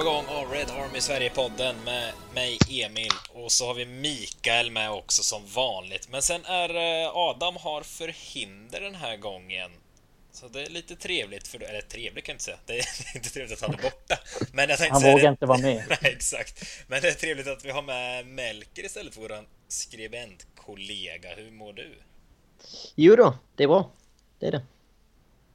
på 0.00 0.04
gång 0.04 0.26
av 0.28 0.50
Red 0.50 0.70
Army 0.70 1.00
Sverige-podden 1.00 1.74
med 1.84 2.12
mig 2.34 2.58
Emil 2.70 3.12
och 3.32 3.52
så 3.52 3.66
har 3.66 3.74
vi 3.74 3.86
Mikael 3.86 4.70
med 4.70 4.90
också 4.90 5.22
som 5.22 5.46
vanligt. 5.46 6.08
Men 6.10 6.22
sen 6.22 6.44
är 6.44 6.68
eh, 7.04 7.16
Adam 7.16 7.56
har 7.56 7.82
förhinder 7.82 8.80
den 8.80 8.94
här 8.94 9.16
gången. 9.16 9.70
Så 10.32 10.48
det 10.48 10.62
är 10.62 10.70
lite 10.70 10.96
trevligt, 10.96 11.48
för, 11.48 11.62
eller 11.62 11.80
trevligt 11.80 12.24
kan 12.24 12.32
jag 12.32 12.34
inte 12.34 12.44
säga. 12.44 12.56
Det 12.66 12.78
är 12.78 12.86
inte 13.16 13.30
trevligt 13.30 13.62
att 13.62 13.68
han 13.68 13.78
är 13.78 13.82
borta. 13.82 14.18
Men 14.52 14.68
jag 14.68 14.78
han 14.78 15.02
vågar 15.02 15.22
det, 15.22 15.28
inte 15.28 15.46
vara 15.46 15.58
med. 15.58 15.84
Nej, 16.02 16.12
exakt. 16.12 16.64
Men 16.86 17.02
det 17.02 17.08
är 17.08 17.14
trevligt 17.14 17.48
att 17.48 17.64
vi 17.64 17.70
har 17.70 17.82
med 17.82 18.26
Melker 18.26 18.84
istället 18.84 19.14
för 19.14 19.20
vår 19.20 19.44
skribentkollega. 19.68 21.34
Hur 21.36 21.50
mår 21.50 21.72
du? 21.72 21.98
Jo 22.94 23.16
då, 23.16 23.38
det 23.56 23.64
är 23.64 23.68
bra. 23.68 23.90
Det 24.38 24.46
är 24.46 24.52
det. 24.52 24.62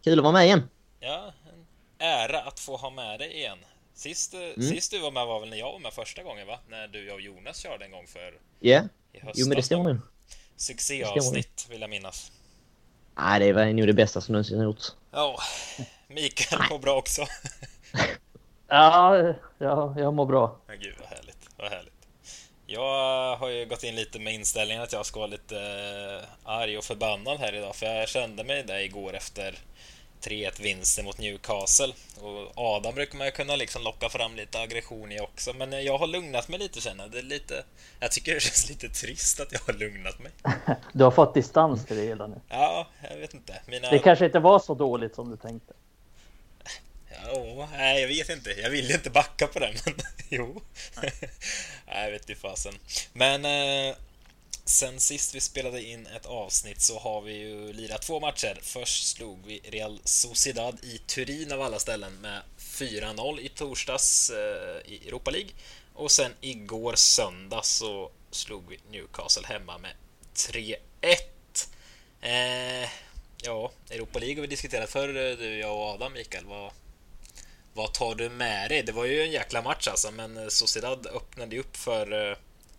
Kul 0.04 0.20
att 0.20 0.24
vara 0.24 0.34
med 0.34 0.46
igen. 0.46 0.70
Ja, 1.00 1.34
en 1.50 1.66
ära 1.98 2.42
att 2.42 2.60
få 2.60 2.78
ha 2.78 2.90
med 2.90 3.20
dig 3.20 3.34
igen. 3.34 3.58
Sist, 3.96 4.34
eh, 4.34 4.40
mm. 4.40 4.70
sist 4.70 4.92
du 4.92 5.00
var 5.00 5.12
med 5.12 5.26
var 5.26 5.40
väl 5.40 5.50
när 5.50 5.58
jag 5.58 5.72
var 5.72 5.80
med 5.80 5.94
första 5.94 6.24
gången 6.24 6.48
va? 6.48 6.60
När 6.68 6.88
du 6.88 7.12
och 7.12 7.22
Jonas 7.22 7.58
körde 7.58 7.86
en 7.86 7.92
gång 7.92 8.08
för... 8.08 8.40
Ja, 8.60 8.70
yeah. 8.70 8.86
jo 9.34 9.48
men 9.48 9.56
det 9.56 9.64
stämmer. 9.64 10.00
Succéavsnitt 10.56 11.68
vill 11.70 11.82
jag 11.82 11.90
minnas. 11.90 12.32
Nej, 13.18 13.40
det 13.40 13.54
var 13.54 13.66
nog 13.66 13.88
det 13.88 13.94
bästa 13.94 14.22
som 14.22 14.34
någonsin 14.34 14.62
gjorts. 14.62 14.96
Ja, 15.12 15.40
Mikael 16.08 16.62
mår 16.70 16.80
bra 16.80 16.98
också. 16.98 17.26
ja, 18.68 19.34
ja, 19.58 19.96
jag 19.98 20.14
mår 20.14 20.26
bra. 20.26 20.58
Men 20.68 20.80
gud 20.80 20.96
vad 21.00 21.10
härligt, 21.10 21.50
vad 21.58 21.72
härligt. 21.72 21.94
Jag 22.66 23.36
har 23.38 23.50
ju 23.50 23.66
gått 23.66 23.84
in 23.84 23.96
lite 23.96 24.20
med 24.20 24.34
inställningen 24.34 24.84
att 24.84 24.94
jag 24.94 25.06
ska 25.06 25.20
vara 25.20 25.30
lite 25.30 25.58
eh, 25.58 26.50
arg 26.52 26.78
och 26.78 26.84
förbannad 26.84 27.40
här 27.40 27.56
idag, 27.56 27.76
för 27.76 27.86
jag 27.86 28.10
kände 28.10 28.44
mig 28.44 28.64
det 28.64 28.84
igår 28.84 29.16
efter 29.16 29.60
3-1 30.26 30.62
vinsten 30.62 31.06
mot 31.06 31.18
Newcastle. 31.18 31.94
Och 32.22 32.52
Adam 32.56 32.96
brukar 32.96 33.18
man 33.18 33.28
ju 33.28 33.32
kunna 33.32 33.56
liksom 33.56 33.84
locka 33.84 34.10
fram 34.10 34.36
lite 34.36 34.60
aggression 34.60 35.12
i 35.12 35.20
också, 35.20 35.54
men 35.54 35.86
jag 35.86 35.98
har 35.98 36.08
lugnat 36.08 36.48
mig 36.48 36.60
lite 36.60 36.82
känner 36.82 37.08
det 37.08 37.18
är 37.18 37.24
lite... 37.24 37.64
Jag 38.00 38.12
tycker 38.12 38.34
det 38.34 38.40
känns 38.40 38.70
lite 38.70 38.90
trist 38.90 39.40
att 39.40 39.52
jag 39.52 39.60
har 39.60 39.74
lugnat 39.74 40.20
mig. 40.20 40.32
Du 40.94 41.04
har 41.04 41.12
fått 41.12 41.34
distans 41.34 41.86
till 41.86 41.98
det 41.98 42.04
hela 42.04 42.28
nu. 42.28 42.36
Ja, 42.50 42.88
jag 43.10 43.18
vet 43.18 43.34
inte. 43.34 43.62
Mina... 43.66 43.90
Det 43.90 44.00
kanske 44.00 44.26
inte 44.26 44.40
var 44.40 44.60
så 44.60 44.74
dåligt 44.74 45.16
som 45.16 45.32
du 45.32 45.38
tänkte. 45.38 45.74
Ja, 47.24 47.70
nej, 47.72 48.02
jag 48.02 48.08
vet 48.08 48.30
inte. 48.30 48.50
Jag 48.50 48.70
vill 48.70 48.92
inte 48.92 49.10
backa 49.10 49.48
på 49.48 49.60
den, 49.60 49.74
men 49.86 49.94
jo. 50.30 50.62
nej, 51.02 51.12
jag 52.04 52.12
vet 52.12 52.30
inte 52.30 52.42
fasen. 52.42 52.74
Men 53.14 53.46
eh, 53.46 53.96
Sen 54.68 55.00
sist 55.00 55.36
vi 55.36 55.42
spelade 55.42 55.84
in 55.84 56.08
ett 56.08 56.26
avsnitt 56.26 56.82
så 56.82 57.00
har 57.00 57.22
vi 57.22 57.34
ju 57.34 57.74
lirat 57.74 58.02
två 58.02 58.20
matcher. 58.20 58.60
Först 58.62 59.08
slog 59.08 59.46
vi 59.46 59.60
Real 59.64 60.00
Sociedad 60.04 60.80
i 60.84 60.98
Turin 60.98 61.52
av 61.52 61.62
alla 61.62 61.80
ställen 61.80 62.14
med 62.14 62.42
4-0 62.60 63.40
i 63.40 63.50
torsdags 63.50 64.30
eh, 64.30 64.92
i 64.92 65.08
Europa 65.08 65.32
League. 65.32 65.50
Och 65.94 66.12
sen 66.12 66.32
igår 66.42 66.96
söndag 66.96 67.66
så 67.66 68.12
slog 68.32 68.70
vi 68.70 68.80
Newcastle 68.92 69.48
hemma 69.48 69.78
med 69.78 69.92
3-1. 70.36 70.82
Eh, 72.22 72.90
ja, 73.44 73.72
Europa 73.90 74.20
League 74.20 74.36
har 74.36 74.42
vi 74.42 74.48
diskuterat 74.48 74.90
förr, 74.90 75.32
eh, 75.32 75.38
du, 75.38 75.58
jag 75.58 75.76
och 75.76 75.84
Adam, 75.84 76.14
Mikael. 76.14 76.46
Vad, 76.46 76.72
vad 77.74 77.94
tar 77.94 78.16
du 78.16 78.30
med 78.30 78.72
dig? 78.72 78.84
Det 78.84 78.92
var 78.92 79.06
ju 79.06 79.22
en 79.22 79.32
jäkla 79.32 79.62
match 79.62 79.88
alltså, 79.88 80.12
men 80.12 80.38
eh, 80.38 80.48
Sociedad 80.48 81.08
öppnade 81.08 81.56
ju 81.56 81.62
upp 81.62 81.78
för, 81.78 82.32
eh, 82.32 82.38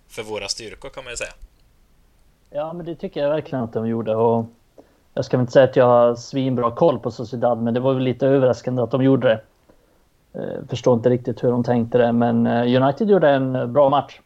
för 0.09 0.22
våra 0.22 0.49
styrkor 0.49 0.91
kan 0.91 1.05
man 1.05 1.12
ju 1.12 1.16
säga. 1.16 1.34
Ja, 2.51 2.73
men 2.73 2.87
det 2.87 2.95
tycker 2.95 3.21
jag 3.21 3.31
verkligen 3.31 3.65
att 3.65 3.73
de 3.73 3.89
gjorde. 3.89 4.15
Och 4.15 4.47
jag 5.15 5.25
ska 5.25 5.41
inte 5.41 5.53
säga 5.53 5.65
att 5.65 5.77
jag 5.77 5.87
har 5.87 6.17
svinbra 6.17 6.71
koll 6.71 6.99
på 6.99 7.11
Sociedad, 7.11 7.62
men 7.62 7.75
det 7.75 7.81
var 7.81 7.95
väl 7.95 8.03
lite 8.03 8.27
överraskande 8.27 8.83
att 8.83 8.91
de 8.91 9.05
gjorde 9.05 9.29
det. 9.29 9.41
Jag 10.33 10.69
förstår 10.71 10.95
inte 10.95 11.11
riktigt 11.11 11.45
hur 11.45 11.51
de 11.51 11.65
tänkte 11.65 11.99
det, 11.99 12.12
men 12.12 12.47
eh, 12.47 12.83
United 12.83 13.11
gjorde 13.11 13.31
en 13.31 13.73
bra 13.73 13.89
match 13.89 14.21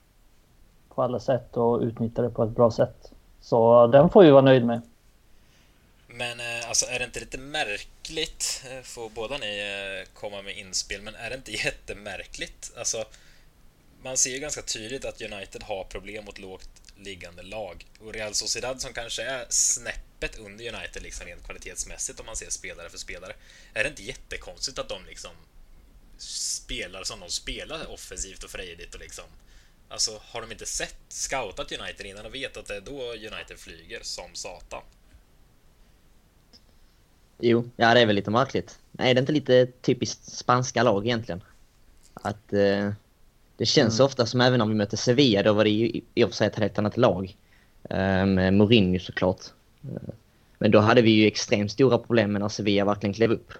på 0.95 1.03
alla 1.03 1.21
sätt 1.21 1.57
och 1.57 1.81
utnyttjade 1.81 2.29
det 2.29 2.35
på 2.35 2.43
ett 2.43 2.51
bra 2.51 2.71
sätt. 2.71 3.13
Så 3.41 3.87
den 3.87 4.11
får 4.11 4.23
vi 4.23 4.31
vara 4.31 4.43
nöjd 4.43 4.67
med. 4.67 4.81
Men 6.07 6.41
eh, 6.41 6.69
alltså 6.69 6.87
är 6.87 6.99
det 6.99 7.05
inte 7.05 7.21
lite 7.21 7.39
märkligt, 7.39 8.65
får 8.83 9.11
båda 9.15 9.37
ni 9.37 9.63
komma 10.15 10.43
med 10.43 10.59
inspel, 10.59 11.03
men 11.03 11.15
är 11.15 11.31
det 11.31 11.37
inte 11.37 11.53
jättemärkligt? 11.67 12.73
Alltså, 12.79 13.05
man 14.03 14.17
ser 14.17 14.31
ju 14.31 14.39
ganska 14.39 14.63
tydligt 14.63 15.05
att 15.05 15.23
United 15.23 15.63
har 15.63 15.85
problem 15.85 16.25
mot 16.25 16.39
lågt 16.39 16.80
liggande 17.05 17.43
lag. 17.43 17.87
Och 18.01 18.13
Real 18.13 18.35
Sociedad 18.35 18.81
som 18.81 18.93
kanske 18.93 19.23
är 19.23 19.47
snäppet 19.49 20.39
under 20.39 20.75
United 20.75 21.03
liksom 21.03 21.27
rent 21.27 21.45
kvalitetsmässigt 21.45 22.21
om 22.21 22.27
man 22.27 22.37
ser 22.37 22.51
spelare 22.51 22.91
för 22.91 22.99
spelare. 22.99 23.33
Är 23.75 23.83
det 23.83 23.91
inte 23.91 24.03
jättekonstigt 24.03 24.79
att 24.79 24.89
de 24.89 25.05
liksom 25.05 25.31
spelar 26.19 27.05
som 27.05 27.21
de 27.21 27.31
spelar 27.31 27.91
offensivt 27.91 28.45
och 28.45 28.51
frejdigt 28.51 28.95
och 28.95 29.01
liksom 29.01 29.25
Alltså, 29.91 30.21
har 30.23 30.41
de 30.41 30.53
inte 30.53 30.67
sett, 30.67 30.97
scoutat 31.09 31.73
United 31.73 32.07
innan 32.07 32.27
och 32.27 32.35
vet 32.35 32.57
att 32.57 32.67
det 32.67 32.77
är 32.77 32.81
då 32.81 33.13
United 33.13 33.59
flyger 33.59 34.01
som 34.03 34.35
satan? 34.35 34.83
Jo, 37.39 37.71
ja 37.77 37.95
det 37.95 38.01
är 38.01 38.07
väl 38.07 38.17
lite 38.17 38.31
märkligt. 38.31 38.79
Nej, 38.93 39.15
det 39.15 39.19
är 39.19 39.23
inte 39.23 39.33
lite 39.33 39.67
typiskt 39.67 40.33
spanska 40.33 40.83
lag 40.83 41.07
egentligen? 41.07 41.43
Att 42.15 42.53
eh, 42.53 42.93
det 43.61 43.67
känns 43.67 44.01
mm. 44.01 44.07
ofta 44.07 44.27
som 44.27 44.41
även 44.41 44.61
om 44.61 44.69
vi 44.69 44.75
mötte 44.75 44.97
Sevilla, 44.97 45.43
då 45.43 45.53
var 45.53 45.65
det 45.65 45.71
ju 45.71 46.01
i 46.15 46.25
och 46.25 46.29
för 46.29 46.37
sig 46.37 46.47
ett 46.47 46.59
helt 46.59 46.79
annat 46.79 46.97
lag. 46.97 47.37
Med 48.27 48.55
Mourinho 48.55 48.99
såklart. 48.99 49.41
Eh, 49.83 50.15
men 50.59 50.71
då 50.71 50.79
hade 50.79 51.03
vi 51.03 51.11
ju 51.11 51.27
extremt 51.27 51.73
stora 51.73 51.99
problem 51.99 52.33
när 52.33 52.49
Sevilla 52.49 52.85
verkligen 52.85 53.15
klev 53.15 53.33
upp. 53.33 53.53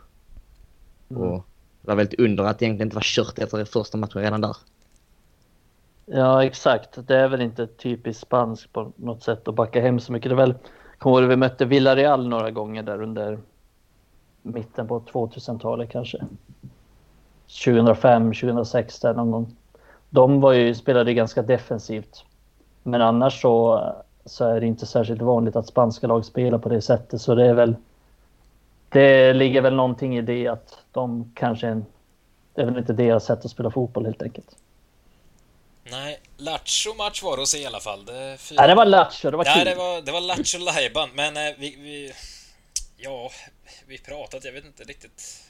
Mm. 1.11 1.23
Och 1.23 1.47
det 1.83 1.89
var 1.89 1.95
väldigt 1.95 2.21
under 2.21 2.45
att 2.45 2.59
det 2.59 2.65
egentligen 2.65 2.87
inte 2.87 2.95
var 2.95 3.03
kört 3.03 3.39
efter 3.39 3.65
första 3.65 3.99
matchen 3.99 4.23
redan 4.23 4.41
där. 4.41 4.57
Ja, 6.07 6.45
exakt. 6.45 7.07
Det 7.07 7.17
är 7.17 7.29
väl 7.29 7.41
inte 7.41 7.67
typiskt 7.67 8.23
spanskt 8.23 8.73
på 8.73 8.93
något 8.97 9.23
sätt 9.23 9.49
att 9.49 9.55
backa 9.55 9.81
hem 9.81 10.01
så 10.01 10.13
mycket. 10.13 10.31
Det 10.31 10.35
är 10.35 10.47
väl, 10.47 10.55
kommer 10.99 11.23
vi 11.23 11.37
mötte 11.37 11.65
Villarreal 11.65 12.29
några 12.29 12.51
gånger 12.51 12.83
där 12.83 13.03
under 13.03 13.39
mitten 14.43 14.89
på 14.89 15.01
2000-talet 15.01 15.91
kanske. 15.91 16.19
2005, 17.65 18.33
2006 18.33 19.01
där 19.01 19.15
någon 19.15 19.31
gång 19.31 19.57
de 20.11 20.41
var 20.41 20.53
ju, 20.53 20.75
spelade 20.75 21.15
ganska 21.15 21.43
defensivt. 21.43 22.25
Men 22.83 23.03
annars 23.03 23.41
så, 23.41 23.85
så 24.25 24.45
är 24.45 24.61
det 24.61 24.67
inte 24.67 24.87
särskilt 24.87 25.23
vanligt 25.23 25.57
att 25.57 25.67
spanska 25.67 26.07
lag 26.07 26.25
spelar 26.25 26.59
på 26.59 26.69
det 26.69 26.83
sättet. 26.83 27.21
Så 27.21 27.35
det 27.35 27.47
är 27.47 27.55
väl... 27.55 27.77
Det 28.89 29.33
ligger 29.33 29.61
väl 29.61 29.75
någonting 29.75 30.19
i 30.19 30.23
det 30.23 30.49
att 30.49 30.79
de 30.93 31.33
kanske... 31.35 31.83
Det 32.55 32.63
är 32.63 32.67
väl 32.67 32.79
inte 32.79 32.93
deras 32.93 33.25
sätt 33.25 33.45
att 33.45 33.51
spela 33.51 33.71
fotboll 33.71 34.05
helt 34.05 34.23
enkelt. 34.23 34.57
Nej, 35.85 36.21
Lattjo-match 36.37 37.23
var 37.23 37.37
det 37.37 37.43
att 37.43 37.49
se 37.49 37.59
i 37.59 37.67
alla 37.67 37.81
fall. 37.81 38.05
Det, 38.05 38.37
fyra... 38.39 38.61
Nej, 38.61 38.69
det 38.69 38.75
var 38.75 38.85
Lattjo, 38.85 39.31
det 39.31 39.37
var 39.37 39.45
kul. 39.45 39.53
Nej, 39.57 39.65
det 39.65 39.75
var, 39.75 40.03
det 40.03 40.13
var 40.13 40.21
Lattjo 40.21 40.59
Lajban, 40.59 41.09
men 41.15 41.37
eh, 41.37 41.55
vi, 41.59 41.77
vi... 41.77 42.13
Ja, 42.97 43.31
vi 43.87 43.99
pratat, 43.99 44.45
jag 44.45 44.53
vet 44.53 44.65
inte 44.65 44.85
riktigt 44.85 45.50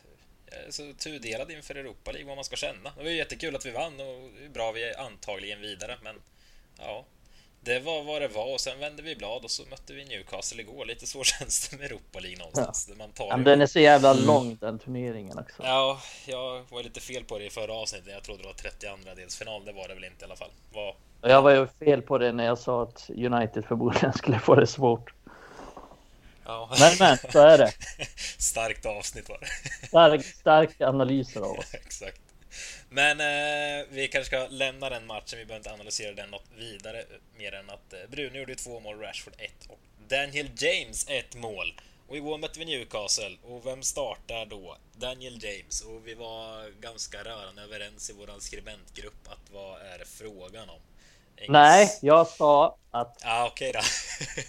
så 0.71 0.93
tudelad 0.93 1.50
inför 1.50 1.75
Europa 1.75 2.12
League 2.12 2.28
vad 2.28 2.37
man 2.37 2.44
ska 2.44 2.56
känna. 2.56 2.93
Det 2.97 3.03
var 3.03 3.11
ju 3.11 3.16
jättekul 3.16 3.56
att 3.56 3.66
vi 3.66 3.71
vann 3.71 4.00
och 4.00 4.31
hur 4.41 4.49
bra 4.49 4.72
vi 4.72 4.84
är 4.84 5.00
antagligen 5.00 5.61
vidare, 5.61 5.97
men 6.03 6.16
ja, 6.78 7.05
det 7.62 7.78
var 7.78 8.03
vad 8.03 8.22
det 8.22 8.28
var 8.28 8.53
och 8.53 8.61
sen 8.61 8.78
vände 8.78 9.03
vi 9.03 9.16
blad 9.16 9.44
och 9.44 9.50
så 9.50 9.62
mötte 9.71 9.93
vi 9.93 10.05
Newcastle 10.05 10.62
igår. 10.62 10.85
Lite 10.85 11.06
så 11.06 11.25
känns 11.25 11.69
det 11.69 11.76
med 11.76 11.87
Europa 11.87 12.20
League 12.20 12.38
någonstans. 12.38 12.87
Ja. 12.88 12.94
Man 12.99 13.11
tar 13.12 13.26
ja, 13.26 13.37
den 13.37 13.61
är 13.61 13.67
så 13.67 13.81
jävla 13.81 14.11
mm. 14.11 14.26
lång 14.26 14.56
den 14.61 14.79
turneringen 14.79 15.38
också. 15.38 15.62
Ja, 15.62 16.00
jag 16.26 16.64
var 16.70 16.82
lite 16.82 17.00
fel 17.00 17.25
på 17.25 17.38
det 17.38 17.44
i 17.44 17.50
förra 17.50 17.73
avsnittet. 17.73 18.12
Jag 18.12 18.23
trodde 18.23 18.43
det 18.43 18.46
var 18.46 18.55
32 18.55 19.14
delsfinal. 19.17 19.64
Det 19.64 19.73
var 19.73 19.88
det 19.88 19.94
väl 19.94 20.05
inte 20.05 20.25
i 20.25 20.25
alla 20.25 20.37
fall. 20.37 20.50
Var... 20.73 20.94
Jag 21.23 21.43
var 21.43 21.50
ju 21.50 21.67
fel 21.67 22.03
på 22.03 22.19
det 22.19 22.32
när 22.32 22.44
jag 22.44 22.58
sa 22.58 22.82
att 22.82 23.11
United 23.11 23.64
förmodligen 23.64 24.12
skulle 24.12 24.38
få 24.38 24.55
det 24.55 24.67
svårt. 24.67 25.12
Ja. 26.44 26.76
Men 26.78 26.96
men, 26.98 27.19
så 27.32 27.38
är 27.40 27.58
det. 27.58 27.72
Starkt 28.38 28.87
avsnitt 28.87 29.28
var 29.28 29.38
det. 29.38 29.87
Stark, 29.87 30.25
starka 30.25 30.88
analyser 30.88 31.40
av 31.40 31.58
oss. 31.58 31.75
Exakt. 31.75 32.20
Men 32.88 33.20
eh, 33.20 33.87
vi 33.90 34.08
kanske 34.08 34.26
ska 34.26 34.46
lämna 34.50 34.90
den 34.90 35.06
matchen. 35.06 35.38
Vi 35.38 35.44
behöver 35.44 35.56
inte 35.56 35.72
analysera 35.72 36.14
den 36.14 36.31
något 36.31 36.46
vidare 36.56 37.04
mer 37.38 37.54
än 37.54 37.70
att 37.70 37.92
eh, 37.92 37.98
Bruno 38.10 38.38
gjorde 38.38 38.54
två 38.54 38.81
mål, 38.81 38.98
Rashford 38.98 39.34
ett 39.38 39.66
och 39.69 39.78
Daniel 40.08 40.50
James 40.56 41.06
ett 41.08 41.37
mål. 41.37 41.75
Och 42.08 42.16
igår 42.16 42.38
mötte 42.38 42.58
vi 42.58 42.64
Newcastle 42.64 43.36
och 43.43 43.66
vem 43.66 43.82
startar 43.82 44.46
då? 44.46 44.76
Daniel 44.93 45.44
James 45.44 45.81
och 45.81 46.06
vi 46.06 46.14
var 46.14 46.70
ganska 46.81 47.25
rörande 47.25 47.62
överens 47.62 48.10
i 48.10 48.12
vår 48.12 48.40
skribentgrupp 48.40 49.28
att 49.28 49.50
vad 49.52 49.81
är 49.81 50.04
frågan 50.04 50.70
om? 50.70 50.81
Engelsk... 51.36 51.50
Nej, 51.50 51.98
jag 52.02 52.26
sa 52.26 52.76
att... 52.90 53.19
Ja, 53.22 53.46
okej 53.52 53.70
okay 53.70 53.82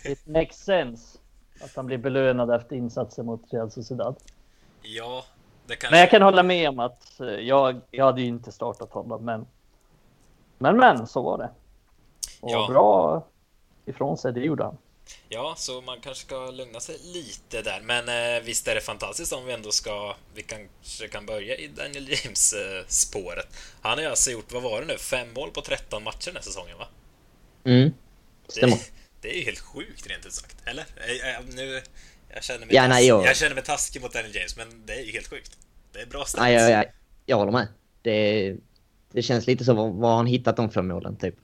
då. 0.03 0.11
it 0.11 0.27
makes 0.27 0.57
sense. 0.57 1.17
Att 1.63 1.75
han 1.75 1.85
blir 1.85 1.97
belönad 1.97 2.55
efter 2.55 2.75
insatser 2.75 3.23
mot 3.23 3.53
Real 3.53 3.71
Sociedad. 3.71 4.15
Ja, 4.81 5.25
det 5.65 5.75
kanske... 5.75 5.91
Men 5.91 5.99
jag 5.99 6.09
kan 6.09 6.21
hålla 6.21 6.43
med 6.43 6.69
om 6.69 6.79
att 6.79 7.19
eh, 7.19 7.27
jag, 7.27 7.81
jag 7.91 8.05
hade 8.05 8.21
ju 8.21 8.27
inte 8.27 8.51
startat 8.51 8.91
honom, 8.91 9.25
men... 9.25 9.45
Men 10.57 10.77
men, 10.77 11.07
så 11.07 11.21
var 11.21 11.37
det. 11.37 11.49
Och 12.41 12.51
ja. 12.51 12.67
bra 12.69 13.23
ifrån 13.85 14.17
sig, 14.17 14.33
det 14.33 14.39
gjorde 14.39 14.63
han. 14.63 14.77
Ja, 15.29 15.53
så 15.57 15.81
man 15.81 15.99
kanske 16.01 16.25
ska 16.25 16.51
lugna 16.51 16.79
sig 16.79 16.97
lite 17.13 17.61
där. 17.61 17.81
Men 17.83 18.09
eh, 18.09 18.43
visst 18.43 18.67
är 18.67 18.75
det 18.75 18.81
fantastiskt 18.81 19.33
om 19.33 19.45
vi 19.45 19.53
ändå 19.53 19.71
ska... 19.71 20.15
Vi 20.33 20.43
kanske 20.43 21.07
kan 21.07 21.25
börja 21.25 21.55
i 21.55 21.67
Daniel 21.67 22.09
James-spåret. 22.09 23.47
Han 23.81 23.91
har 23.91 24.01
ju 24.01 24.09
alltså 24.09 24.31
gjort, 24.31 24.51
vad 24.51 24.63
var 24.63 24.81
det 24.81 24.87
nu, 24.87 24.97
fem 24.97 25.33
mål 25.33 25.51
på 25.51 25.61
13 25.61 26.03
matcher 26.03 26.25
den 26.25 26.35
här 26.35 26.43
säsongen, 26.43 26.77
va? 26.77 26.87
Mm, 27.63 27.93
stämmer. 28.47 28.75
Det, 28.75 29.00
det 29.21 29.33
är 29.33 29.37
ju 29.39 29.43
helt 29.45 29.59
sjukt 29.59 30.07
rent 30.07 30.25
ut 30.25 30.33
sagt. 30.33 30.57
Eller? 30.65 30.85
Jag, 31.35 31.55
nu, 31.55 31.81
jag, 32.33 32.43
känner 32.43 32.65
mig 32.65 32.75
Ja, 32.75 32.87
nej, 32.87 33.07
jag- 33.07 33.25
jag 33.25 33.35
känner 33.35 33.55
mig 33.55 33.63
taskig 33.63 34.01
mot 34.01 34.13
Daniel 34.13 34.35
James, 34.35 34.57
men 34.57 34.85
det 34.85 34.93
är 34.93 35.03
ju 35.05 35.11
helt 35.11 35.27
sjukt. 35.27 35.57
Det 35.93 35.99
är 36.01 36.05
bra 36.05 36.25
stats. 36.25 36.41
Nej, 36.41 36.53
jag, 36.53 36.71
jag, 36.71 36.85
jag 37.25 37.37
håller 37.37 37.51
med. 37.51 37.67
Det, 38.01 38.55
det 39.11 39.21
känns 39.21 39.47
lite 39.47 39.63
så, 39.65 39.73
var, 39.73 39.89
var 39.89 40.09
har 40.09 40.17
han 40.17 40.25
hittat 40.25 40.55
de 40.55 40.69
fem 40.71 40.87
målen 40.87 41.15
typ? 41.15 41.35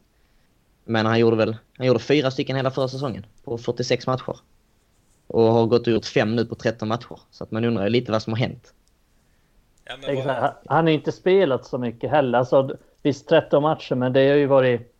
Men 0.86 1.06
han 1.06 1.20
gjorde 1.20 1.36
väl, 1.38 1.58
han 1.78 1.88
gjorde 1.88 2.00
fyra 2.00 2.32
stycken 2.32 2.56
hela 2.56 2.72
förra 2.72 2.88
säsongen 2.88 3.26
på 3.44 3.58
46 3.58 4.08
matcher. 4.08 4.38
Och 5.28 5.44
har 5.44 5.66
gått 5.66 5.88
och 5.88 5.94
gjort 5.94 6.06
fem 6.06 6.36
nu 6.36 6.46
på 6.46 6.56
13 6.56 6.88
matcher. 6.88 7.20
Så 7.32 7.44
att 7.44 7.52
man 7.52 7.66
undrar 7.66 7.84
ju 7.84 7.90
lite 7.90 8.12
vad 8.12 8.22
som 8.24 8.34
har 8.34 8.38
hänt. 8.40 8.74
Ja, 9.86 9.98
men 10.02 10.16
vad. 10.16 10.54
Han 10.66 10.86
har 10.86 10.88
ju 10.90 10.94
inte 10.94 11.12
spelat 11.12 11.66
så 11.66 11.78
mycket 11.78 12.10
heller. 12.12 12.40
Alltså, 12.40 12.78
visst 13.02 13.28
13 13.28 13.64
matcher, 13.64 13.96
men 13.96 14.14
det 14.14 14.28
har 14.30 14.36
ju 14.36 14.46
varit... 14.46 14.94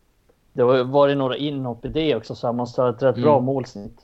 Det 0.58 0.64
har 0.64 0.76
ju 0.76 0.82
varit 0.84 1.16
några 1.16 1.36
inhopp 1.36 1.84
i 1.84 1.88
det 1.88 2.14
också, 2.14 2.34
så 2.34 2.46
han 2.46 2.56
måste 2.56 2.82
ha 2.82 2.90
ett 2.90 3.02
rätt 3.02 3.14
bra 3.14 3.34
Mm. 3.34 3.44
målsnitt. 3.44 3.98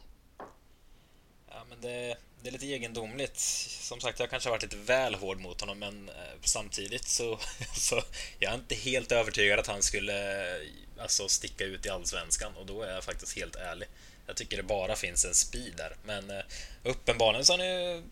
ja, 1.51 1.65
men 1.69 1.81
det, 1.81 2.17
det 2.43 2.49
är 2.49 2.53
lite 2.53 2.67
egendomligt. 2.67 3.37
Som 3.81 4.01
sagt, 4.01 4.21
jag 4.21 4.31
kanske 4.31 4.49
har 4.49 4.55
varit 4.57 4.63
lite 4.63 4.77
väl 4.77 5.15
hård 5.15 5.41
mot 5.41 5.61
honom, 5.61 5.79
men 5.79 6.09
eh, 6.09 6.15
samtidigt 6.45 7.09
så, 7.09 7.39
så 7.77 8.01
jag 8.39 8.51
är 8.53 8.55
inte 8.55 8.75
helt 8.75 9.13
övertygad 9.13 9.59
att 9.59 9.67
han 9.67 9.83
skulle 9.83 10.53
eh, 10.57 10.61
alltså, 10.99 11.29
sticka 11.29 11.65
ut 11.65 11.87
i 11.87 11.89
Allsvenskan 11.89 12.53
och 12.61 12.67
då 12.67 12.83
är 12.83 12.95
jag 12.95 13.05
faktiskt 13.05 13.37
helt 13.37 13.57
ärlig. 13.57 13.89
Jag 14.27 14.37
tycker 14.37 14.57
det 14.57 14.63
bara 14.63 14.97
finns 14.97 15.25
en 15.25 15.35
speed 15.35 15.73
där, 15.77 15.97
men 16.05 16.31
eh, 16.31 16.45
uppenbarligen 16.85 17.45
så 17.45 17.53
har 17.53 17.59
han 17.59 17.69
ju 17.69 18.03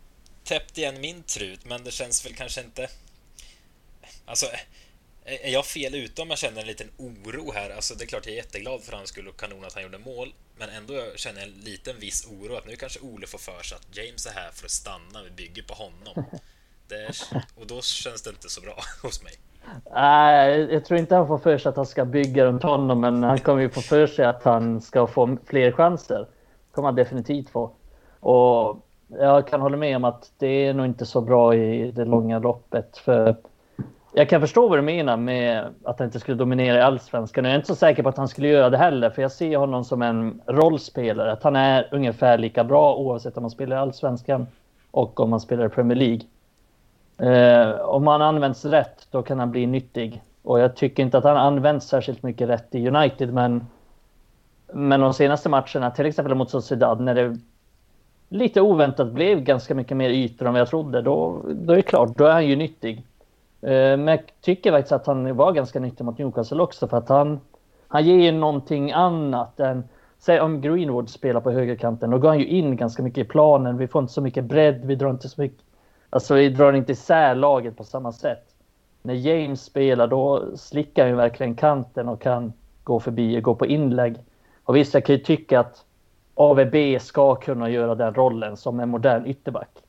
täppt 0.45 0.79
igen 0.79 1.01
min 1.01 1.23
trut, 1.23 1.65
men 1.65 1.85
det 1.85 1.91
känns 1.91 2.27
väl 2.27 2.35
kanske 2.35 2.61
inte... 2.61 2.89
Alltså, 4.25 4.47
är 5.25 5.47
är 5.47 5.51
jag 5.51 5.67
fel 5.67 5.95
ute 5.95 6.23
om 6.23 6.31
jag 6.31 6.39
känner 6.39 6.61
en 6.61 6.67
liten 6.67 6.89
oro 6.97 7.53
här? 7.53 7.71
Alltså 7.71 7.95
det 7.95 8.05
är 8.05 8.07
klart 8.07 8.27
jag 8.27 8.33
är 8.33 8.37
jätteglad 8.37 8.81
för 8.83 8.97
hans 8.97 9.09
skull 9.09 9.29
och 9.29 9.41
kanon 9.41 9.65
att 9.65 9.75
han 9.75 9.83
gjorde 9.83 9.99
mål. 9.99 10.35
Men 10.59 10.69
ändå 10.69 10.95
känner 11.17 11.41
jag 11.41 11.49
en 11.49 11.55
liten 11.55 11.99
viss 12.01 12.27
oro 12.27 12.57
att 12.57 12.67
nu 12.67 12.77
kanske 12.77 13.01
Ole 13.01 13.27
får 13.27 13.39
för 13.39 13.63
sig 13.63 13.77
att 13.77 13.97
James 13.97 14.27
är 14.27 14.31
här 14.31 14.51
för 14.51 14.65
att 14.65 14.71
stanna, 14.71 15.23
vi 15.25 15.31
bygger 15.31 15.63
på 15.63 15.75
honom. 15.75 16.25
Det, 16.89 17.11
och 17.61 17.67
då 17.67 17.81
känns 17.81 18.23
det 18.23 18.31
inte 18.31 18.49
så 18.49 18.61
bra 18.61 18.75
hos 19.03 19.23
mig. 19.23 19.33
Nej, 19.93 20.69
jag 20.73 20.85
tror 20.85 20.99
inte 20.99 21.15
han 21.15 21.27
får 21.27 21.39
för 21.39 21.59
sig 21.59 21.71
att 21.71 21.77
han 21.77 21.87
ska 21.87 22.05
bygga 22.05 22.45
runt 22.45 22.63
honom, 22.63 23.01
men 23.01 23.23
han 23.23 23.39
kommer 23.39 23.63
ju 23.63 23.71
få 23.71 23.81
för 23.81 24.07
sig 24.07 24.25
att 24.25 24.43
han 24.43 24.81
ska 24.81 25.07
få 25.07 25.37
fler 25.47 25.73
chanser. 25.73 26.27
kommer 26.73 26.89
han 26.89 26.95
definitivt 26.95 27.51
få. 27.51 27.73
Och 28.21 28.87
jag 29.09 29.49
kan 29.49 29.61
hålla 29.61 29.77
med 29.77 29.97
om 29.97 30.05
att 30.05 30.33
det 30.39 30.67
är 30.67 30.75
nog 30.75 30.87
inte 30.87 31.07
så 31.07 31.21
bra 31.21 31.55
i 31.55 31.91
det 31.91 32.05
långa 32.05 32.39
loppet. 32.39 32.99
För 32.99 33.37
jag 34.13 34.29
kan 34.29 34.41
förstå 34.41 34.69
vad 34.69 34.79
du 34.79 34.83
menar 34.83 35.17
med 35.17 35.75
att 35.85 35.99
han 35.99 36.07
inte 36.07 36.21
skulle 36.21 36.37
dominera 36.37 36.79
i 36.79 36.81
allsvenskan. 36.81 37.45
Jag 37.45 37.53
är 37.53 37.57
inte 37.57 37.69
så 37.69 37.75
säker 37.75 38.03
på 38.03 38.09
att 38.09 38.17
han 38.17 38.29
skulle 38.29 38.49
göra 38.49 38.71
det 38.71 38.79
heller, 38.79 39.11
för 39.11 39.23
jag 39.23 39.33
ser 39.33 39.57
honom 39.57 39.85
som 39.85 40.03
en 40.03 40.41
rollspelare. 40.47 41.33
Att 41.33 41.43
han 41.43 41.57
är 41.57 41.89
ungefär 41.91 42.39
lika 42.39 42.65
bra 42.65 42.97
oavsett 42.97 43.37
om 43.37 43.45
han 43.45 43.51
spelar 43.51 43.77
i 43.77 43.79
allsvenskan 43.79 44.47
och 44.91 45.21
om 45.21 45.33
han 45.33 45.41
spelar 45.41 45.67
i 45.67 45.69
Premier 45.69 45.99
League. 45.99 46.21
Eh, 47.19 47.81
om 47.81 48.07
han 48.07 48.23
används 48.23 48.65
rätt, 48.65 49.07
då 49.11 49.23
kan 49.23 49.39
han 49.39 49.51
bli 49.51 49.67
nyttig. 49.67 50.23
Och 50.43 50.61
jag 50.61 50.77
tycker 50.77 51.03
inte 51.03 51.19
att 51.19 51.25
han 51.25 51.37
används 51.37 51.87
särskilt 51.87 52.23
mycket 52.23 52.49
rätt 52.49 52.75
i 52.75 52.89
United, 52.89 53.35
men, 53.35 53.67
men 54.73 55.01
de 55.01 55.15
senaste 55.15 55.49
matcherna, 55.49 55.91
till 55.91 56.07
exempel 56.07 56.35
mot 56.35 56.51
Sociedad, 56.51 57.01
när 57.01 57.15
det 57.15 57.39
lite 58.29 58.61
oväntat 58.61 59.13
blev 59.13 59.41
ganska 59.41 59.75
mycket 59.75 59.97
mer 59.97 60.11
ytor 60.11 60.47
än 60.47 60.53
vad 60.53 60.61
jag 60.61 60.69
trodde, 60.69 61.03
då, 61.03 61.43
då 61.55 61.73
är 61.73 61.77
det 61.77 61.83
klart, 61.83 62.17
då 62.17 62.25
är 62.25 62.33
han 62.33 62.47
ju 62.47 62.57
nyttig. 62.57 63.05
Eh, 63.63 63.97
men 63.97 64.09
jag 64.09 64.21
tycker 64.41 64.73
faktiskt 64.73 64.93
att 64.93 65.07
han 65.07 65.37
var 65.37 65.53
ganska 65.53 65.81
nyttig 65.81 66.05
mot 66.05 66.19
Newcastle 66.19 66.63
också, 66.63 66.89
för 66.89 66.97
att 66.97 67.09
han, 67.09 67.41
han 67.89 68.05
ger 68.05 68.19
ju 68.19 68.33
någonting 68.33 68.93
annat 68.93 69.61
än 69.61 69.85
Säg 70.19 70.41
om 70.41 70.61
Greenwood 70.61 71.09
spelar 71.09 71.41
på 71.41 71.51
högerkanten, 71.51 72.11
då 72.11 72.19
går 72.19 72.29
han 72.29 72.39
ju 72.39 72.47
in 72.47 72.77
ganska 72.77 73.03
mycket 73.03 73.27
i 73.27 73.29
planen. 73.29 73.77
Vi 73.77 73.89
får 73.89 74.03
inte 74.03 74.13
så 74.13 74.21
mycket 74.21 74.45
bredd, 74.45 74.85
vi 74.85 74.95
drar 74.95 75.11
inte 75.11 75.29
så 75.29 75.41
mycket 75.41 75.61
Alltså 76.11 76.35
vi 76.35 76.49
drar 76.49 76.73
inte 76.73 76.93
isär 76.93 77.35
laget 77.35 77.77
på 77.77 77.85
samma 77.85 78.13
sätt. 78.13 78.55
När 79.03 79.15
James 79.15 79.65
spelar 79.65 80.07
då 80.07 80.57
slickar 80.57 81.03
han 81.03 81.11
ju 81.11 81.17
verkligen 81.17 81.55
kanten 81.55 82.09
och 82.09 82.23
kan 82.23 82.53
gå 82.85 83.01
förbi 83.01 83.39
och 83.39 83.43
gå 83.43 83.55
på 83.55 83.67
inlägg. 83.67 84.17
Och 84.65 84.77
visst, 84.77 84.95
jag 84.95 85.05
kan 85.05 85.17
ju 85.17 85.23
tycka 85.23 85.61
att 85.61 85.85
AVB 86.35 87.01
ska 87.01 87.35
kunna 87.35 87.71
göra 87.71 87.95
den 87.95 88.15
rollen 88.15 88.57
som 88.57 88.81
en 88.81 88.89
modern 88.89 89.27
ytterback. 89.27 89.83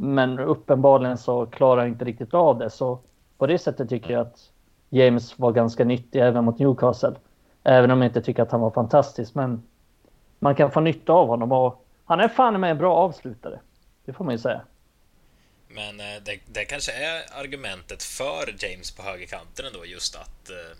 Men 0.00 0.38
uppenbarligen 0.38 1.18
så 1.18 1.46
klarar 1.46 1.80
han 1.80 1.88
inte 1.88 2.04
riktigt 2.04 2.34
av 2.34 2.58
det. 2.58 2.70
Så 2.70 3.00
på 3.38 3.46
det 3.46 3.58
sättet 3.58 3.88
tycker 3.88 4.10
jag 4.10 4.20
att 4.20 4.50
James 4.88 5.38
var 5.38 5.52
ganska 5.52 5.84
nyttig 5.84 6.20
även 6.20 6.44
mot 6.44 6.58
Newcastle. 6.58 7.14
Även 7.62 7.90
om 7.90 8.02
jag 8.02 8.08
inte 8.08 8.22
tycker 8.22 8.42
att 8.42 8.52
han 8.52 8.60
var 8.60 8.70
fantastisk. 8.70 9.34
Men 9.34 9.62
man 10.38 10.54
kan 10.54 10.70
få 10.70 10.80
nytta 10.80 11.12
av 11.12 11.28
honom 11.28 11.52
och 11.52 11.84
han 12.04 12.20
är 12.20 12.28
fan 12.28 12.60
med 12.60 12.70
en 12.70 12.78
bra 12.78 12.94
avslutare. 12.94 13.60
Det 14.04 14.12
får 14.12 14.24
man 14.24 14.34
ju 14.34 14.38
säga. 14.38 14.60
Men 15.68 16.00
eh, 16.00 16.22
det, 16.24 16.38
det 16.46 16.64
kanske 16.64 16.92
är 16.92 17.40
argumentet 17.40 18.02
för 18.02 18.54
James 18.58 18.90
på 18.90 19.02
högerkanten 19.02 19.66
ändå, 19.66 19.86
just 19.86 20.16
att, 20.16 20.50
eh, 20.50 20.76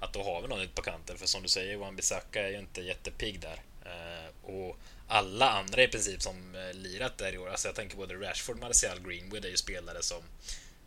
att 0.00 0.12
då 0.12 0.22
har 0.22 0.42
vi 0.42 0.48
någon 0.48 0.60
ute 0.60 0.74
på 0.74 0.82
kanten. 0.82 1.16
För 1.16 1.26
som 1.26 1.42
du 1.42 1.48
säger, 1.48 1.76
Wan-Bissaka 1.76 2.42
är 2.42 2.48
ju 2.48 2.58
inte 2.58 2.80
jättepigg 2.80 3.40
där. 3.40 3.60
Eh, 3.84 4.54
och 4.54 4.76
alla 5.08 5.50
andra 5.50 5.82
i 5.82 5.88
princip 5.88 6.22
som 6.22 6.54
eh, 6.54 6.72
lirat 6.74 7.18
där 7.18 7.34
i 7.34 7.38
år, 7.38 7.48
alltså 7.48 7.68
jag 7.68 7.74
tänker 7.74 7.96
både 7.96 8.14
Rashford, 8.14 8.58
Martial, 8.60 9.00
Greenwood 9.00 9.44
är 9.44 9.48
ju 9.48 9.56
spelare 9.56 10.02
som 10.02 10.22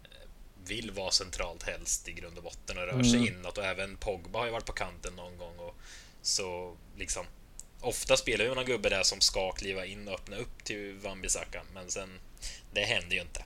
eh, 0.03 0.29
vill 0.63 0.91
vara 0.91 1.11
centralt 1.11 1.63
helst 1.63 2.07
i 2.07 2.11
grund 2.11 2.37
och 2.37 2.43
botten 2.43 2.77
och 2.77 2.83
rör 2.83 3.03
sig 3.03 3.19
Mm. 3.19 3.27
inåt 3.27 3.57
och 3.57 3.65
även 3.65 3.97
Pogba 3.97 4.39
har 4.39 4.45
ju 4.45 4.51
varit 4.51 4.65
på 4.65 4.73
kanten 4.73 5.13
någon 5.15 5.37
gång 5.37 5.59
och 5.59 5.75
så 6.21 6.77
liksom 6.97 7.25
Ofta 7.81 8.17
spelar 8.17 8.45
ju 8.45 8.55
någon 8.55 8.65
gubbe 8.65 8.89
där 8.89 9.03
som 9.03 9.21
ska 9.21 9.51
kliva 9.51 9.85
in 9.85 10.07
och 10.07 10.13
öppna 10.13 10.35
upp 10.37 10.63
till 10.63 10.99
Wan-Bissaka 10.99 11.61
men 11.73 11.91
sen 11.91 12.19
det 12.73 12.85
händer 12.85 13.15
ju 13.15 13.21
inte. 13.21 13.43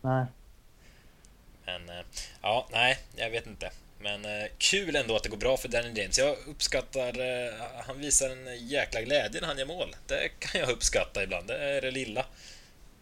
Nej. 0.00 0.26
Men 1.64 1.88
eh, 1.88 2.04
ja, 2.42 2.68
nej, 2.72 2.98
jag 3.16 3.30
vet 3.30 3.46
inte. 3.46 3.70
Men 4.02 4.24
eh, 4.24 4.46
kul 4.58 4.96
ändå 4.96 5.16
att 5.16 5.22
det 5.22 5.28
går 5.28 5.36
bra 5.36 5.56
för 5.56 5.68
Daniel 5.68 5.98
James. 5.98 6.18
Jag 6.18 6.36
uppskattar, 6.46 7.20
eh, 7.20 7.54
han 7.86 8.00
visar 8.00 8.30
en 8.30 8.68
jäkla 8.68 9.02
glädje 9.02 9.40
när 9.40 9.48
han 9.48 9.58
gör 9.58 9.66
mål. 9.66 9.96
Det 10.06 10.28
kan 10.38 10.60
jag 10.60 10.70
uppskatta 10.70 11.22
ibland, 11.22 11.46
det 11.46 11.56
är 11.56 11.80
det 11.80 11.90
lilla. 11.90 12.26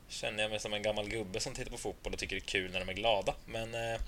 Känner 0.08 0.42
jag 0.42 0.50
mig 0.50 0.60
som 0.60 0.72
en 0.72 0.82
gammal 0.82 1.08
gubbe 1.08 1.40
som 1.40 1.54
tittar 1.54 1.70
på 1.70 1.78
fotboll 1.78 2.12
och 2.12 2.18
tycker 2.18 2.36
det 2.36 2.42
är 2.42 2.46
kul 2.46 2.72
när 2.72 2.80
de 2.80 2.88
är 2.88 2.92
glada. 2.92 3.34
Men 3.46 3.74
eh, 3.74 4.00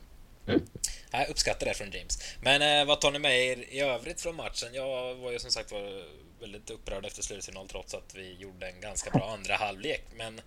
jag 1.11 1.29
uppskattar 1.29 1.67
det 1.67 1.75
från 1.75 1.91
James. 1.91 2.23
Men 2.43 2.63
eh, 2.63 2.87
vad 2.87 3.01
tar 3.01 3.11
ni 3.11 3.19
med 3.19 3.47
er 3.47 3.65
i 3.69 3.81
övrigt 3.81 4.21
från 4.21 4.37
matchen? 4.37 4.75
Jag 4.75 5.15
var 5.15 5.33
ju 5.33 5.39
som 5.39 5.51
sagt 5.51 5.73
var 5.73 6.05
väldigt 6.41 6.71
upprörd 6.71 7.07
efter 7.07 7.23
slutsignal 7.23 7.69
trots 7.69 7.95
att 7.95 8.15
vi 8.15 8.35
gjorde 8.35 8.69
en 8.69 8.81
ganska 8.81 9.11
bra 9.11 9.31
andra 9.33 9.57
halvlek. 9.57 10.05
Men 10.17 10.41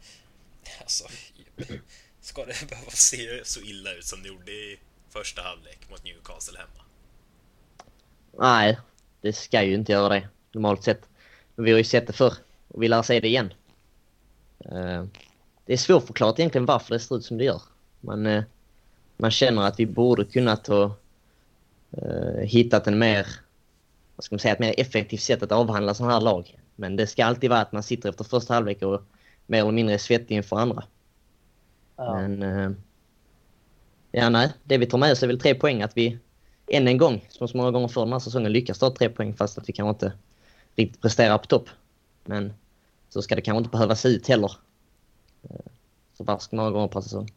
alltså, 0.81 1.07
ska 2.21 2.45
det 2.45 2.69
behöva 2.69 2.91
se 2.91 3.45
så 3.45 3.61
illa 3.61 3.93
ut 3.93 4.05
som 4.05 4.23
det 4.23 4.27
gjorde 4.27 4.51
i 4.51 4.79
första 5.13 5.41
halvlek 5.41 5.89
mot 5.89 6.03
Newcastle 6.03 6.57
hemma? 6.59 6.83
Nej, 8.39 8.79
det 9.21 9.33
ska 9.33 9.63
ju 9.63 9.73
inte 9.73 9.91
göra 9.91 10.09
det 10.09 10.27
normalt 10.51 10.83
sett. 10.83 11.01
Men 11.55 11.65
vi 11.65 11.71
har 11.71 11.77
ju 11.77 11.83
sett 11.83 12.07
det 12.07 12.13
förr 12.13 12.33
och 12.67 12.83
vi 12.83 12.87
lär 12.87 13.01
se 13.01 13.19
det 13.19 13.27
igen. 13.27 13.53
Eh, 14.59 15.05
Det 15.65 15.73
är 15.73 15.77
svårförklarat 15.77 16.39
egentligen 16.39 16.65
varför 16.65 16.93
det 16.93 16.99
ser 16.99 17.15
ut 17.17 17.25
som 17.25 17.37
det 17.37 17.43
gör. 17.43 17.61
Man, 18.01 18.25
eh, 18.25 18.43
man 19.17 19.31
känner 19.31 19.61
att 19.61 19.79
vi 19.79 19.85
borde 19.85 20.25
kunnat 20.25 20.67
ha 20.67 20.95
eh, 21.91 22.41
hittat 22.43 22.87
en 22.87 22.99
mer, 22.99 23.27
vad 24.15 24.23
ska 24.23 24.35
man 24.35 24.39
säga, 24.39 24.53
ett 24.53 24.59
mer 24.59 24.75
effektivt 24.77 25.21
sätt 25.21 25.43
att 25.43 25.51
avhandla 25.51 25.93
sådana 25.93 26.13
här 26.13 26.21
lag. 26.21 26.59
Men 26.75 26.95
det 26.95 27.07
ska 27.07 27.25
alltid 27.25 27.49
vara 27.49 27.61
att 27.61 27.71
man 27.71 27.83
sitter 27.83 28.09
efter 28.09 28.23
första 28.23 28.53
halvlek 28.53 28.81
och 28.81 29.01
mer 29.47 29.59
eller 29.59 29.71
mindre 29.71 29.93
är 29.93 29.97
svettig 29.97 30.35
inför 30.35 30.57
andra. 30.57 30.83
Ja. 31.95 32.27
Men... 32.27 32.83
Ja, 34.15 34.29
nej. 34.29 34.53
Det 34.63 34.77
vi 34.77 34.85
tar 34.85 34.97
med 34.97 35.11
oss 35.11 35.23
är 35.23 35.27
väl 35.27 35.39
tre 35.39 35.55
poäng. 35.55 35.81
Att 35.81 35.97
vi 35.97 36.17
än 36.67 36.87
en 36.87 36.97
gång, 36.97 37.25
som 37.29 37.47
så 37.47 37.57
många 37.57 37.71
gånger 37.71 37.87
förr 37.87 38.01
den 38.01 38.11
här 38.11 38.19
säsongen, 38.19 38.51
lyckas 38.51 38.79
ta 38.79 38.89
tre 38.89 39.09
poäng 39.09 39.33
fast 39.33 39.57
att 39.57 39.69
vi 39.69 39.73
kanske 39.73 39.89
inte 39.89 40.17
riktigt 40.75 41.01
presterar 41.01 41.37
på 41.37 41.45
topp. 41.45 41.69
Men 42.25 42.53
så 43.09 43.21
ska 43.21 43.35
det 43.35 43.41
kanske 43.41 43.57
inte 43.57 43.69
behöva 43.69 43.95
se 43.95 44.09
ut 44.09 44.27
heller. 44.27 44.51
Eh, 45.43 45.55
så 46.17 46.23
barsk 46.23 46.51
många 46.51 46.71
gånger 46.71 46.87
per 46.87 47.01
säsong. 47.01 47.27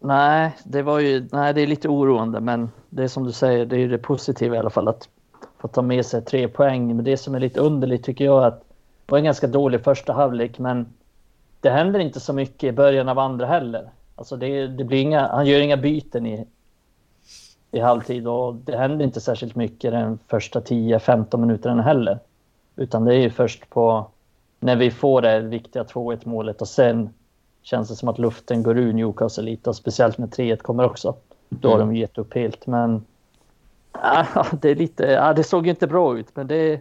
Nej, 0.00 0.56
det 0.64 0.82
var 0.82 1.00
ju, 1.00 1.28
nej, 1.32 1.54
det 1.54 1.60
är 1.60 1.66
lite 1.66 1.88
oroande, 1.88 2.40
men 2.40 2.70
det 2.90 3.02
är 3.02 3.08
som 3.08 3.24
du 3.24 3.32
säger, 3.32 3.66
det 3.66 3.76
är 3.76 3.80
ju 3.80 3.88
det 3.88 3.98
positiva 3.98 4.56
i 4.56 4.58
alla 4.58 4.70
fall 4.70 4.88
att 4.88 5.08
få 5.58 5.68
ta 5.68 5.82
med 5.82 6.06
sig 6.06 6.24
tre 6.24 6.48
poäng. 6.48 6.96
Men 6.96 7.04
det 7.04 7.16
som 7.16 7.34
är 7.34 7.40
lite 7.40 7.60
underligt 7.60 8.04
tycker 8.04 8.24
jag 8.24 8.42
är 8.42 8.46
att 8.46 8.60
det 9.06 9.12
var 9.12 9.18
en 9.18 9.24
ganska 9.24 9.46
dålig 9.46 9.84
första 9.84 10.12
halvlek, 10.12 10.58
men 10.58 10.94
det 11.60 11.70
händer 11.70 12.00
inte 12.00 12.20
så 12.20 12.32
mycket 12.32 12.68
i 12.68 12.72
början 12.72 13.08
av 13.08 13.18
andra 13.18 13.46
heller. 13.46 13.90
Alltså 14.18 14.36
det, 14.36 14.66
det 14.66 14.84
blir 14.84 15.00
inga, 15.00 15.28
han 15.28 15.46
gör 15.46 15.60
inga 15.60 15.76
byten 15.76 16.26
i, 16.26 16.46
i 17.70 17.80
halvtid 17.80 18.26
och 18.26 18.54
det 18.54 18.76
händer 18.76 19.04
inte 19.04 19.20
särskilt 19.20 19.54
mycket 19.54 19.92
den 19.92 20.18
första 20.28 20.60
10-15 20.60 21.36
minuterna 21.36 21.82
heller. 21.82 22.18
Utan 22.76 23.04
det 23.04 23.14
är 23.14 23.18
ju 23.18 23.30
först 23.30 23.70
på 23.70 24.06
när 24.60 24.76
vi 24.76 24.90
får 24.90 25.22
det 25.22 25.40
viktiga 25.40 25.82
2-1 25.82 26.20
målet 26.24 26.60
och 26.60 26.68
sen 26.68 27.14
känns 27.62 27.88
det 27.88 27.96
som 27.96 28.08
att 28.08 28.18
luften 28.18 28.62
går 28.62 28.78
ur 28.78 28.92
Newcastle 28.92 29.44
lite 29.44 29.70
och 29.70 29.76
speciellt 29.76 30.18
när 30.18 30.26
3-1 30.26 30.56
kommer 30.56 30.84
också. 30.84 31.14
Då 31.48 31.70
har 31.70 31.78
de 31.78 31.96
gett 31.96 32.18
upp 32.18 32.34
helt 32.34 32.66
men 32.66 33.04
ja, 33.92 34.26
det 34.60 34.70
är 34.70 34.74
lite, 34.74 35.04
ja, 35.06 35.32
det 35.32 35.44
såg 35.44 35.66
inte 35.66 35.86
bra 35.86 36.18
ut 36.18 36.36
men 36.36 36.46
det, 36.46 36.80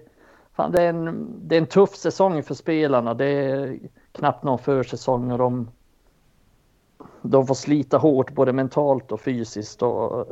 fan, 0.53 0.71
det, 0.71 0.81
är 0.81 0.89
en, 0.89 1.27
det 1.41 1.55
är 1.55 1.61
en 1.61 1.67
tuff 1.67 1.95
säsong 1.95 2.43
för 2.43 2.53
spelarna. 2.53 3.13
Det 3.13 3.25
är 3.25 3.79
knappt 4.11 4.43
någon 4.43 4.59
försäsong 4.59 5.31
och 5.31 5.37
de, 5.37 5.67
de 7.29 7.47
får 7.47 7.55
slita 7.55 7.97
hårt 7.97 8.31
både 8.31 8.53
mentalt 8.53 9.11
och 9.11 9.21
fysiskt. 9.21 9.81
Och 9.81 10.27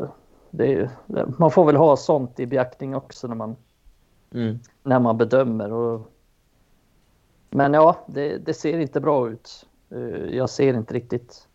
det, 0.49 0.89
man 1.37 1.51
får 1.51 1.65
väl 1.65 1.75
ha 1.75 1.97
sånt 1.97 2.39
i 2.39 2.45
beaktning 2.45 2.95
också 2.95 3.27
när 3.27 3.35
man, 3.35 3.55
mm. 4.33 4.59
när 4.83 4.99
man 4.99 5.17
bedömer. 5.17 5.73
Och, 5.73 6.11
men 7.49 7.73
ja, 7.73 7.95
det, 8.07 8.37
det, 8.37 8.53
ser 8.53 8.79
inte 8.79 8.99
bra 8.99 9.29
ut. 9.29 9.65
Eh, 9.89 10.35
jag 10.35 10.49
ser 10.49 10.73
inte 10.73 10.93
riktigt 10.93 11.47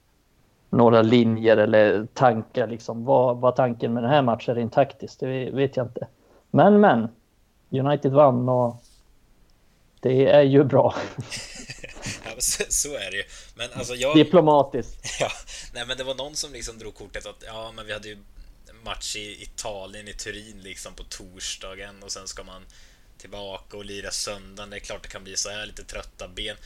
några 0.70 1.02
linjer 1.02 1.56
eller 1.56 2.06
tankar. 2.14 2.66
Liksom. 2.66 3.04
Vad, 3.04 3.36
vad 3.40 3.56
tanken 3.56 3.94
med 3.94 4.02
den 4.02 4.10
här 4.10 4.22
matchen 4.22 4.54
rent 4.54 4.72
taktiskt, 4.72 5.20
det 5.20 5.50
vet 5.50 5.76
jag 5.76 5.86
inte. 5.86 6.06
Men, 6.50 6.80
men. 6.80 7.08
United 7.72 8.12
vann 8.12 8.48
och 8.48 8.76
det 10.00 10.30
är 10.30 10.42
ju 10.42 10.64
bra. 10.64 10.94
så, 12.68 12.94
är 12.94 13.10
det 13.10 13.16
ju. 13.16 13.24
Men 13.54 13.72
alltså 13.72 13.94
jag... 13.94 14.16
Diplomatiskt. 14.16 14.96
Ja, 15.20 15.32
nej 15.72 15.86
men 15.86 15.98
det 15.98 16.04
var 16.04 16.14
någon 16.14 16.36
som 16.36 16.52
liksom 16.52 16.78
drog 16.78 16.94
kortet 16.94 17.26
att 17.26 17.42
ja, 17.46 17.72
men 17.72 17.86
vi 17.86 17.92
hade 17.92 18.08
ju 18.08 18.18
match 18.82 19.16
i 19.16 19.42
Italien, 19.42 20.08
i 20.08 20.14
Turin 20.14 20.62
liksom 20.62 20.94
på 20.94 21.04
torsdagen 21.04 22.02
och 22.02 22.12
sen 22.12 22.28
ska 22.28 22.44
man 22.44 22.62
tillbaka 23.18 23.76
och 23.76 23.84
lira 23.84 24.10
söndagen. 24.10 24.70
Det 24.70 24.76
är 24.76 24.80
klart 24.80 25.02
det 25.02 25.08
kan 25.08 25.24
bli 25.24 25.36
så 25.36 25.50
här 25.50 25.66
lite 25.66 25.84
trötta 25.84 26.28
ben. 26.28 26.56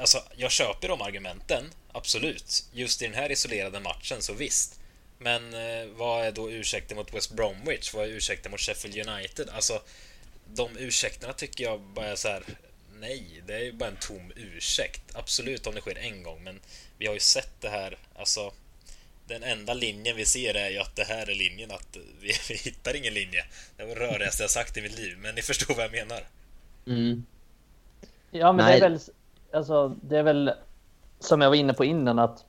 Alltså, 0.00 0.22
jag 0.36 0.50
köper 0.50 0.88
de 0.88 1.02
argumenten, 1.02 1.64
absolut. 1.92 2.64
Just 2.72 3.02
i 3.02 3.06
den 3.06 3.14
här 3.14 3.32
isolerade 3.32 3.80
matchen, 3.80 4.22
så 4.22 4.32
visst. 4.32 4.80
Men 5.18 5.54
eh, 5.54 5.86
vad 5.96 6.26
är 6.26 6.32
då 6.32 6.50
ursäkten 6.50 6.96
mot 6.96 7.14
West 7.14 7.32
Bromwich? 7.32 7.94
Vad 7.94 8.04
är 8.04 8.08
ursäkten 8.08 8.50
mot 8.50 8.60
Sheffield 8.60 9.08
United? 9.08 9.48
Alltså, 9.48 9.82
de 10.46 10.76
ursäkterna 10.76 11.32
tycker 11.32 11.64
jag 11.64 11.80
bara 11.80 12.06
är 12.06 12.16
så 12.16 12.28
här. 12.28 12.42
Nej, 13.00 13.42
det 13.46 13.66
är 13.66 13.72
bara 13.72 13.88
en 13.88 13.96
tom 14.00 14.32
ursäkt. 14.36 15.16
Absolut 15.16 15.66
om 15.66 15.74
det 15.74 15.80
sker 15.80 15.98
en 15.98 16.22
gång, 16.22 16.44
men 16.44 16.60
vi 16.98 17.06
har 17.06 17.14
ju 17.14 17.20
sett 17.20 17.60
det 17.60 17.68
här. 17.68 17.98
Alltså, 18.18 18.50
den 19.26 19.42
enda 19.42 19.74
linjen 19.74 20.16
vi 20.16 20.24
ser 20.24 20.54
är 20.54 20.70
ju 20.70 20.78
att 20.78 20.96
det 20.96 21.04
här 21.04 21.30
är 21.30 21.34
linjen, 21.34 21.70
att 21.70 21.96
vi, 22.20 22.32
vi 22.48 22.54
hittar 22.54 22.96
ingen 22.96 23.14
linje. 23.14 23.44
Det 23.76 23.84
var 23.84 23.94
det 23.94 24.00
rörigaste 24.00 24.42
jag 24.42 24.50
sagt 24.50 24.76
i 24.76 24.82
mitt 24.82 24.98
liv, 24.98 25.18
men 25.18 25.34
ni 25.34 25.42
förstår 25.42 25.74
vad 25.74 25.84
jag 25.84 25.92
menar. 25.92 26.24
Mm. 26.86 27.26
Ja, 28.30 28.52
men 28.52 28.64
Nej. 28.66 28.80
det 28.80 28.86
är 28.86 28.90
väl, 28.90 29.00
alltså, 29.52 29.96
det 30.02 30.18
är 30.18 30.22
väl 30.22 30.52
som 31.20 31.40
jag 31.40 31.48
var 31.48 31.56
inne 31.56 31.72
på 31.72 31.84
innan 31.84 32.18
att 32.18 32.44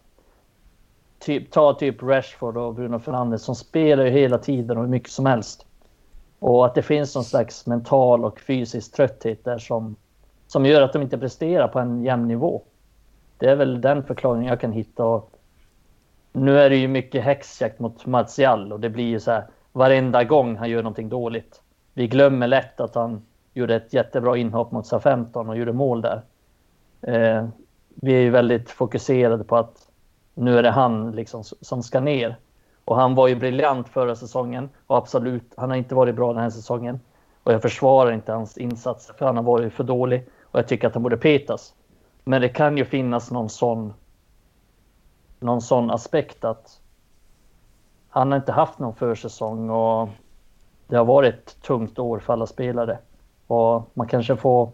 typ, 1.20 1.52
ta 1.52 1.74
typ 1.74 2.04
Rashford 2.04 2.58
och 2.58 2.76
Bruno 2.76 3.00
Fernandes 3.00 3.44
som 3.44 3.56
spelar 3.56 4.06
ju 4.06 4.12
hela 4.12 4.38
tiden 4.38 4.78
och 4.78 4.84
hur 4.84 4.90
mycket 4.90 5.12
som 5.12 5.26
helst. 5.26 5.66
Och 6.40 6.66
att 6.66 6.76
det 6.76 6.82
finns 6.82 7.16
någon 7.16 7.24
slags 7.24 7.66
mental 7.66 8.26
och 8.26 8.40
fysisk 8.40 8.94
trötthet 8.94 9.44
där 9.44 9.60
som, 9.60 9.96
som 10.52 10.66
gör 10.66 10.82
att 10.82 10.94
de 10.94 11.02
inte 11.02 11.18
presterar 11.18 11.68
på 11.68 11.80
en 11.80 12.04
jämn 12.04 12.28
nivå. 12.28 12.62
Det 13.38 13.46
är 13.46 13.56
väl 13.56 13.82
den 13.82 14.04
förklaringen 14.04 14.48
jag 14.48 14.60
kan 14.60 14.72
hitta. 14.72 15.06
Och 15.06 15.32
nu 16.32 16.60
är 16.60 16.70
det 16.70 16.76
ju 16.76 16.88
mycket 16.88 17.24
häxjakt 17.24 17.80
mot 17.80 18.06
Martial 18.06 18.74
och 18.74 18.80
det 18.80 18.90
blir 18.90 19.06
ju 19.06 19.20
så 19.20 19.32
här 19.32 19.46
varenda 19.72 20.24
gång 20.24 20.56
han 20.56 20.70
gör 20.70 20.84
någonting 20.84 21.10
dåligt. 21.10 21.62
Vi 21.94 22.08
glömmer 22.08 22.48
lätt 22.48 22.80
att 22.80 22.96
han 22.96 23.26
gjorde 23.54 23.76
ett 23.76 23.94
jättebra 23.94 24.38
inhopp 24.38 24.72
mot 24.72 24.88
SA-15 24.88 25.50
och 25.50 25.58
gjorde 25.58 25.74
mål 25.74 26.02
där. 26.02 26.22
Eh, 27.02 27.48
vi 27.96 28.14
är 28.14 28.22
ju 28.22 28.30
väldigt 28.30 28.70
fokuserade 28.70 29.44
på 29.44 29.58
att 29.58 29.88
nu 30.34 30.58
är 30.58 30.64
det 30.64 30.72
han 30.72 31.12
liksom 31.12 31.44
som 31.44 31.84
ska 31.84 32.00
ner. 32.00 32.36
Och 32.86 32.96
han 32.96 33.16
var 33.16 33.28
ju 33.28 33.36
briljant 33.36 33.90
förra 33.90 34.16
säsongen 34.16 34.70
och 34.88 34.98
absolut, 34.98 35.54
han 35.58 35.70
har 35.70 35.78
inte 35.78 35.96
varit 35.96 36.16
bra 36.16 36.34
den 36.34 36.44
här 36.44 36.50
säsongen. 36.50 37.00
Och 37.44 37.54
jag 37.54 37.62
försvarar 37.62 38.12
inte 38.12 38.32
hans 38.34 38.58
insatser 38.58 39.14
för 39.14 39.26
han 39.26 39.36
har 39.36 39.44
varit 39.44 39.74
för 39.74 39.84
dålig 39.84 40.28
och 40.52 40.60
jag 40.60 40.68
tycker 40.68 40.88
att 40.88 40.94
han 40.94 41.04
borde 41.04 41.18
petas. 41.18 41.74
Men 42.24 42.42
det 42.42 42.50
kan 42.50 42.78
ju 42.78 42.86
finnas 42.86 43.32
någon 43.32 43.50
sån 43.50 43.94
någon 45.42 45.62
sån 45.62 45.92
aspekt 45.92 46.44
att 46.44 46.80
han 48.10 48.32
har 48.32 48.40
inte 48.40 48.52
haft 48.52 48.80
någon 48.80 48.96
försäsong 48.96 49.70
och 49.70 50.10
det 50.88 50.98
har 50.98 51.06
varit 51.06 51.36
ett 51.36 51.62
tungt 51.62 52.00
år 52.00 52.20
för 52.20 52.34
alla 52.34 52.48
spelare. 52.48 53.00
Och 53.48 53.92
man 53.94 54.08
kanske 54.08 54.38
får 54.38 54.72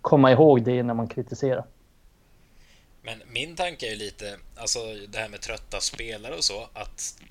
komma 0.00 0.32
ihåg 0.32 0.62
det 0.62 0.82
när 0.82 0.94
man 0.94 1.08
kritiserar. 1.08 1.64
Men 3.02 3.22
min 3.26 3.56
tanke 3.56 3.92
är 3.92 3.96
lite, 3.96 4.36
alltså 4.56 4.78
det 5.08 5.18
här 5.18 5.28
med 5.28 5.40
trötta 5.40 5.80
spelare 5.80 6.34
och 6.34 6.44
så, 6.44 6.68
att 6.72 7.22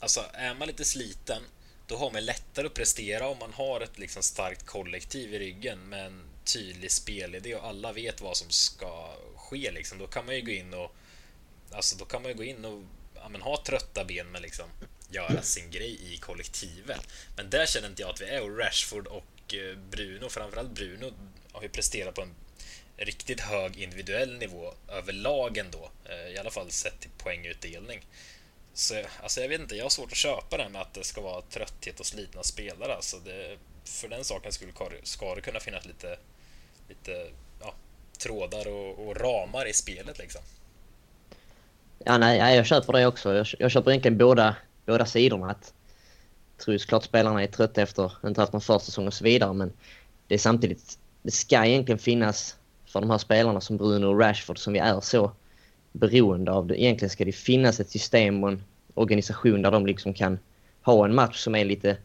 alltså 0.00 0.20
är 0.32 0.54
man 0.54 0.68
lite 0.68 0.84
sliten, 0.84 1.42
då 1.86 1.96
har 1.96 2.10
man 2.10 2.24
lättare 2.24 2.66
att 2.66 2.74
prestera 2.74 3.28
om 3.28 3.38
man 3.40 3.52
har 3.52 3.80
ett 3.80 3.98
liksom 3.98 4.22
starkt 4.22 4.66
kollektiv 4.66 5.34
i 5.34 5.38
ryggen 5.38 5.78
Men 5.88 6.29
tydlig 6.44 6.90
spelidé 6.90 7.54
och 7.54 7.66
alla 7.66 7.92
vet 7.92 8.20
vad 8.20 8.36
som 8.36 8.50
ska 8.50 9.14
ske 9.36 9.70
liksom. 9.70 9.98
Då 9.98 10.06
kan 10.06 10.26
man 10.26 10.34
ju 10.34 10.42
gå 10.42 10.50
in 10.50 10.74
och 10.74 10.94
alltså 11.70 11.96
då 11.96 12.04
kan 12.04 12.22
man 12.22 12.30
ju 12.30 12.36
gå 12.36 12.44
in 12.44 12.64
och 12.64 12.82
ja, 13.14 13.28
men, 13.28 13.42
ha 13.42 13.62
trötta 13.64 14.04
ben 14.04 14.26
men 14.32 14.42
liksom 14.42 14.66
göra 15.10 15.42
sin 15.42 15.70
grej 15.70 16.14
i 16.14 16.16
kollektivet. 16.16 17.08
Men 17.36 17.50
där 17.50 17.66
känner 17.66 17.88
inte 17.88 18.02
jag 18.02 18.10
att 18.10 18.20
vi 18.20 18.24
är 18.24 18.42
och 18.42 18.58
Rashford 18.58 19.06
och 19.06 19.54
eh, 19.54 19.76
Bruno, 19.90 20.28
framförallt 20.28 20.70
Bruno 20.70 21.12
har 21.52 21.62
ju 21.62 21.68
presterat 21.68 22.14
på 22.14 22.22
en 22.22 22.34
riktigt 22.96 23.40
hög 23.40 23.76
individuell 23.76 24.38
nivå 24.38 24.74
överlag 24.88 25.58
ändå. 25.58 25.90
Eh, 26.04 26.34
I 26.34 26.38
alla 26.38 26.50
fall 26.50 26.70
sett 26.70 27.00
till 27.00 27.10
poängutdelning. 27.18 28.06
Så 28.74 29.04
alltså 29.22 29.40
jag 29.40 29.48
vet 29.48 29.60
inte, 29.60 29.76
jag 29.76 29.84
har 29.84 29.90
svårt 29.90 30.12
att 30.12 30.18
köpa 30.18 30.56
det 30.56 30.68
med 30.68 30.82
att 30.82 30.94
det 30.94 31.04
ska 31.04 31.20
vara 31.20 31.42
trötthet 31.42 32.00
och 32.00 32.06
slitna 32.06 32.42
spelare. 32.42 32.94
Alltså 32.94 33.18
det, 33.18 33.58
för 33.84 34.08
den 34.08 34.24
saken 34.24 34.52
skulle 34.52 34.72
ska 35.02 35.34
det 35.34 35.40
kunna 35.40 35.60
finnas 35.60 35.86
lite, 35.86 36.16
lite 36.88 37.26
ja, 37.60 37.74
trådar 38.18 38.68
och, 38.68 39.08
och, 39.08 39.16
ramar 39.16 39.68
i 39.68 39.72
spelet 39.72 40.18
liksom. 40.18 40.40
Ja, 42.04 42.18
nej, 42.18 42.56
jag 42.56 42.66
köper 42.66 42.92
det 42.92 43.06
också. 43.06 43.34
Jag, 43.34 43.46
jag 43.58 43.70
köper 43.70 43.90
egentligen 43.90 44.18
båda, 44.18 44.56
båda 44.86 45.06
sidorna. 45.06 45.50
Att, 45.50 45.74
jag 46.56 46.64
tror 46.64 46.78
såklart 46.78 47.04
spelarna 47.04 47.42
är 47.42 47.46
trötta 47.46 47.82
efter 47.82 48.06
att 48.06 48.24
inte 48.24 48.40
haft 48.40 48.52
någon 48.52 48.62
försäsong 48.62 49.06
och 49.06 49.14
så 49.14 49.24
vidare, 49.24 49.52
men 49.52 49.72
det 50.26 50.34
är 50.34 50.38
samtidigt, 50.38 50.98
det 51.22 51.30
ska 51.30 51.64
egentligen 51.64 51.98
finnas 51.98 52.56
för 52.86 53.00
de 53.00 53.10
här 53.10 53.18
spelarna 53.18 53.60
som 53.60 53.76
Bruno 53.76 54.06
och 54.06 54.20
Rashford 54.20 54.58
som 54.58 54.72
vi 54.72 54.78
är 54.78 55.00
så 55.00 55.32
beroende 55.92 56.52
av. 56.52 56.66
Det. 56.66 56.82
Egentligen 56.82 57.10
ska 57.10 57.24
det 57.24 57.32
finnas 57.32 57.80
ett 57.80 57.90
system 57.90 58.44
och 58.44 58.50
en 58.50 58.62
organisation 58.94 59.62
där 59.62 59.70
de 59.70 59.86
liksom 59.86 60.14
kan 60.14 60.38
ha 60.82 61.04
en 61.04 61.14
match 61.14 61.38
som 61.38 61.54
är 61.54 61.64
lite, 61.64 61.96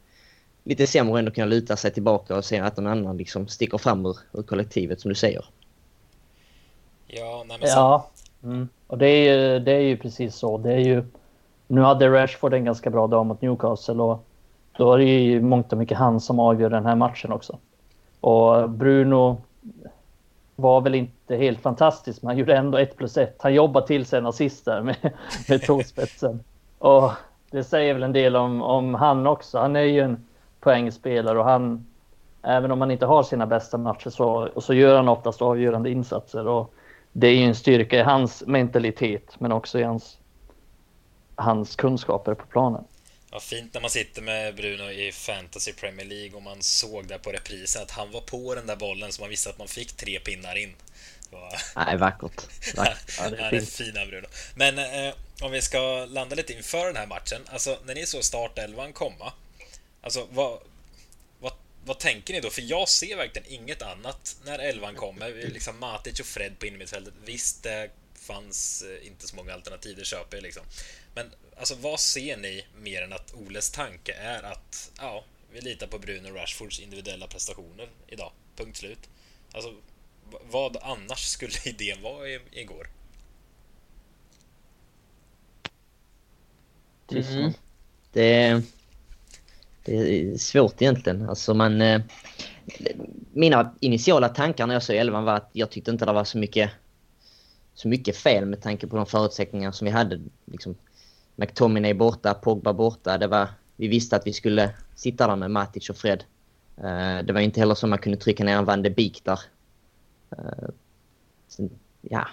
lite 0.65 0.88
sämre 0.88 1.12
och 1.12 1.19
ändå 1.19 1.31
kunna 1.31 1.48
luta 1.48 1.75
sig 1.75 1.91
tillbaka 1.91 2.36
och 2.36 2.45
se 2.45 2.60
att 2.60 2.77
någon 2.77 2.88
annan 2.88 3.17
liksom 3.17 3.48
sticker 3.48 3.77
fram 3.77 4.05
ur, 4.05 4.17
ur 4.34 4.43
kollektivet 4.43 5.01
som 5.01 5.10
du 5.10 5.15
säger. 5.15 5.45
Ja, 7.07 7.43
nej, 7.48 7.57
men 7.60 7.69
så... 7.69 7.75
ja. 7.75 8.10
Mm. 8.43 8.69
och 8.88 8.98
det 8.98 9.07
är, 9.07 9.34
ju, 9.34 9.60
det 9.60 9.72
är 9.72 9.79
ju 9.79 9.98
precis 9.98 10.36
så. 10.36 10.57
Det 10.57 10.74
är 10.74 10.79
ju, 10.79 11.03
nu 11.67 11.81
hade 11.81 12.10
Rashford 12.10 12.53
en 12.53 12.65
ganska 12.65 12.89
bra 12.89 13.07
dag 13.07 13.25
mot 13.25 13.41
Newcastle 13.41 13.93
och 13.93 14.25
då 14.77 14.93
är 14.93 14.98
det 14.98 15.03
ju 15.03 15.41
mångt 15.41 15.72
och 15.72 15.77
mycket 15.77 15.98
han 15.98 16.22
som 16.22 16.39
avgör 16.39 16.69
den 16.69 16.86
här 16.86 16.95
matchen 16.95 17.31
också. 17.31 17.57
Och 18.19 18.69
Bruno 18.69 19.41
var 20.55 20.81
väl 20.81 20.95
inte 20.95 21.36
helt 21.36 21.62
fantastisk, 21.62 22.22
men 22.22 22.27
han 22.27 22.38
gjorde 22.38 22.55
ändå 22.55 22.77
1 22.77 22.98
plus 22.98 23.17
1. 23.17 23.36
Han 23.39 23.53
jobbade 23.53 23.88
till 23.88 24.05
sig 24.05 24.19
en 24.19 24.25
assist 24.25 24.65
där 24.65 24.81
med, 24.81 24.95
med 25.50 25.62
tåspetsen. 25.62 26.43
Och 26.77 27.12
det 27.51 27.63
säger 27.63 27.93
väl 27.93 28.03
en 28.03 28.13
del 28.13 28.36
om, 28.36 28.62
om 28.62 28.93
han 28.95 29.27
också. 29.27 29.60
Han 29.60 29.75
är 29.75 29.81
ju 29.81 30.00
en 30.01 30.25
poängspelare 30.65 31.39
och 31.39 31.45
han, 31.45 31.86
även 32.43 32.72
om 32.72 32.81
han 32.81 32.91
inte 32.91 33.05
har 33.05 33.24
sina 33.24 33.45
bästa 33.45 33.77
matcher 33.77 34.10
så, 34.10 34.51
så 34.62 34.74
gör 34.74 34.95
han 34.95 35.10
oftast 35.10 35.41
avgörande 35.41 35.89
insatser. 35.89 36.48
Och 36.48 36.74
det 37.12 37.27
är 37.27 37.34
ju 37.34 37.43
en 37.43 37.55
styrka 37.55 38.00
i 38.00 38.03
hans 38.03 38.43
mentalitet, 38.48 39.39
men 39.39 39.51
också 39.51 39.79
i 39.79 39.84
hans, 39.84 40.17
hans 41.36 41.75
kunskaper 41.75 42.34
på 42.34 42.45
planen. 42.45 42.84
Ja, 43.31 43.39
fint 43.39 43.74
när 43.74 43.81
man 43.81 43.89
sitter 43.89 44.22
med 44.22 44.55
Bruno 44.55 44.91
i 44.91 45.12
Fantasy 45.12 45.74
Premier 45.74 46.05
League 46.05 46.36
och 46.38 46.43
man 46.43 46.62
såg 46.62 47.07
där 47.07 47.17
på 47.17 47.31
reprisen 47.31 47.81
att 47.81 47.91
han 47.91 48.12
var 48.12 48.22
på 48.22 48.55
den 48.55 48.67
där 48.67 48.75
bollen 48.75 49.12
så 49.12 49.22
man 49.22 49.29
visste 49.29 49.50
att 49.50 49.57
man 49.57 49.67
fick 49.67 49.98
tre 49.98 50.19
pinnar 50.19 50.55
in. 50.57 50.75
Nej, 51.75 51.98
vackert. 51.98 52.22
vackert. 52.75 53.00
Ja, 53.19 53.29
det 53.29 53.36
är, 53.36 53.43
ja, 53.43 53.50
det 53.51 53.57
är 53.57 53.62
fina 53.62 54.05
Bruno. 54.05 54.27
Men 54.55 54.77
eh, 54.79 55.13
om 55.41 55.51
vi 55.51 55.62
ska 55.62 56.05
landa 56.05 56.36
lite 56.36 56.53
inför 56.53 56.86
den 56.86 56.95
här 56.95 57.07
matchen. 57.07 57.41
Alltså, 57.50 57.77
när 57.86 57.95
ni 57.95 58.05
såg 58.05 58.24
startelvan 58.24 58.93
komma, 58.93 59.34
alltså 60.05 60.27
vad, 60.31 60.59
vad, 61.39 61.53
vad 61.85 62.00
tänker 62.00 62.33
ni 62.33 62.39
då? 62.39 62.50
För 62.50 62.62
jag 62.62 62.89
ser 62.89 63.17
verkligen 63.17 63.51
inget 63.51 63.81
annat 63.81 64.38
när 64.45 64.59
elvan 64.59 64.95
kommer. 64.95 65.31
Liksom 65.31 65.79
Matic 65.79 66.19
och 66.19 66.25
Fred 66.25 66.59
på 66.59 66.65
innermittfältet. 66.65 67.13
Visst, 67.25 67.63
det 67.63 67.89
fanns 68.13 68.83
eh, 68.83 69.07
inte 69.07 69.27
så 69.27 69.35
många 69.35 69.53
alternativ, 69.53 69.97
det 69.97 70.05
köper 70.05 70.38
jag 70.38 70.43
liksom. 70.43 70.63
Men 71.15 71.31
alltså, 71.57 71.75
vad 71.75 72.00
ser 72.00 72.38
ni 72.38 72.65
mer 72.77 73.01
än 73.01 73.13
att 73.13 73.33
Oles 73.33 73.71
tanke 73.71 74.13
är 74.13 74.43
att 74.43 74.91
ja, 74.97 75.24
vi 75.51 75.62
litar 75.62 75.88
på 75.88 76.00
Bruno 76.00 76.29
Rashfords 76.29 76.79
individuella 76.79 77.27
prestationer 77.27 77.89
idag? 78.07 78.31
Punkt 78.55 78.77
slut. 78.77 79.09
Alltså, 79.51 79.74
vad 80.43 80.77
annars 80.81 81.27
skulle 81.27 81.53
idén 81.65 82.01
vara 82.01 82.29
igår? 82.51 82.89
Mm. 87.12 87.53
Det, 88.12 88.62
det 89.86 89.96
är 89.96 90.38
svårt 90.38 90.82
egentligen. 90.82 91.30
Alltså 91.30 91.54
man... 91.54 91.82
Eh, 91.82 92.01
mina 93.34 93.74
initiala 93.80 94.30
tankar 94.30 94.68
när 94.68 94.75
jag 94.75 94.84
såg 94.84 94.96
elvan 94.96 95.24
var 95.24 95.34
att 95.34 95.50
jag 95.54 95.70
tyckte 95.70 95.92
inte 95.92 96.06
det 96.06 96.13
var 96.13 96.24
så 96.24 96.38
mycket, 96.38 96.72
så 97.74 97.88
mycket 97.88 98.18
fel 98.18 98.46
med 98.46 98.62
tanke 98.62 98.88
på 98.88 98.96
de 98.96 99.06
förutsättningar 99.06 99.72
som 99.72 99.86
vi 99.86 99.92
hade. 99.92 100.22
Liksom, 100.46 100.75
McTominay 101.36 101.94
borta, 101.94 102.34
Pogba 102.34 102.74
borta. 102.74 103.18
Det 103.18 103.27
var, 103.27 103.48
vi 103.75 103.88
visste 103.88 104.15
att 104.15 104.27
vi 104.27 104.34
skulle 104.34 104.74
sitta 104.96 105.27
där 105.27 105.36
med 105.36 105.51
Matic 105.51 105.89
och 105.89 105.98
Fred. 105.98 106.24
Eh, 106.77 107.25
det 107.25 107.34
var 107.34 107.39
inte 107.39 107.60
heller 107.60 107.75
så 107.75 107.88
man 107.88 108.00
kunde 108.00 108.18
trycka 108.18 108.44
ner 108.44 108.58
en 108.58 108.65
Van 108.65 108.82
de 108.82 108.89
Beek 108.89 109.22
där. 109.24 109.39
Eh, 110.32 110.70
sen, 111.48 111.70
ja, 112.01 112.27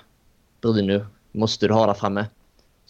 Bruno 0.60 1.06
måste 1.32 1.68
du 1.68 1.74
ha 1.74 1.86
där 1.86 1.94
framme. 1.94 2.26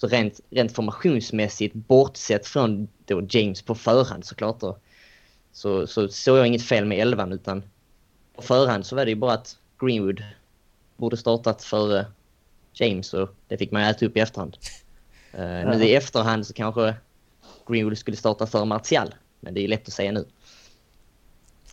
Så 0.03 0.09
rent, 0.09 0.41
rent 0.51 0.73
formationsmässigt, 0.73 1.75
bortsett 1.75 2.47
från 2.47 2.89
då 3.05 3.23
James 3.29 3.63
på 3.63 3.75
förhand 3.75 4.25
såklart 4.25 4.61
då, 4.61 4.77
så, 5.53 5.87
så 5.87 6.09
såg 6.09 6.39
jag 6.39 6.47
inget 6.47 6.63
fel 6.63 6.85
med 6.85 6.99
elvan 6.99 7.33
utan 7.33 7.63
på 8.37 8.43
förhand 8.43 8.87
så 8.87 8.97
var 8.97 9.05
det 9.05 9.11
ju 9.11 9.17
bara 9.17 9.33
att 9.33 9.57
Greenwood 9.79 10.23
borde 10.97 11.17
startat 11.17 11.63
före 11.63 12.07
James 12.73 13.15
och 13.15 13.29
det 13.49 13.59
fick 13.59 13.71
man 13.71 13.83
äta 13.83 14.07
upp 14.07 14.17
i 14.17 14.21
efterhand. 14.21 14.57
Uh, 15.35 15.41
nu 15.41 15.85
i 15.85 15.95
efterhand 15.95 16.47
så 16.47 16.53
kanske 16.53 16.95
Greenwood 17.67 17.99
skulle 17.99 18.17
starta 18.17 18.47
före 18.47 18.65
Martial, 18.65 19.15
men 19.41 19.55
det 19.55 19.61
är 19.61 19.69
lätt 19.69 19.89
att 19.89 19.95
säga 19.95 20.13
nu. 20.13 20.25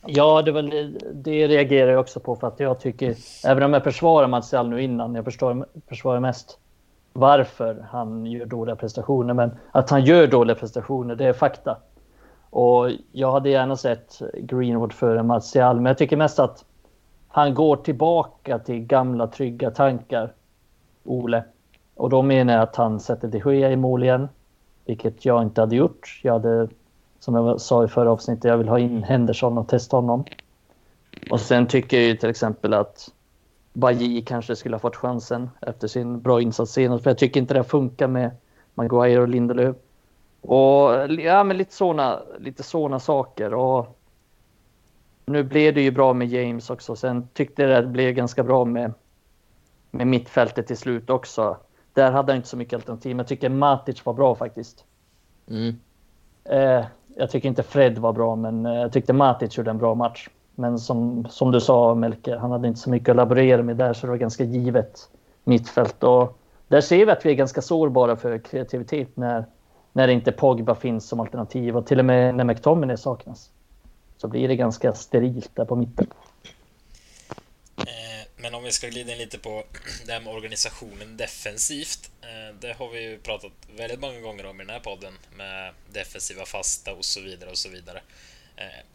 Ja, 0.06 0.42
det, 0.42 0.52
väl, 0.52 0.98
det 1.14 1.48
reagerar 1.48 1.92
jag 1.92 2.00
också 2.00 2.20
på 2.20 2.36
för 2.36 2.48
att 2.48 2.60
jag 2.60 2.80
tycker, 2.80 3.16
även 3.44 3.64
om 3.64 3.74
jag 3.74 3.84
försvarar 3.84 4.28
Martial 4.28 4.70
nu 4.70 4.84
innan, 4.84 5.16
jag 5.16 5.26
försvarar 5.88 6.20
mest 6.20 6.60
varför 7.20 7.86
han 7.92 8.26
gör 8.26 8.46
dåliga 8.46 8.76
prestationer, 8.76 9.34
men 9.34 9.52
att 9.72 9.90
han 9.90 10.06
gör 10.06 10.28
dåliga 10.28 10.56
prestationer, 10.56 11.16
det 11.16 11.26
är 11.26 11.34
fakta. 11.34 11.78
Och 12.50 12.92
jag 13.12 13.32
hade 13.32 13.50
gärna 13.50 13.76
sett 13.76 14.22
Greenwood 14.34 14.94
före 14.94 15.24
Martial, 15.24 15.76
men 15.76 15.86
jag 15.86 15.98
tycker 15.98 16.18
mest 16.18 16.40
att 16.40 16.66
han 17.28 17.54
går 17.54 17.76
tillbaka 17.76 18.60
till 18.60 18.80
gamla 18.80 19.28
trygga 19.28 19.72
tankar, 19.72 20.34
Ole. 21.04 21.44
Och 21.96 22.10
då 22.10 22.22
menar 22.22 22.54
jag 22.54 22.64
att 22.64 22.76
han 22.76 23.00
sätter 23.00 23.28
de 23.28 23.38
Gea 23.38 23.72
i 23.72 23.76
mål 23.76 24.04
igen, 24.04 24.30
vilket 24.86 25.26
jag 25.26 25.44
inte 25.44 25.62
hade 25.62 25.76
gjort. 25.76 26.20
Jag 26.24 26.34
hade, 26.34 26.68
som 27.20 27.36
jag 27.36 27.62
sa 27.62 27.84
i 27.84 27.88
förra 27.88 28.12
avsnittet, 28.12 28.44
jag 28.44 28.58
vill 28.58 28.68
ha 28.68 28.80
in 28.80 29.04
Henderson 29.04 29.58
och 29.58 29.68
testa 29.68 29.98
honom. 29.98 30.24
Och 31.32 31.40
sen 31.40 31.68
tycker 31.68 31.98
jag 31.98 32.06
ju 32.06 32.16
till 32.16 32.30
exempel 32.30 32.74
att 32.74 33.12
Bajy 33.74 34.22
kanske 34.22 34.56
skulle 34.56 34.76
ha 34.76 34.80
fått 34.80 34.96
chansen 34.96 35.50
efter 35.62 35.88
sin 35.88 36.22
bra 36.22 36.42
insats 36.42 36.72
senast. 36.72 37.04
För 37.04 37.10
jag 37.10 37.18
tycker 37.18 37.40
inte 37.40 37.54
det 37.54 37.64
funkar 37.64 38.08
med 38.08 38.32
Maguire 38.74 39.22
och 39.22 39.28
Lindelöf. 39.28 39.76
Och 40.42 40.92
ja, 41.20 41.44
men 41.44 41.58
lite 41.58 41.74
sådana 41.74 42.22
lite 42.40 42.64
såna 42.64 43.00
saker. 43.00 43.54
Och 43.54 44.00
nu 45.26 45.44
blev 45.44 45.74
det 45.74 45.82
ju 45.82 45.92
bra 45.92 46.14
med 46.14 46.28
James 46.28 46.70
också. 46.70 46.96
Sen 46.96 47.28
tyckte 47.34 47.62
jag 47.62 47.84
det 47.84 47.88
blev 47.88 48.14
ganska 48.14 48.44
bra 48.44 48.66
med, 48.66 48.94
med 49.92 50.08
mittfältet 50.08 50.68
till 50.68 50.78
slut 50.78 51.10
också. 51.10 51.58
Där 51.94 52.12
hade 52.12 52.32
han 52.32 52.38
inte 52.38 52.50
så 52.50 52.58
mycket 52.58 52.74
alternativ. 52.74 53.16
Men 53.16 53.18
jag 53.18 53.28
tycker 53.28 53.50
Matic 53.50 54.06
var 54.06 54.14
bra 54.14 54.36
faktiskt. 54.36 54.86
Mm. 55.48 55.80
Eh, 56.44 56.86
jag 57.16 57.32
tycker 57.32 57.50
inte 57.50 57.64
Fred 57.64 57.98
var 57.98 58.14
bra, 58.14 58.36
men 58.36 58.66
eh, 58.66 58.74
jag 58.74 58.94
tyckte 58.94 59.14
Matic 59.14 59.58
gjorde 59.58 59.72
en 59.72 59.78
bra 59.78 59.96
match. 59.96 60.30
Men 60.60 60.80
som, 60.80 61.28
som 61.30 61.52
du 61.52 61.62
sa 61.62 61.96
Melke, 61.96 62.36
han 62.36 62.52
hade 62.52 62.68
inte 62.68 62.80
så 62.80 62.90
mycket 62.90 63.10
att 63.10 63.16
laborera 63.16 63.64
med 63.64 63.76
där 63.76 63.94
så 63.94 64.06
det 64.06 64.12
var 64.12 64.18
ganska 64.18 64.44
givet 64.44 65.10
mittfält. 65.44 66.04
Och 66.04 66.40
där 66.68 66.82
ser 66.82 67.06
vi 67.06 67.12
att 67.12 67.26
vi 67.26 67.30
är 67.30 67.36
ganska 67.36 67.62
sårbara 67.62 68.16
för 68.16 68.38
kreativitet 68.38 69.18
när, 69.18 69.46
när 69.94 70.08
inte 70.08 70.32
Pogba 70.32 70.76
finns 70.76 71.08
som 71.08 71.20
alternativ 71.20 71.78
och 71.78 71.88
till 71.88 72.00
och 72.00 72.06
med 72.06 72.36
när 72.36 72.44
McTominay 72.44 72.98
saknas. 72.98 73.50
Så 74.18 74.28
blir 74.28 74.48
det 74.48 74.56
ganska 74.56 74.94
sterilt 74.94 75.56
där 75.56 75.66
på 75.66 75.76
mitten. 75.76 76.08
Eh, 77.78 78.28
men 78.38 78.56
om 78.56 78.64
vi 78.64 78.72
ska 78.72 78.88
glida 78.88 79.12
in 79.12 79.18
lite 79.18 79.40
på 79.40 79.64
det 80.06 80.12
här 80.12 80.22
med 80.22 80.34
organisationen 80.34 81.18
defensivt. 81.18 82.12
Eh, 82.22 82.56
det 82.60 82.74
har 82.74 82.90
vi 82.90 83.10
ju 83.10 83.18
pratat 83.18 83.52
väldigt 83.78 84.00
många 84.00 84.20
gånger 84.20 84.46
om 84.46 84.62
i 84.62 84.64
den 84.64 84.74
här 84.74 84.80
podden 84.80 85.14
med 85.38 85.74
defensiva 85.94 86.46
fasta 86.46 86.94
och 86.94 87.06
så 87.06 87.22
vidare 87.22 87.50
och 87.50 87.58
så 87.58 87.70
vidare. 87.70 88.02
Eh, 88.56 88.86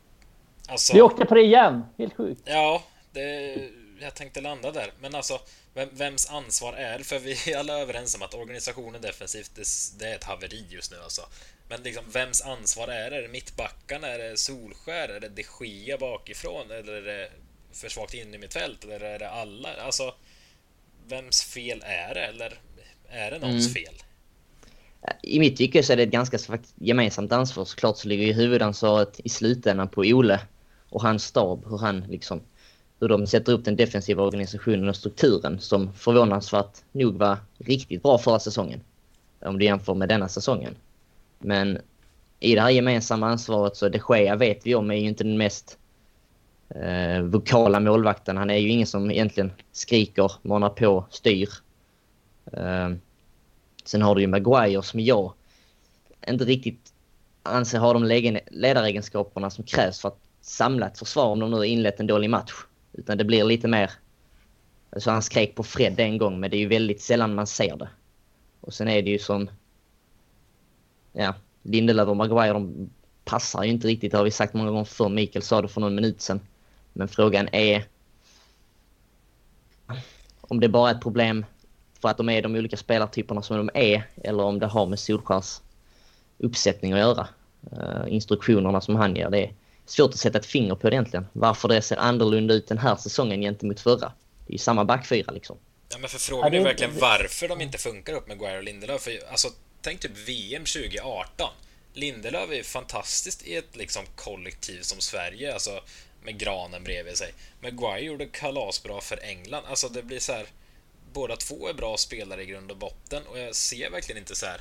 Alltså, 0.68 0.94
vi 0.94 1.02
åkte 1.02 1.24
på 1.24 1.34
det 1.34 1.42
igen, 1.42 1.84
helt 1.98 2.16
sjukt. 2.16 2.42
Ja, 2.44 2.82
det, 3.12 3.56
jag 4.00 4.14
tänkte 4.14 4.40
landa 4.40 4.72
där. 4.72 4.92
Men 5.00 5.14
alltså, 5.14 5.40
vem, 5.74 5.88
vems 5.92 6.30
ansvar 6.30 6.72
är 6.72 6.98
det? 6.98 7.04
För 7.04 7.18
vi 7.18 7.52
är 7.52 7.58
alla 7.58 7.80
överens 7.80 8.14
om 8.14 8.22
att 8.22 8.34
organisationen 8.34 9.02
defensivt, 9.02 9.50
det, 9.54 9.64
det 9.98 10.10
är 10.10 10.14
ett 10.14 10.24
haveri 10.24 10.66
just 10.70 10.92
nu 10.92 10.96
alltså. 11.02 11.22
Men 11.68 11.82
liksom, 11.82 12.04
vems 12.10 12.42
ansvar 12.42 12.88
är 12.88 13.10
det? 13.10 13.16
Är 13.16 13.22
det 13.22 13.28
mittbackarna? 13.28 14.08
Är 14.08 14.18
det 14.18 14.36
Solskär? 14.36 15.08
Är 15.08 15.20
det 15.20 15.28
de 15.28 15.66
Gia 15.66 15.98
bakifrån? 15.98 16.70
Eller 16.70 16.92
är 16.92 17.02
det 17.02 17.30
för 17.72 17.88
svagt 17.88 18.14
in 18.14 18.34
i 18.34 18.38
mitt 18.38 18.52
fält? 18.52 18.84
Eller 18.84 19.00
är 19.00 19.18
det 19.18 19.30
alla? 19.30 19.68
Alltså, 19.74 20.14
vems 21.06 21.42
fel 21.42 21.82
är 21.86 22.14
det? 22.14 22.20
Eller 22.20 22.60
är 23.08 23.30
det 23.30 23.38
någons 23.38 23.66
mm. 23.66 23.74
fel? 23.74 23.94
I 25.22 25.38
mitt 25.38 25.56
tycke 25.56 25.82
så 25.82 25.92
är 25.92 25.96
det 25.96 26.02
ett 26.02 26.10
ganska 26.10 26.38
gemensamt 26.74 27.32
ansvar. 27.32 27.64
Såklart 27.64 27.98
så 27.98 28.08
ligger 28.08 28.26
ju 28.26 28.32
huvudansvaret 28.32 29.20
i 29.24 29.28
slutändan 29.28 29.88
på 29.88 30.00
Ole 30.00 30.40
och 30.94 31.02
hans 31.02 31.24
stab, 31.24 31.64
hur 31.70 31.78
han 31.78 32.00
liksom 32.00 32.40
hur 33.00 33.08
de 33.08 33.26
sätter 33.26 33.52
upp 33.52 33.64
den 33.64 33.76
defensiva 33.76 34.22
organisationen 34.22 34.88
och 34.88 34.96
strukturen 34.96 35.60
som 35.60 35.92
förvånansvärt 35.92 36.78
nog 36.92 37.18
var 37.18 37.36
riktigt 37.58 38.02
bra 38.02 38.18
förra 38.18 38.38
säsongen. 38.38 38.80
Om 39.40 39.58
du 39.58 39.64
jämför 39.64 39.94
med 39.94 40.08
denna 40.08 40.28
säsongen. 40.28 40.74
Men 41.38 41.78
i 42.40 42.54
det 42.54 42.60
här 42.60 42.70
gemensamma 42.70 43.28
ansvaret 43.28 43.76
så 43.76 43.88
de 43.88 44.00
Gea 44.08 44.36
vet 44.36 44.66
vi 44.66 44.74
om 44.74 44.90
är 44.90 44.94
ju 44.94 45.08
inte 45.08 45.24
den 45.24 45.36
mest 45.36 45.78
eh, 46.68 47.22
vokala 47.22 47.80
målvakten. 47.80 48.36
Han 48.36 48.50
är 48.50 48.56
ju 48.56 48.68
ingen 48.68 48.86
som 48.86 49.10
egentligen 49.10 49.52
skriker, 49.72 50.32
manar 50.42 50.70
på, 50.70 51.06
styr. 51.10 51.48
Eh, 52.52 52.90
sen 53.84 54.02
har 54.02 54.14
du 54.14 54.20
ju 54.20 54.26
Maguire 54.26 54.82
som 54.82 55.00
jag 55.00 55.32
inte 56.28 56.44
riktigt 56.44 56.92
anser 57.42 57.78
har 57.78 57.94
de 57.94 58.04
ledaregenskaperna 58.50 59.50
som 59.50 59.64
krävs 59.64 60.00
för 60.00 60.08
att 60.08 60.23
samlat 60.44 60.98
försvar 60.98 61.26
om 61.26 61.40
de 61.40 61.50
nu 61.50 61.56
har 61.56 61.64
inlett 61.64 62.00
en 62.00 62.06
dålig 62.06 62.30
match. 62.30 62.52
Utan 62.92 63.18
det 63.18 63.24
blir 63.24 63.44
lite 63.44 63.68
mer... 63.68 63.90
Alltså 64.90 65.10
han 65.10 65.22
skrek 65.22 65.54
på 65.54 65.62
Fred 65.62 66.00
en 66.00 66.18
gång 66.18 66.40
men 66.40 66.50
det 66.50 66.56
är 66.56 66.58
ju 66.58 66.68
väldigt 66.68 67.02
sällan 67.02 67.34
man 67.34 67.46
ser 67.46 67.76
det. 67.76 67.88
Och 68.60 68.74
sen 68.74 68.88
är 68.88 69.02
det 69.02 69.10
ju 69.10 69.18
som... 69.18 69.50
Ja, 71.12 71.34
Lindelöf 71.62 72.08
och 72.08 72.16
Maguire 72.16 72.52
de 72.52 72.90
passar 73.24 73.64
ju 73.64 73.70
inte 73.70 73.88
riktigt. 73.88 74.12
Det 74.12 74.18
har 74.18 74.24
vi 74.24 74.30
sagt 74.30 74.54
många 74.54 74.70
gånger 74.70 74.84
förr. 74.84 75.08
Mikael 75.08 75.42
sa 75.42 75.62
det 75.62 75.68
för 75.68 75.80
någon 75.80 75.94
minut 75.94 76.20
sedan. 76.20 76.40
Men 76.92 77.08
frågan 77.08 77.48
är... 77.52 77.84
Om 80.40 80.60
det 80.60 80.68
bara 80.68 80.90
är 80.90 80.94
ett 80.94 81.02
problem 81.02 81.44
för 82.00 82.08
att 82.08 82.16
de 82.16 82.28
är 82.28 82.42
de 82.42 82.54
olika 82.54 82.76
spelartyperna 82.76 83.42
som 83.42 83.56
de 83.56 83.70
är 83.74 84.02
eller 84.16 84.42
om 84.42 84.58
det 84.58 84.66
har 84.66 84.86
med 84.86 84.98
Solskjärs 84.98 85.60
uppsättning 86.38 86.92
att 86.92 86.98
göra. 86.98 87.28
Uh, 87.72 88.14
instruktionerna 88.14 88.80
som 88.80 88.96
han 88.96 89.16
ger, 89.16 89.30
det 89.30 89.44
är 89.44 89.52
svårt 89.86 90.10
att 90.10 90.18
sätta 90.18 90.38
ett 90.38 90.46
finger 90.46 90.74
på 90.74 90.90
det 90.90 90.94
egentligen. 90.94 91.26
Varför 91.32 91.68
det 91.68 91.82
ser 91.82 91.96
annorlunda 91.96 92.54
ut 92.54 92.68
den 92.68 92.78
här 92.78 92.96
säsongen 92.96 93.40
gentemot 93.40 93.80
förra. 93.80 94.12
Det 94.46 94.50
är 94.50 94.52
ju 94.52 94.58
samma 94.58 94.84
backfyra 94.84 95.32
liksom. 95.32 95.56
Ja, 95.88 95.98
men 95.98 96.10
för 96.10 96.18
frågan 96.18 96.54
är 96.54 96.58
ju 96.58 96.64
verkligen 96.64 96.98
varför 96.98 97.48
de 97.48 97.60
inte 97.60 97.78
funkar 97.78 98.12
upp 98.12 98.28
med 98.28 98.38
Guire 98.38 98.58
och 98.58 98.64
Lindelöf. 98.64 99.02
För, 99.02 99.18
alltså, 99.30 99.48
tänk 99.82 100.00
typ 100.00 100.28
VM 100.28 100.64
2018. 100.64 101.50
Lindelöf 101.92 102.50
är 102.50 102.54
ju 102.54 102.64
fantastiskt 102.64 103.46
i 103.46 103.56
ett 103.56 103.76
liksom, 103.76 104.02
kollektiv 104.14 104.80
som 104.80 105.00
Sverige, 105.00 105.52
alltså 105.52 105.80
med 106.22 106.38
granen 106.38 106.84
bredvid 106.84 107.16
sig. 107.16 107.34
Maguire 107.60 108.00
gjorde 108.04 108.26
kalasbra 108.26 109.00
för 109.00 109.18
England. 109.22 109.64
Alltså 109.68 109.88
det 109.88 110.02
blir 110.02 110.18
så 110.18 110.32
här. 110.32 110.46
Båda 111.12 111.36
två 111.36 111.68
är 111.68 111.74
bra 111.74 111.96
spelare 111.96 112.42
i 112.42 112.46
grund 112.46 112.70
och 112.70 112.76
botten 112.76 113.22
och 113.26 113.38
jag 113.38 113.54
ser 113.54 113.90
verkligen 113.90 114.18
inte 114.18 114.34
så 114.34 114.46
här 114.46 114.60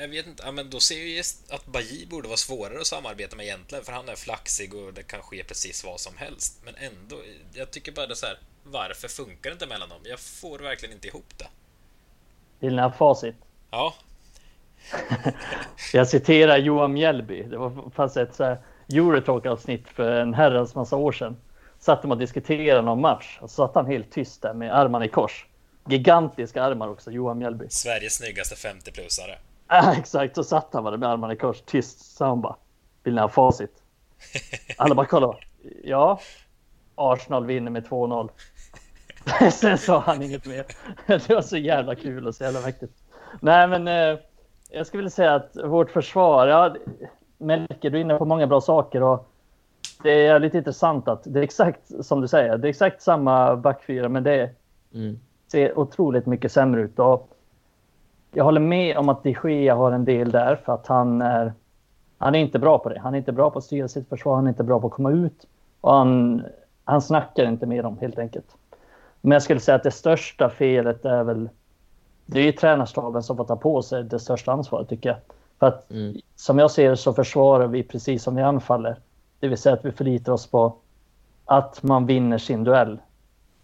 jag 0.00 0.08
vet 0.08 0.26
inte, 0.26 0.42
ja, 0.46 0.52
men 0.52 0.70
då 0.70 0.80
ser 0.80 1.16
jag 1.16 1.24
att 1.50 1.66
Baji 1.66 2.06
borde 2.06 2.28
vara 2.28 2.36
svårare 2.36 2.80
att 2.80 2.86
samarbeta 2.86 3.36
med 3.36 3.46
egentligen 3.46 3.84
för 3.84 3.92
han 3.92 4.08
är 4.08 4.16
flaxig 4.16 4.74
och 4.74 4.92
det 4.94 5.02
kan 5.02 5.22
ske 5.22 5.44
precis 5.44 5.84
vad 5.84 6.00
som 6.00 6.16
helst. 6.16 6.60
Men 6.64 6.74
ändå, 6.74 7.16
jag 7.52 7.70
tycker 7.70 7.92
bara 7.92 8.06
det 8.06 8.16
så 8.16 8.26
här, 8.26 8.38
varför 8.64 9.08
funkar 9.08 9.50
det 9.50 9.52
inte 9.54 9.66
mellan 9.66 9.88
dem? 9.88 9.98
Jag 10.04 10.20
får 10.20 10.58
verkligen 10.58 10.94
inte 10.94 11.08
ihop 11.08 11.38
det. 11.38 11.46
Vill 12.58 12.76
ni 12.76 12.82
ha 12.82 12.92
facit? 12.92 13.36
Ja. 13.70 13.94
jag 15.92 16.08
citerar 16.08 16.56
Johan 16.56 16.92
Mjällby. 16.92 17.42
Det 17.42 17.56
var 17.56 17.90
fast 17.94 18.16
ett 18.16 18.34
så 18.34 18.44
här 18.44 18.58
Eurotalk-avsnitt 18.92 19.88
för 19.88 20.10
en 20.12 20.34
herrans 20.34 20.74
massa 20.74 20.96
år 20.96 21.12
sedan. 21.12 21.36
Satt 21.78 22.02
de 22.02 22.10
och 22.10 22.18
diskuterade 22.18 22.82
någon 22.82 23.00
match 23.00 23.38
och 23.40 23.50
så 23.50 23.56
satt 23.56 23.74
han 23.74 23.86
helt 23.86 24.12
tyst 24.12 24.42
där 24.42 24.54
med 24.54 24.78
armarna 24.78 25.04
i 25.04 25.08
kors. 25.08 25.46
Gigantiska 25.88 26.62
armar 26.62 26.88
också, 26.88 27.10
Johan 27.10 27.38
Mjällby. 27.38 27.66
Sveriges 27.68 28.14
snyggaste 28.14 28.54
50-plussare. 28.54 29.36
Ja, 29.68 29.94
exakt, 29.98 30.34
så 30.34 30.44
satt 30.44 30.68
han 30.72 30.84
med 30.84 31.08
armarna 31.08 31.32
i 31.32 31.36
kors 31.36 31.60
tyst. 31.60 32.16
Så 32.16 32.24
han 32.24 32.40
bara, 32.40 32.56
vill 33.02 33.14
ni 33.14 33.20
ha 33.20 33.28
facit? 33.28 33.82
Alla 34.78 34.94
bara 34.94 35.06
kollade. 35.06 35.36
Ja, 35.84 36.20
Arsenal 36.94 37.46
vinner 37.46 37.70
med 37.70 37.86
2-0. 37.86 38.28
Sen 39.50 39.78
sa 39.78 39.98
han 39.98 40.22
inget 40.22 40.46
mer. 40.46 40.64
Det 41.06 41.28
var 41.28 41.42
så 41.42 41.56
jävla 41.56 41.94
kul 41.94 42.26
och 42.26 42.34
så 42.34 42.44
jävla 42.44 42.60
mäktigt. 42.60 42.92
Nej, 43.40 43.68
men 43.68 43.88
eh, 43.88 44.18
jag 44.70 44.86
skulle 44.86 44.98
vilja 44.98 45.10
säga 45.10 45.34
att 45.34 45.56
vårt 45.64 45.90
försvar, 45.90 46.46
ja, 46.46 46.76
Melker, 47.38 47.90
du 47.90 47.98
är 47.98 48.02
inne 48.02 48.18
på 48.18 48.24
många 48.24 48.46
bra 48.46 48.60
saker 48.60 49.02
och 49.02 49.28
det 50.02 50.26
är 50.26 50.38
lite 50.38 50.58
intressant 50.58 51.08
att 51.08 51.22
det 51.24 51.38
är 51.38 51.44
exakt 51.44 52.04
som 52.04 52.20
du 52.20 52.28
säger, 52.28 52.58
det 52.58 52.68
är 52.68 52.70
exakt 52.70 53.02
samma 53.02 53.56
backfyra, 53.56 54.08
men 54.08 54.22
det 54.22 54.50
mm. 54.94 55.20
ser 55.52 55.78
otroligt 55.78 56.26
mycket 56.26 56.52
sämre 56.52 56.80
ut. 56.80 56.98
Och 56.98 57.30
jag 58.32 58.44
håller 58.44 58.60
med 58.60 58.96
om 58.96 59.08
att 59.08 59.22
de 59.22 59.36
Gea 59.44 59.74
har 59.74 59.92
en 59.92 60.04
del 60.04 60.30
där 60.30 60.56
för 60.56 60.74
att 60.74 60.86
han 60.86 61.22
är, 61.22 61.52
han 62.18 62.34
är 62.34 62.38
inte 62.38 62.58
bra 62.58 62.78
på 62.78 62.88
det. 62.88 63.00
Han 63.00 63.14
är 63.14 63.18
inte 63.18 63.32
bra 63.32 63.50
på 63.50 63.58
att 63.58 63.64
styra 63.64 63.88
sitt 63.88 64.08
försvar, 64.08 64.36
han 64.36 64.44
är 64.44 64.48
inte 64.48 64.64
bra 64.64 64.80
på 64.80 64.86
att 64.86 64.92
komma 64.92 65.10
ut 65.10 65.46
och 65.80 65.94
han, 65.94 66.42
han 66.84 67.02
snackar 67.02 67.44
inte 67.44 67.66
med 67.66 67.84
dem 67.84 67.98
helt 68.00 68.18
enkelt. 68.18 68.46
Men 69.20 69.32
jag 69.32 69.42
skulle 69.42 69.60
säga 69.60 69.74
att 69.74 69.82
det 69.82 69.90
största 69.90 70.50
felet 70.50 71.04
är 71.04 71.24
väl 71.24 71.48
det 72.30 72.40
är 72.40 72.44
ju 72.44 72.52
tränarstaben 72.52 73.22
som 73.22 73.36
får 73.36 73.44
ta 73.44 73.56
på 73.56 73.82
sig 73.82 74.04
det 74.04 74.18
största 74.18 74.52
ansvaret 74.52 74.88
tycker 74.88 75.08
jag. 75.08 75.18
För 75.58 75.66
att 75.66 75.90
mm. 75.90 76.16
som 76.36 76.58
jag 76.58 76.70
ser 76.70 76.90
det 76.90 76.96
så 76.96 77.12
försvarar 77.12 77.66
vi 77.66 77.82
precis 77.82 78.22
som 78.22 78.36
vi 78.36 78.42
anfaller. 78.42 78.98
Det 79.40 79.48
vill 79.48 79.58
säga 79.58 79.72
att 79.74 79.84
vi 79.84 79.92
förlitar 79.92 80.32
oss 80.32 80.46
på 80.46 80.76
att 81.44 81.82
man 81.82 82.06
vinner 82.06 82.38
sin 82.38 82.64
duell 82.64 82.98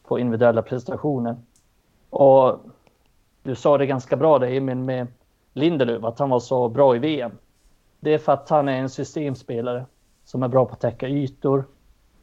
på 0.03 0.18
individuella 0.18 0.62
prestationer. 0.62 1.37
Och 2.11 2.59
du 3.44 3.54
sa 3.54 3.78
det 3.78 3.87
ganska 3.87 4.16
bra 4.16 4.38
där 4.38 4.46
Emil 4.46 4.76
med 4.76 5.07
Lindelöf, 5.52 6.04
att 6.04 6.18
han 6.18 6.30
var 6.30 6.40
så 6.40 6.68
bra 6.68 6.96
i 6.96 6.98
VM. 6.98 7.33
Det 8.00 8.14
är 8.14 8.18
för 8.18 8.33
att 8.33 8.48
han 8.48 8.68
är 8.68 8.76
en 8.76 8.88
systemspelare 8.88 9.87
som 10.24 10.42
är 10.42 10.48
bra 10.48 10.64
på 10.64 10.72
att 10.72 10.80
täcka 10.80 11.09
ytor. 11.09 11.64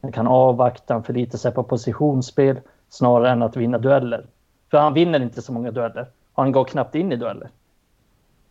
Han 0.00 0.12
kan 0.12 0.26
avvakta, 0.26 0.94
han 0.94 1.02
förlitar 1.02 1.38
sig 1.38 1.52
på 1.52 1.62
positionsspel 1.62 2.60
snarare 2.88 3.30
än 3.30 3.42
att 3.42 3.56
vinna 3.56 3.78
dueller. 3.78 4.26
För 4.70 4.78
han 4.78 4.94
vinner 4.94 5.20
inte 5.20 5.42
så 5.42 5.52
många 5.52 5.70
dueller. 5.70 6.06
Han 6.32 6.52
går 6.52 6.64
knappt 6.64 6.94
in 6.94 7.12
i 7.12 7.16
dueller. 7.16 7.50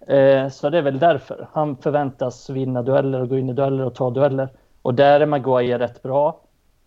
Eh, 0.08 0.50
så 0.50 0.70
det 0.70 0.78
är 0.78 0.82
väl 0.82 1.00
därför. 1.00 1.48
Han 1.52 1.76
förväntas 1.78 2.50
vinna 2.50 2.82
dueller 2.82 3.22
och 3.22 3.30
gå 3.30 3.38
in 3.38 3.50
i 3.50 3.54
dueller 3.54 3.86
och 3.86 3.96
ta 3.96 4.10
dueller. 4.10 4.50
Och 4.82 4.94
där 4.94 5.20
är 5.20 5.26
Maguire 5.26 5.80
rätt 5.80 6.04
bra. 6.04 6.40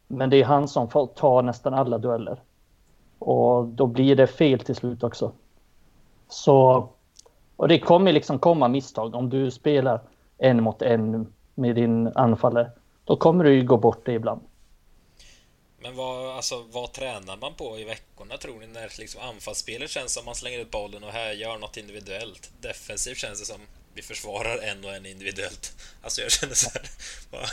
Men 0.09 0.31
det 0.31 0.37
är 0.37 0.45
han 0.45 0.69
som 0.69 0.89
får 0.89 1.07
ta 1.07 1.43
nästan 1.43 1.75
alla 1.75 1.99
dueller. 1.99 2.39
Och 3.19 3.67
då 3.67 3.87
blir 3.87 4.17
det 4.17 4.27
fel 4.27 4.59
till 4.59 4.75
slut 4.75 5.05
också. 5.05 5.33
Så, 6.35 6.89
och 7.57 7.69
det 7.69 7.79
kommer 7.79 8.13
liksom 8.13 8.39
komma 8.39 8.69
misstag. 8.69 9.15
Om 9.15 9.31
du 9.31 9.51
spelar 9.51 10.01
en 10.39 10.63
mot 10.63 10.83
en 10.83 11.33
med 11.55 11.75
din 11.75 12.13
anfallare, 12.15 12.71
då 13.05 13.17
kommer 13.17 13.45
du 13.45 13.55
ju 13.55 13.67
gå 13.67 13.77
bort 13.77 14.07
det 14.07 14.13
ibland. 14.13 14.41
Men 15.79 15.97
vad, 15.97 16.37
alltså, 16.37 16.65
vad 16.73 16.93
tränar 16.93 17.37
man 17.37 17.55
på 17.55 17.79
i 17.79 17.85
veckorna 17.85 18.37
tror 18.37 18.61
ni 18.61 18.67
när 18.67 18.99
liksom 18.99 19.21
anfallsspelet 19.23 19.91
känns 19.91 20.15
som 20.15 20.25
man 20.25 20.35
slänger 20.35 20.59
ut 20.59 20.71
bollen 20.71 21.05
och 21.05 21.11
här 21.11 21.33
gör 21.33 21.59
något 21.59 21.77
individuellt? 21.77 22.51
Defensivt 22.61 23.19
känns 23.19 23.41
det 23.41 23.47
som 23.47 23.61
vi 23.95 24.03
försvarar 24.03 24.59
en 24.59 24.85
och 24.85 24.95
en 24.95 25.07
individuellt. 25.07 25.73
Alltså 26.03 26.21
jag 26.21 26.31
känner 26.31 26.55
så 26.55 26.71
här, 26.75 26.83
vad, 27.31 27.49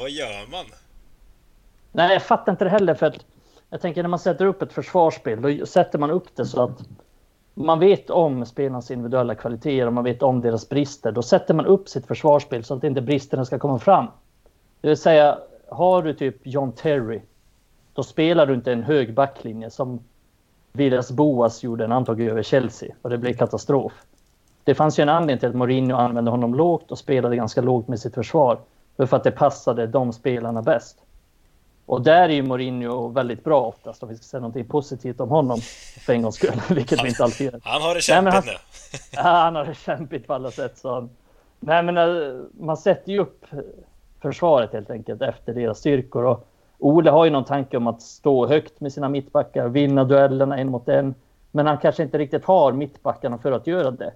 vad 0.00 0.10
gör 0.10 0.46
man? 0.46 0.66
Nej, 1.92 2.12
jag 2.12 2.22
fattar 2.22 2.52
inte 2.52 2.64
det 2.64 2.70
heller 2.70 2.94
för 2.94 3.06
att 3.06 3.16
jag 3.70 3.80
tänker 3.80 4.02
när 4.02 4.08
man 4.08 4.18
sätter 4.18 4.44
upp 4.44 4.62
ett 4.62 4.72
försvarsspel, 4.72 5.42
då 5.42 5.66
sätter 5.66 5.98
man 5.98 6.10
upp 6.10 6.36
det 6.36 6.46
så 6.46 6.62
att 6.62 6.78
man 7.64 7.78
vet 7.78 8.10
om 8.10 8.46
spelarnas 8.46 8.90
individuella 8.90 9.34
kvaliteter 9.34 9.86
och 9.86 9.92
man 9.92 10.04
vet 10.04 10.22
om 10.22 10.40
deras 10.40 10.68
brister. 10.68 11.12
Då 11.12 11.22
sätter 11.22 11.54
man 11.54 11.66
upp 11.66 11.88
sitt 11.88 12.06
försvarsspel 12.06 12.64
så 12.64 12.74
att 12.74 12.84
inte 12.84 13.00
bristerna 13.00 13.44
ska 13.44 13.58
komma 13.58 13.78
fram. 13.78 14.06
Det 14.80 14.88
vill 14.88 14.96
säga, 14.96 15.38
har 15.68 16.02
du 16.02 16.14
typ 16.14 16.46
John 16.46 16.72
Terry 16.72 17.20
då 17.96 18.02
spelar 18.02 18.46
du 18.46 18.54
inte 18.54 18.72
en 18.72 18.82
hög 18.82 19.14
backlinje 19.14 19.70
som 19.70 20.00
Villas 20.72 21.10
Boas 21.10 21.62
gjorde 21.62 21.84
en 21.84 22.04
tog 22.04 22.20
över 22.20 22.42
Chelsea 22.42 22.94
och 23.02 23.10
det 23.10 23.18
blev 23.18 23.32
katastrof. 23.32 23.92
Det 24.64 24.74
fanns 24.74 24.98
ju 24.98 25.02
en 25.02 25.08
anledning 25.08 25.38
till 25.38 25.48
att 25.48 25.54
Mourinho 25.54 25.96
använde 25.96 26.30
honom 26.30 26.54
lågt 26.54 26.90
och 26.90 26.98
spelade 26.98 27.36
ganska 27.36 27.60
lågt 27.60 27.88
med 27.88 28.00
sitt 28.00 28.14
försvar. 28.14 28.58
För 28.96 29.16
att 29.16 29.24
det 29.24 29.30
passade 29.30 29.86
de 29.86 30.12
spelarna 30.12 30.62
bäst. 30.62 30.98
Och 31.86 32.02
där 32.02 32.28
är 32.28 32.34
ju 32.34 32.42
Mourinho 32.42 33.08
väldigt 33.08 33.44
bra 33.44 33.60
oftast 33.60 34.02
om 34.02 34.08
vi 34.08 34.16
ska 34.16 34.24
säga 34.24 34.40
någonting 34.40 34.64
positivt 34.64 35.20
om 35.20 35.28
honom 35.28 35.60
för 36.00 36.12
en 36.12 36.22
gångs 36.22 36.34
skull, 36.34 36.60
vilket 36.74 37.04
vi 37.04 37.08
inte 37.08 37.24
alltid 37.24 37.52
gör. 37.52 37.60
Han 37.64 37.82
har 37.82 37.94
det 37.94 38.00
kämpigt 38.00 38.34
Nej, 38.34 38.42
han, 38.42 38.44
nu. 38.46 38.52
ja, 39.12 39.22
han 39.22 39.54
har 39.54 39.64
det 39.64 39.74
kämpigt 39.74 40.26
på 40.26 40.34
alla 40.34 40.50
sätt. 40.50 40.78
Så. 40.78 41.08
Nej, 41.60 41.82
men 41.82 41.96
eh, 41.96 42.40
man 42.60 42.76
sätter 42.76 43.12
ju 43.12 43.18
upp 43.18 43.44
försvaret 44.20 44.72
helt 44.72 44.90
enkelt 44.90 45.22
efter 45.22 45.54
deras 45.54 45.78
styrkor. 45.78 46.24
Och 46.24 46.48
Ole 46.78 47.10
har 47.10 47.24
ju 47.24 47.30
någon 47.30 47.44
tanke 47.44 47.76
om 47.76 47.86
att 47.86 48.02
stå 48.02 48.46
högt 48.46 48.80
med 48.80 48.92
sina 48.92 49.08
mittbackar, 49.08 49.68
vinna 49.68 50.04
duellerna 50.04 50.58
en 50.58 50.70
mot 50.70 50.88
en. 50.88 51.14
Men 51.50 51.66
han 51.66 51.78
kanske 51.78 52.02
inte 52.02 52.18
riktigt 52.18 52.44
har 52.44 52.72
mittbackarna 52.72 53.38
för 53.38 53.52
att 53.52 53.66
göra 53.66 53.90
det. 53.90 54.12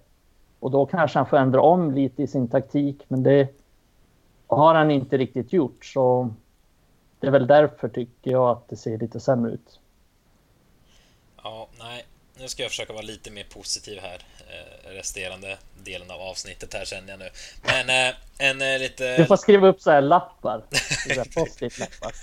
Och 0.61 0.71
då 0.71 0.87
kanske 0.87 1.19
han 1.19 1.27
får 1.27 1.37
ändra 1.37 1.61
om 1.61 1.91
lite 1.91 2.23
i 2.23 2.27
sin 2.27 2.49
taktik, 2.49 3.05
men 3.09 3.23
det 3.23 3.49
har 4.47 4.75
han 4.75 4.91
inte 4.91 5.17
riktigt 5.17 5.53
gjort. 5.53 5.85
Så 5.85 6.31
det 7.21 7.27
är 7.27 7.31
väl 7.31 7.47
därför 7.47 7.89
tycker 7.89 8.31
jag 8.31 8.49
att 8.49 8.69
det 8.69 8.77
ser 8.77 8.99
lite 8.99 9.21
sämre 9.21 9.53
ut. 9.53 9.81
Ja, 11.43 11.69
nej, 11.79 12.05
nu 12.41 12.49
ska 12.49 12.63
jag 12.63 12.71
försöka 12.71 12.93
vara 12.93 13.03
lite 13.03 13.31
mer 13.31 13.45
positiv 13.45 13.99
här. 13.99 14.23
Eh, 14.51 14.91
resterande 14.91 15.59
delen 15.83 16.11
av 16.11 16.21
avsnittet 16.21 16.75
här 16.75 16.85
känner 16.85 17.09
jag 17.09 17.19
nu. 17.19 17.31
Men 17.63 17.91
eh, 17.91 18.15
en 18.39 18.63
eh, 18.63 18.79
lite... 18.79 19.17
Du 19.17 19.27
får 19.27 19.37
skriva 19.37 19.69
upp 19.69 19.81
så 19.81 19.91
här 19.91 20.01
lappar. 20.01 20.61
Post-it-lappar. 21.35 22.15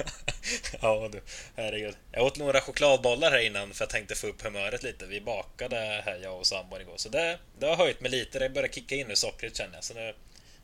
ja 0.81 1.09
du, 1.11 1.21
herregud. 1.55 1.95
Jag 2.11 2.25
åt 2.25 2.37
några 2.37 2.61
chokladbollar 2.61 3.31
här 3.31 3.45
innan 3.45 3.73
för 3.73 3.83
jag 3.83 3.89
tänkte 3.89 4.15
få 4.15 4.27
upp 4.27 4.43
humöret 4.43 4.83
lite. 4.83 5.05
Vi 5.05 5.21
bakade 5.21 5.75
här, 6.05 6.19
jag 6.23 6.37
och 6.39 6.47
sambon 6.47 6.81
igår. 6.81 6.97
Så 6.97 7.09
det, 7.09 7.39
det 7.59 7.65
har 7.65 7.75
höjt 7.75 8.01
mig 8.01 8.11
lite. 8.11 8.39
Det 8.39 8.49
börjar 8.49 8.69
kicka 8.69 8.95
in 8.95 9.07
nu, 9.07 9.15
sockret 9.15 9.57
känner 9.57 9.73
jag. 9.75 9.83
Så 9.83 9.93
nu, 9.93 10.13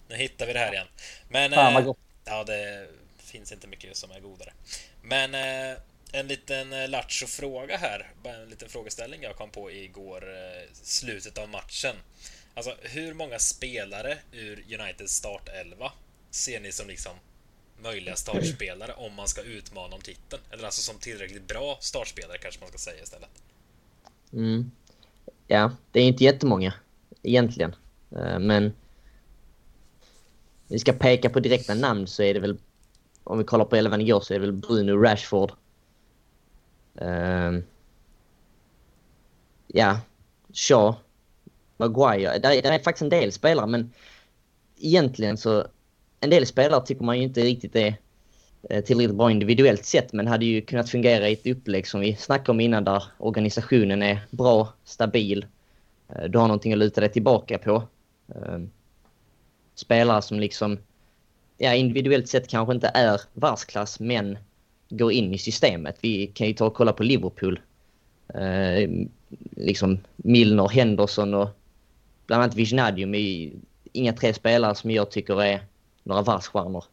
nu 0.08 0.16
hittar 0.16 0.46
vi 0.46 0.54
det 0.54 0.60
här 0.60 0.74
igen. 0.74 0.88
Men... 1.30 1.52
Fan 1.52 1.74
vad 1.74 1.86
gott. 1.86 1.98
Ja, 2.26 2.44
det 2.44 2.88
finns 3.34 3.52
inte 3.52 3.68
mycket 3.68 3.98
som 3.98 4.12
är 4.12 4.20
godare. 4.20 4.54
Men 5.02 5.36
eh, 5.36 5.78
en 6.12 6.28
liten 6.28 6.74
eh, 6.74 6.90
Lattjo-fråga 6.90 7.78
här. 7.78 8.12
Bara 8.24 8.36
en 8.36 8.50
liten 8.50 8.70
frågeställning 8.70 9.24
jag 9.24 9.36
kom 9.36 9.50
på 9.50 9.72
igår, 9.72 10.24
eh, 10.30 10.70
slutet 10.74 11.38
av 11.38 11.50
matchen. 11.50 11.96
Alltså, 12.54 12.76
hur 12.82 13.14
många 13.14 13.40
spelare 13.40 14.18
ur 14.32 14.66
Uniteds 14.80 15.14
startelva 15.14 15.92
ser 16.32 16.60
ni 16.60 16.72
som 16.72 16.88
liksom 16.88 17.12
möjliga 17.84 18.16
startspelare 18.16 18.94
om 18.94 19.14
man 19.14 19.28
ska 19.28 19.42
utmana 19.42 19.96
om 19.96 20.02
titeln? 20.02 20.42
Eller 20.52 20.64
alltså 20.64 20.82
som 20.82 21.00
tillräckligt 21.00 21.48
bra 21.48 21.78
startspelare 21.82 22.38
kanske 22.38 22.62
man 22.62 22.70
ska 22.70 22.78
säga 22.78 23.04
istället. 23.04 23.30
Mm. 24.34 24.72
Ja, 25.48 25.72
det 25.92 26.00
är 26.00 26.04
inte 26.04 26.24
jättemånga 26.24 26.74
egentligen. 27.24 27.76
Eh, 28.12 28.40
men 28.40 28.74
vi 30.68 30.80
ska 30.80 30.94
peka 30.94 31.30
på 31.30 31.40
direkta 31.40 31.74
namn 31.74 32.08
så 32.08 32.24
är 32.24 32.34
det 32.34 32.40
väl 32.40 32.58
om 33.24 33.38
vi 33.38 33.44
kollar 33.44 33.66
på 33.66 33.76
elvan 33.76 34.02
igår 34.02 34.20
så 34.20 34.34
är 34.34 34.40
det 34.40 34.46
väl 34.46 34.54
Bruno 34.54 35.04
Rashford 35.04 35.52
Um, 37.02 37.64
ja, 39.68 40.00
Shaw, 40.54 40.96
Maguire. 41.78 42.40
Där, 42.40 42.62
där 42.62 42.72
är 42.72 42.80
faktiskt 42.80 43.02
en 43.02 43.10
del 43.10 43.32
spelare, 43.32 43.68
men 43.68 43.94
egentligen 44.78 45.38
så... 45.38 45.68
En 46.20 46.30
del 46.30 46.46
spelare 46.46 46.86
tycker 46.86 47.04
man 47.04 47.18
ju 47.18 47.24
inte 47.24 47.42
riktigt 47.42 47.76
är 47.76 47.96
eh, 48.70 48.84
tillräckligt 48.84 49.18
bra 49.18 49.32
individuellt 49.32 49.86
sett, 49.86 50.14
men 50.14 50.28
hade 50.28 50.46
ju 50.46 50.62
kunnat 50.62 50.90
fungera 50.90 51.30
i 51.30 51.34
ett 51.34 51.48
upplägg 51.48 51.88
som 51.88 52.02
vi 52.02 52.16
snackade 52.16 52.52
om 52.52 52.60
innan, 52.60 52.84
där 52.84 53.04
organisationen 53.18 54.04
är 54.04 54.20
bra, 54.30 54.74
stabil. 54.84 55.46
Eh, 56.10 56.24
du 56.24 56.38
har 56.38 56.48
någonting 56.48 56.74
att 56.74 56.80
luta 56.80 57.02
dig 57.02 57.12
tillbaka 57.12 57.58
på. 57.58 57.84
Ehm, 58.36 58.70
spelare 59.76 60.22
som 60.22 60.40
liksom, 60.40 60.78
ja, 61.64 61.74
individuellt 61.74 62.28
sett 62.28 62.48
kanske 62.48 62.74
inte 62.74 62.92
är 62.94 63.22
världsklass, 63.34 64.00
men 64.00 64.38
går 64.90 65.12
in 65.12 65.34
i 65.34 65.38
systemet. 65.38 65.98
Vi 66.02 66.28
kan 66.28 66.48
ju 66.48 66.54
ta 66.54 66.66
och 66.66 66.74
kolla 66.74 66.94
på 66.94 67.04
Liverpool. 67.04 67.60
Eh, 68.34 68.90
liksom 69.52 70.00
Milner, 70.16 70.70
Henderson 70.70 71.34
och 71.34 71.50
bland 72.28 72.44
annat 72.44 72.56
Wijnaldum 72.56 73.16
är 73.16 73.52
inga 73.92 74.14
tre 74.14 74.34
spelare 74.34 74.76
som 74.76 74.92
jag 74.92 75.12
tycker 75.12 75.42
är 75.44 75.64
några 76.04 76.22
världsstjärnor. 76.22 76.84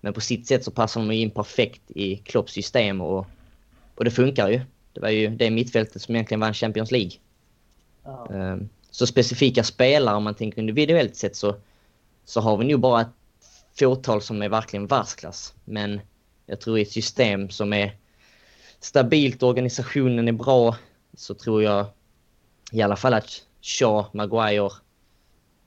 Men 0.00 0.12
på 0.12 0.20
sitt 0.20 0.46
sätt 0.46 0.64
så 0.64 0.70
passar 0.70 1.00
de 1.00 1.10
in 1.10 1.30
perfekt 1.30 1.90
i 1.94 2.16
Klopps 2.16 2.52
system 2.52 3.00
och, 3.00 3.26
och 3.94 4.04
det 4.04 4.10
funkar 4.10 4.48
ju. 4.48 4.60
Det 4.92 5.00
var 5.00 5.08
ju 5.10 5.28
det 5.28 5.50
mittfältet 5.50 6.02
som 6.02 6.14
egentligen 6.14 6.40
vann 6.40 6.54
Champions 6.54 6.90
League. 6.90 7.12
Oh. 8.04 8.56
Så 8.90 9.06
specifika 9.06 9.64
spelare, 9.64 10.16
om 10.16 10.24
man 10.24 10.34
tänker 10.34 10.60
individuellt 10.60 11.16
sett 11.16 11.36
så, 11.36 11.56
så 12.24 12.40
har 12.40 12.56
vi 12.56 12.64
nog 12.64 12.80
bara 12.80 13.06
fåtal 13.78 14.22
som 14.22 14.42
är 14.42 14.48
verkligen 14.48 14.86
världsklass. 14.86 15.54
Men 15.64 16.00
jag 16.46 16.60
tror 16.60 16.78
i 16.78 16.82
ett 16.82 16.92
system 16.92 17.50
som 17.50 17.72
är 17.72 17.96
stabilt, 18.80 19.42
organisationen 19.42 20.28
är 20.28 20.32
bra, 20.32 20.76
så 21.14 21.34
tror 21.34 21.62
jag 21.62 21.86
i 22.72 22.82
alla 22.82 22.96
fall 22.96 23.14
att 23.14 23.42
Shaw, 23.62 24.04
Maguire, 24.12 24.70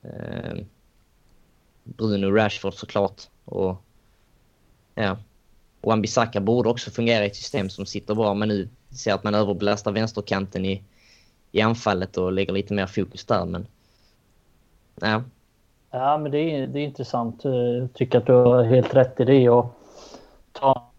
eh, 0.03 0.65
Bruno 1.83 2.31
Rashford 2.31 2.73
såklart 2.73 3.21
och 3.45 3.83
ja, 4.95 5.17
Och 5.81 5.93
Ambisaka 5.93 6.41
borde 6.41 6.69
också 6.69 6.91
fungera 6.91 7.23
i 7.23 7.27
ett 7.27 7.35
system 7.35 7.69
som 7.69 7.85
sitter 7.85 8.15
bra, 8.15 8.33
men 8.33 8.47
nu 8.47 8.69
ser 8.89 9.13
att 9.13 9.23
man 9.23 9.35
överbelastar 9.35 9.91
vänsterkanten 9.91 10.65
i, 10.65 10.83
i 11.51 11.61
anfallet 11.61 12.17
och 12.17 12.31
lägger 12.31 12.53
lite 12.53 12.73
mer 12.73 12.87
fokus 12.87 13.25
där. 13.25 13.45
Men, 13.45 13.67
ja 15.01 15.23
ja, 15.91 16.17
men 16.17 16.31
det 16.31 16.39
är, 16.39 16.67
det 16.67 16.79
är 16.79 16.83
intressant. 16.83 17.41
Jag 17.43 17.93
tycker 17.93 18.17
att 18.17 18.25
du 18.25 18.33
har 18.33 18.63
helt 18.63 18.95
rätt 18.95 19.19
i 19.19 19.25
det. 19.25 19.49
Och 19.49 19.65
ta, 20.51 20.91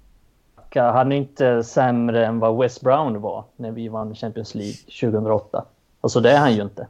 han 0.74 1.12
är 1.12 1.16
inte 1.16 1.64
sämre 1.64 2.26
än 2.26 2.38
vad 2.38 2.58
West 2.58 2.80
Brown 2.80 3.20
var 3.20 3.44
när 3.56 3.70
vi 3.70 3.88
vann 3.88 4.14
Champions 4.14 4.54
League 4.54 4.74
2008. 5.00 5.64
Alltså 6.00 6.20
det 6.20 6.30
är 6.30 6.38
han 6.38 6.54
ju 6.54 6.62
inte. 6.62 6.86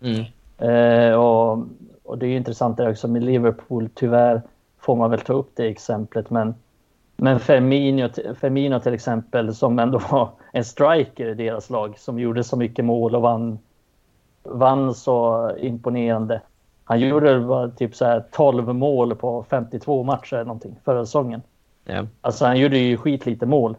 Mm. 0.00 0.24
Eh, 0.58 1.14
och, 1.14 1.58
och 2.02 2.18
det 2.18 2.26
är 2.26 2.36
intressant 2.36 2.76
det 2.76 2.90
också 2.90 3.08
med 3.08 3.24
Liverpool. 3.24 3.88
Tyvärr 3.94 4.42
får 4.78 4.96
man 4.96 5.10
väl 5.10 5.20
ta 5.20 5.32
upp 5.32 5.50
det 5.54 5.66
exemplet, 5.66 6.30
men 6.30 6.54
men 7.22 7.40
Firmino, 7.40 8.08
Firmino 8.40 8.80
till 8.80 8.94
exempel, 8.94 9.54
som 9.54 9.78
ändå 9.78 9.98
var 10.10 10.30
en 10.52 10.64
striker 10.64 11.28
i 11.28 11.34
deras 11.34 11.70
lag, 11.70 11.98
som 11.98 12.18
gjorde 12.18 12.44
så 12.44 12.56
mycket 12.56 12.84
mål 12.84 13.14
och 13.14 13.22
vann, 13.22 13.58
vann 14.42 14.94
så 14.94 15.50
imponerande. 15.58 16.40
Han 16.84 17.00
gjorde 17.00 17.70
typ 17.76 17.94
så 17.94 18.04
här 18.04 18.24
12 18.30 18.74
mål 18.74 19.14
på 19.14 19.44
52 19.50 20.02
matcher 20.02 20.34
eller 20.34 20.44
någonting 20.44 20.80
förra 20.84 21.06
säsongen. 21.06 21.42
Ja. 21.84 22.06
Alltså 22.20 22.44
han 22.44 22.58
gjorde 22.58 22.78
ju 22.78 22.96
skitlite 22.96 23.46
mål. 23.46 23.76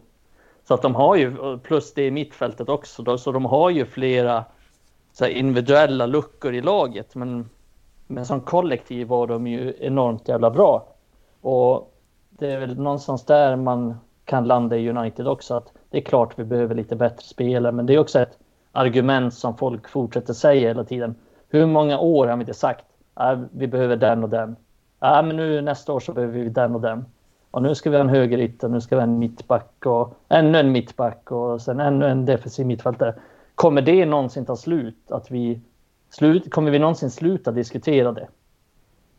Så 0.68 0.74
att 0.74 0.82
de 0.82 0.94
har 0.94 1.16
ju, 1.16 1.58
plus 1.58 1.94
det 1.94 2.06
i 2.06 2.10
mittfältet 2.10 2.68
också, 2.68 3.02
då, 3.02 3.18
så 3.18 3.32
de 3.32 3.44
har 3.44 3.70
ju 3.70 3.86
flera 3.86 4.44
så 5.12 5.26
individuella 5.26 6.06
luckor 6.06 6.54
i 6.54 6.60
laget. 6.60 7.14
Men, 7.14 7.50
men 8.06 8.26
som 8.26 8.40
kollektiv 8.40 9.06
var 9.06 9.26
de 9.26 9.46
ju 9.46 9.74
enormt 9.80 10.28
jävla 10.28 10.50
bra. 10.50 10.86
Och 11.40 11.94
det 12.30 12.52
är 12.52 12.60
väl 12.60 12.78
någonstans 12.78 13.24
där 13.24 13.56
man 13.56 13.94
kan 14.24 14.44
landa 14.44 14.76
i 14.76 14.90
United 14.90 15.28
också. 15.28 15.54
Att 15.54 15.72
det 15.90 15.98
är 15.98 16.02
klart 16.02 16.38
vi 16.38 16.44
behöver 16.44 16.74
lite 16.74 16.96
bättre 16.96 17.22
spelare, 17.22 17.72
men 17.72 17.86
det 17.86 17.94
är 17.94 17.98
också 17.98 18.20
ett 18.20 18.38
argument 18.72 19.34
som 19.34 19.56
folk 19.56 19.88
fortsätter 19.88 20.32
säga 20.32 20.68
hela 20.68 20.84
tiden. 20.84 21.14
Hur 21.48 21.66
många 21.66 21.98
år 21.98 22.26
har 22.26 22.36
vi 22.36 22.40
inte 22.40 22.54
sagt 22.54 22.84
vi 23.50 23.66
behöver 23.66 23.96
den 23.96 24.22
och 24.22 24.30
den? 24.30 24.56
Äh, 25.02 25.22
men 25.22 25.36
nu 25.36 25.60
nästa 25.60 25.92
år 25.92 26.00
så 26.00 26.12
behöver 26.12 26.38
vi 26.38 26.48
den 26.48 26.74
och 26.74 26.80
den. 26.80 27.04
Och 27.50 27.62
nu 27.62 27.74
ska 27.74 27.90
vi 27.90 27.96
ha 27.96 28.04
en 28.04 28.08
högerytter, 28.08 28.68
nu 28.68 28.80
ska 28.80 28.96
vi 28.96 29.00
ha 29.00 29.08
en 29.08 29.18
mittback 29.18 29.86
och 29.86 30.14
ännu 30.28 30.58
en 30.58 30.72
mittback 30.72 31.30
och 31.30 31.62
sen 31.62 31.80
ännu 31.80 32.06
en 32.06 32.26
defensiv 32.26 32.66
mittfältare. 32.66 33.14
Kommer 33.54 33.82
det 33.82 34.06
någonsin 34.06 34.44
ta 34.44 34.56
slut? 34.56 35.10
Att 35.10 35.30
vi 35.30 35.60
slut, 36.10 36.50
kommer 36.50 36.70
vi 36.70 36.78
någonsin 36.78 37.10
sluta 37.10 37.52
diskutera 37.52 38.12
det? 38.12 38.28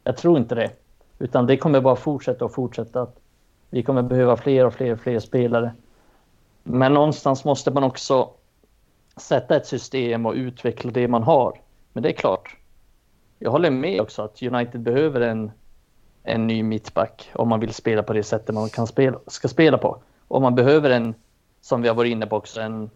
Jag 0.03 0.17
tror 0.17 0.37
inte 0.37 0.55
det. 0.55 0.71
Utan 1.19 1.47
det 1.47 1.57
kommer 1.57 1.81
bara 1.81 1.95
fortsätta 1.95 2.45
och 2.45 2.53
fortsätta. 2.53 3.01
Att 3.01 3.19
vi 3.69 3.83
kommer 3.83 4.01
behöva 4.01 4.37
fler 4.37 4.65
och 4.65 4.73
fler 4.73 4.93
och 4.93 4.99
fler 4.99 5.19
spelare. 5.19 5.71
Men 6.63 6.93
någonstans 6.93 7.45
måste 7.45 7.71
man 7.71 7.83
också 7.83 8.29
sätta 9.17 9.55
ett 9.55 9.67
system 9.67 10.25
och 10.25 10.33
utveckla 10.33 10.91
det 10.91 11.07
man 11.07 11.23
har. 11.23 11.61
Men 11.93 12.03
det 12.03 12.09
är 12.09 12.13
klart. 12.13 12.57
Jag 13.39 13.51
håller 13.51 13.69
med 13.69 14.01
också 14.01 14.21
att 14.21 14.43
United 14.43 14.81
behöver 14.81 15.21
en, 15.21 15.51
en 16.23 16.47
ny 16.47 16.63
mittback 16.63 17.29
om 17.33 17.49
man 17.49 17.59
vill 17.59 17.73
spela 17.73 18.03
på 18.03 18.13
det 18.13 18.23
sättet 18.23 18.55
man 18.55 18.69
kan 18.69 18.87
spela, 18.87 19.19
ska 19.27 19.47
spela 19.47 19.77
på. 19.77 20.01
Och 20.27 20.41
man 20.41 20.55
behöver 20.55 20.89
en, 20.89 21.15
som 21.61 21.81
vi 21.81 21.87
har 21.87 21.95
varit 21.95 22.11
inne 22.11 22.25
på 22.25 22.35
också, 22.35 22.61
en, 22.61 22.89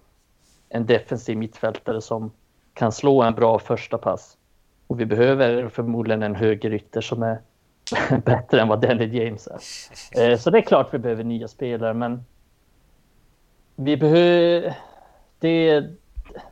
en 0.69 0.85
defensiv 0.85 1.37
mittfältare 1.37 2.01
som 2.01 2.31
kan 2.73 2.91
slå 2.91 3.21
en 3.21 3.33
bra 3.33 3.59
första 3.59 3.97
pass. 3.97 4.37
Och 4.87 4.99
vi 4.99 5.05
behöver 5.05 5.67
förmodligen 5.67 6.23
en 6.23 6.35
högerytter 6.35 7.01
som 7.01 7.23
är 7.23 7.41
bättre 8.25 8.61
än 8.61 8.67
vad 8.67 8.81
Danny 8.81 9.05
James 9.05 9.47
är. 10.11 10.31
Eh, 10.31 10.37
så 10.37 10.49
det 10.49 10.57
är 10.57 10.61
klart 10.61 10.93
vi 10.93 10.97
behöver 10.97 11.23
nya 11.23 11.47
spelare, 11.47 11.93
men 11.93 12.25
vi 13.75 13.97
behöver... 13.97 14.77
Det, 15.39 15.83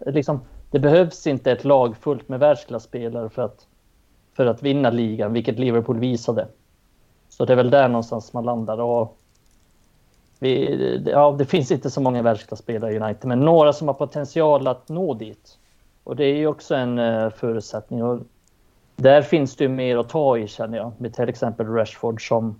liksom, 0.06 0.42
det 0.72 0.80
behövs 0.80 1.28
inte 1.28 1.52
ett 1.52 1.64
lag 1.64 1.98
fullt 1.98 2.30
med 2.30 2.40
världsklasspelare 2.40 3.30
för 3.30 3.42
att, 3.42 3.68
för 4.38 4.46
att 4.46 4.64
vinna 4.64 4.90
ligan, 4.90 5.34
vilket 5.34 5.60
Liverpool 5.60 6.00
visade. 6.00 6.48
Så 7.30 7.46
det 7.46 7.54
är 7.54 7.58
väl 7.58 7.70
där 7.70 7.88
någonstans 7.88 8.34
man 8.34 8.46
landar. 8.46 8.82
Och 8.82 9.18
vi, 10.40 11.04
ja, 11.06 11.36
det 11.40 11.46
finns 11.46 11.72
inte 11.72 11.90
så 11.90 12.02
många 12.02 12.22
världsklasspelare 12.22 12.94
i 12.94 13.00
United, 13.00 13.26
men 13.26 13.40
några 13.40 13.74
som 13.74 13.88
har 13.88 13.96
potential 13.96 14.68
att 14.68 14.90
nå 14.90 15.14
dit. 15.14 15.58
Och 16.04 16.16
det 16.16 16.26
är 16.26 16.36
ju 16.36 16.48
också 16.48 16.76
en 16.76 17.00
uh, 17.00 17.30
förutsättning. 17.30 18.04
Och 18.04 18.20
där 18.96 19.22
finns 19.22 19.56
det 19.56 19.64
ju 19.64 19.70
mer 19.70 19.98
att 19.98 20.10
ta 20.10 20.38
i 20.38 20.48
känner 20.48 20.78
jag. 20.78 20.92
Med 20.98 21.14
till 21.14 21.30
exempel 21.30 21.68
Rashford 21.68 22.28
som 22.28 22.60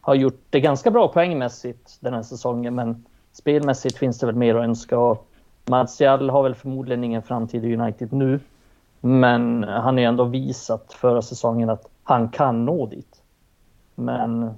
har 0.00 0.14
gjort 0.14 0.40
det 0.50 0.60
ganska 0.60 0.90
bra 0.90 1.08
poängmässigt 1.08 1.96
den 2.00 2.14
här 2.14 2.22
säsongen. 2.22 2.74
Men 2.74 3.04
spelmässigt 3.32 3.98
finns 3.98 4.18
det 4.18 4.26
väl 4.26 4.34
mer 4.34 4.54
att 4.54 4.64
önska. 4.64 4.98
Och 4.98 5.28
Martial 5.64 6.30
har 6.30 6.42
väl 6.42 6.54
förmodligen 6.54 7.04
ingen 7.04 7.22
framtid 7.22 7.64
i 7.64 7.76
United 7.76 8.12
nu. 8.12 8.40
Men 9.06 9.64
han 9.64 9.94
har 9.94 9.98
ju 9.98 10.04
ändå 10.04 10.24
visat 10.24 10.92
förra 10.92 11.22
säsongen 11.22 11.70
att 11.70 11.86
han 12.02 12.28
kan 12.28 12.64
nå 12.64 12.86
dit. 12.86 13.22
Men 13.94 14.54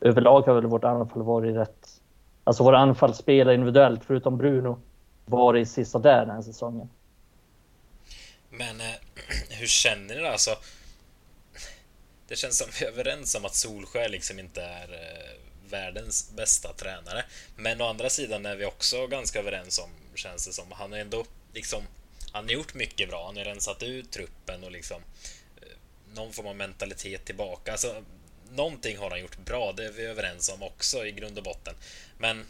överlag 0.00 0.42
har 0.42 0.54
väl 0.54 0.66
vårt 0.66 0.84
anfall 0.84 1.22
varit 1.22 1.56
rätt... 1.56 2.00
Alltså 2.44 2.64
våra 2.64 2.78
anfallsspelare 2.78 3.54
individuellt, 3.54 4.00
förutom 4.06 4.38
Bruno, 4.38 4.80
varit 5.24 5.68
sista 5.68 5.98
där 5.98 6.26
den 6.26 6.34
här 6.34 6.42
säsongen. 6.42 6.88
Men 8.50 8.80
eh, 8.80 8.86
hur 9.50 9.66
känner 9.66 10.14
ni 10.14 10.20
då? 10.20 10.28
Alltså, 10.28 10.50
det 12.28 12.36
känns 12.36 12.58
som 12.58 12.66
vi 12.80 12.86
är 12.86 12.90
överens 12.90 13.34
om 13.34 13.44
att 13.44 13.54
Solskär 13.54 14.08
liksom 14.08 14.38
inte 14.38 14.62
är 14.62 14.88
eh, 14.92 15.70
världens 15.70 16.32
bästa 16.36 16.72
tränare. 16.72 17.24
Men 17.56 17.80
å 17.80 17.84
andra 17.84 18.10
sidan 18.10 18.46
är 18.46 18.56
vi 18.56 18.66
också 18.66 19.06
ganska 19.06 19.38
överens 19.38 19.78
om, 19.78 19.90
känns 20.14 20.46
det 20.46 20.52
som. 20.52 20.64
Han 20.70 20.92
har 20.92 20.98
ändå 20.98 21.24
liksom, 21.52 21.82
han 22.32 22.44
har 22.44 22.52
gjort 22.52 22.74
mycket 22.74 23.08
bra. 23.08 23.26
Han 23.26 23.36
har 23.36 23.44
rensat 23.44 23.82
ut 23.82 24.10
truppen 24.10 24.64
och 24.64 24.72
liksom 24.72 25.02
eh, 25.60 25.68
någon 26.14 26.32
form 26.32 26.46
av 26.46 26.56
mentalitet 26.56 27.24
tillbaka. 27.24 27.72
Alltså, 27.72 28.04
någonting 28.50 28.98
har 28.98 29.10
han 29.10 29.20
gjort 29.20 29.38
bra, 29.38 29.72
det 29.72 29.84
är 29.84 29.92
vi 29.92 30.04
överens 30.04 30.48
om 30.48 30.62
också 30.62 31.06
i 31.06 31.12
grund 31.12 31.38
och 31.38 31.44
botten. 31.44 31.74
Men 32.18 32.44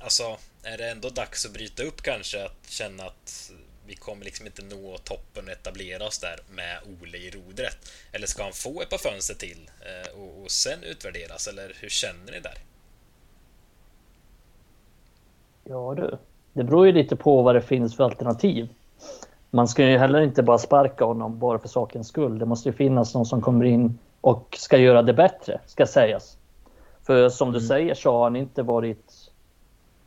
alltså, 0.00 0.38
är 0.62 0.78
det 0.78 0.90
ändå 0.90 1.10
dags 1.10 1.46
att 1.46 1.52
bryta 1.52 1.82
upp 1.82 2.02
kanske? 2.02 2.44
Att 2.44 2.70
känna 2.70 3.04
att 3.04 3.52
vi 3.86 3.96
kommer 3.96 4.24
liksom 4.24 4.46
inte 4.46 4.62
nå 4.62 4.98
toppen 4.98 5.44
och 5.44 5.52
etablera 5.52 6.06
oss 6.06 6.18
där 6.18 6.40
med 6.50 6.78
Ole 6.86 7.18
i 7.18 7.30
rodret. 7.30 7.92
Eller 8.12 8.26
ska 8.26 8.42
han 8.42 8.52
få 8.52 8.82
ett 8.82 8.90
par 8.90 8.98
fönster 8.98 9.34
till 9.34 9.70
eh, 9.80 10.12
och, 10.12 10.42
och 10.42 10.50
sen 10.50 10.84
utvärderas? 10.84 11.48
Eller 11.48 11.76
hur 11.80 11.88
känner 11.88 12.32
ni 12.32 12.40
där? 12.40 12.58
Ja 15.64 15.94
du, 15.96 16.18
det 16.52 16.64
beror 16.64 16.86
ju 16.86 16.92
lite 16.92 17.16
på 17.16 17.42
vad 17.42 17.54
det 17.54 17.60
finns 17.60 17.96
för 17.96 18.04
alternativ. 18.04 18.68
Man 19.50 19.68
ska 19.68 19.84
ju 19.84 19.98
heller 19.98 20.20
inte 20.20 20.42
bara 20.42 20.58
sparka 20.58 21.04
honom 21.04 21.38
bara 21.38 21.58
för 21.58 21.68
sakens 21.68 22.08
skull. 22.08 22.38
Det 22.38 22.46
måste 22.46 22.68
ju 22.68 22.72
finnas 22.72 23.14
någon 23.14 23.26
som 23.26 23.40
kommer 23.40 23.64
in 23.64 23.98
och 24.20 24.56
ska 24.58 24.76
göra 24.78 25.02
det 25.02 25.14
bättre, 25.14 25.60
ska 25.66 25.86
sägas. 25.86 26.36
För 27.02 27.28
som 27.28 27.52
du 27.52 27.58
mm. 27.58 27.68
säger 27.68 27.94
så 27.94 28.12
har 28.12 28.24
han 28.24 28.36
inte 28.36 28.62
varit... 28.62 29.12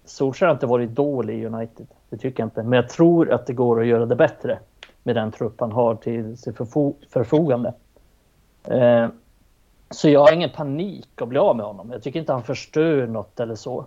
Solskjaer 0.05 0.47
har 0.47 0.55
inte 0.55 0.65
varit 0.65 0.89
dålig 0.89 1.39
i 1.39 1.45
United. 1.45 1.87
Det 2.09 2.17
tycker 2.17 2.43
jag 2.43 2.47
inte. 2.47 2.63
Men 2.63 2.73
jag 2.73 2.89
tror 2.89 3.31
att 3.31 3.47
det 3.47 3.53
går 3.53 3.81
att 3.81 3.87
göra 3.87 4.05
det 4.05 4.15
bättre 4.15 4.59
med 5.03 5.15
den 5.15 5.31
trupp 5.31 5.59
han 5.59 5.71
har 5.71 5.95
till 5.95 6.37
sitt 6.37 6.57
förfo 6.57 6.93
förfogande. 7.09 7.73
Eh, 8.63 9.07
så 9.89 10.09
jag 10.09 10.19
har 10.19 10.31
ingen 10.31 10.49
panik 10.49 11.21
att 11.21 11.27
bli 11.27 11.39
av 11.39 11.55
med 11.55 11.65
honom. 11.65 11.91
Jag 11.91 12.03
tycker 12.03 12.19
inte 12.19 12.33
han 12.33 12.43
förstör 12.43 13.07
något 13.07 13.39
eller 13.39 13.55
så. 13.55 13.85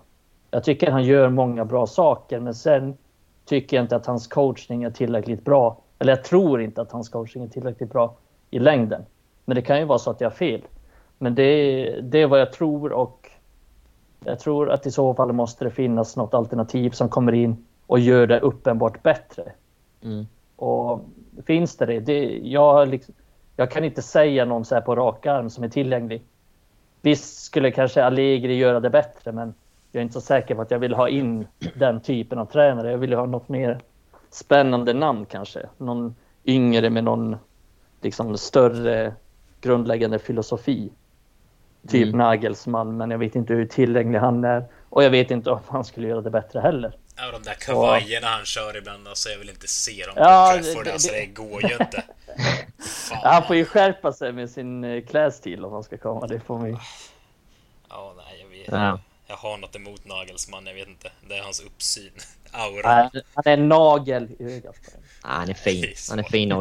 Jag 0.57 0.63
tycker 0.63 0.91
han 0.91 1.03
gör 1.03 1.29
många 1.29 1.65
bra 1.65 1.87
saker, 1.87 2.39
men 2.39 2.53
sen 2.53 2.97
tycker 3.45 3.77
jag 3.77 3.83
inte 3.83 3.95
att 3.95 4.05
hans 4.05 4.27
coachning 4.27 4.83
är 4.83 4.89
tillräckligt 4.89 5.45
bra. 5.45 5.77
Eller 5.99 6.15
jag 6.15 6.23
tror 6.23 6.61
inte 6.61 6.81
att 6.81 6.91
hans 6.91 7.09
coachning 7.09 7.43
är 7.43 7.47
tillräckligt 7.47 7.91
bra 7.91 8.15
i 8.49 8.59
längden. 8.59 9.05
Men 9.45 9.55
det 9.55 9.61
kan 9.61 9.79
ju 9.79 9.85
vara 9.85 9.99
så 9.99 10.11
att 10.11 10.21
jag 10.21 10.29
har 10.29 10.35
fel. 10.35 10.61
Men 11.17 11.35
det, 11.35 12.01
det 12.01 12.21
är 12.21 12.27
vad 12.27 12.39
jag 12.39 12.53
tror 12.53 12.91
och 12.91 13.29
jag 14.25 14.39
tror 14.39 14.69
att 14.69 14.85
i 14.85 14.91
så 14.91 15.13
fall 15.13 15.33
måste 15.33 15.63
det 15.63 15.71
finnas 15.71 16.15
något 16.15 16.33
alternativ 16.33 16.89
som 16.89 17.09
kommer 17.09 17.33
in 17.33 17.65
och 17.87 17.99
gör 17.99 18.27
det 18.27 18.39
uppenbart 18.39 19.03
bättre. 19.03 19.43
Mm. 20.03 20.27
Och 20.55 21.01
finns 21.45 21.77
det 21.77 21.85
det? 21.85 21.99
det 21.99 22.39
jag, 22.43 22.87
liksom, 22.87 23.13
jag 23.55 23.71
kan 23.71 23.83
inte 23.83 24.01
säga 24.01 24.45
någon 24.45 24.65
så 24.65 24.75
här 24.75 24.81
på 24.81 24.95
rak 24.95 25.25
arm 25.25 25.49
som 25.49 25.63
är 25.63 25.69
tillgänglig. 25.69 26.23
Visst 27.01 27.43
skulle 27.43 27.71
kanske 27.71 28.03
Allegri 28.03 28.55
göra 28.55 28.79
det 28.79 28.89
bättre, 28.89 29.31
men 29.31 29.53
jag 29.97 30.01
är 30.01 30.03
inte 30.03 30.13
så 30.13 30.21
säker 30.21 30.55
på 30.55 30.61
att 30.61 30.71
jag 30.71 30.79
vill 30.79 30.93
ha 30.93 31.09
in 31.09 31.47
den 31.75 32.01
typen 32.01 32.39
av 32.39 32.45
tränare. 32.45 32.91
Jag 32.91 32.97
vill 32.97 33.13
ha 33.13 33.25
något 33.25 33.49
mer 33.49 33.79
spännande 34.29 34.93
namn 34.93 35.25
kanske. 35.25 35.69
Någon 35.77 36.15
yngre 36.45 36.89
med 36.89 37.03
någon 37.03 37.37
liksom 38.01 38.37
större 38.37 39.13
grundläggande 39.61 40.19
filosofi. 40.19 40.91
Typ 41.87 42.07
mm. 42.07 42.17
Nagelsmann, 42.17 42.97
men 42.97 43.11
jag 43.11 43.17
vet 43.17 43.35
inte 43.35 43.53
hur 43.53 43.65
tillgänglig 43.65 44.19
han 44.19 44.43
är. 44.43 44.65
Och 44.89 45.03
jag 45.03 45.09
vet 45.09 45.31
inte 45.31 45.51
om 45.51 45.59
han 45.67 45.85
skulle 45.85 46.07
göra 46.07 46.21
det 46.21 46.29
bättre 46.29 46.59
heller. 46.59 46.97
Ja, 47.15 47.31
de 47.31 47.43
där 47.43 47.53
kavajerna 47.53 48.27
han 48.27 48.45
kör 48.45 48.77
ibland, 48.77 49.07
alltså 49.07 49.29
jag 49.29 49.37
vill 49.37 49.49
inte 49.49 49.67
se 49.67 50.05
dem 50.05 50.13
ja, 50.17 50.53
på 50.57 50.63
Trafford, 50.63 50.85
det, 50.85 50.93
alltså 50.93 51.11
det 51.11 51.25
går 51.25 51.63
ju 51.63 51.71
inte. 51.71 52.03
han 53.23 53.43
får 53.43 53.55
ju 53.55 53.65
skärpa 53.65 54.13
sig 54.13 54.31
med 54.31 54.49
sin 54.49 54.83
eh, 54.83 55.03
klädstil 55.03 55.65
om 55.65 55.73
han 55.73 55.83
ska 55.83 55.97
komma, 55.97 56.27
det 56.27 56.39
får 56.39 56.59
vi. 56.59 56.77
Ja, 57.89 58.13
nej, 58.17 58.39
jag 58.41 58.49
vet 58.49 58.67
Ja. 58.71 58.99
Jag 59.27 59.35
har 59.35 59.57
något 59.57 59.75
emot 59.75 60.05
Nagelsmann, 60.05 60.65
jag 60.67 60.73
vet 60.73 60.87
inte. 60.87 61.11
Det 61.29 61.37
är 61.37 61.41
hans 61.43 61.59
uppsyn. 61.59 62.11
Aura. 62.51 63.11
Han 63.33 63.43
är 63.45 63.53
en 63.53 63.69
nagel 63.69 64.27
i 64.39 64.43
ögat. 64.43 64.75
Ja, 65.23 65.29
han 65.29 65.49
är 65.49 65.53
fin. 65.53 65.83
Är. 65.83 66.09
Han 66.09 66.19
är 66.19 66.23
fin. 66.23 66.49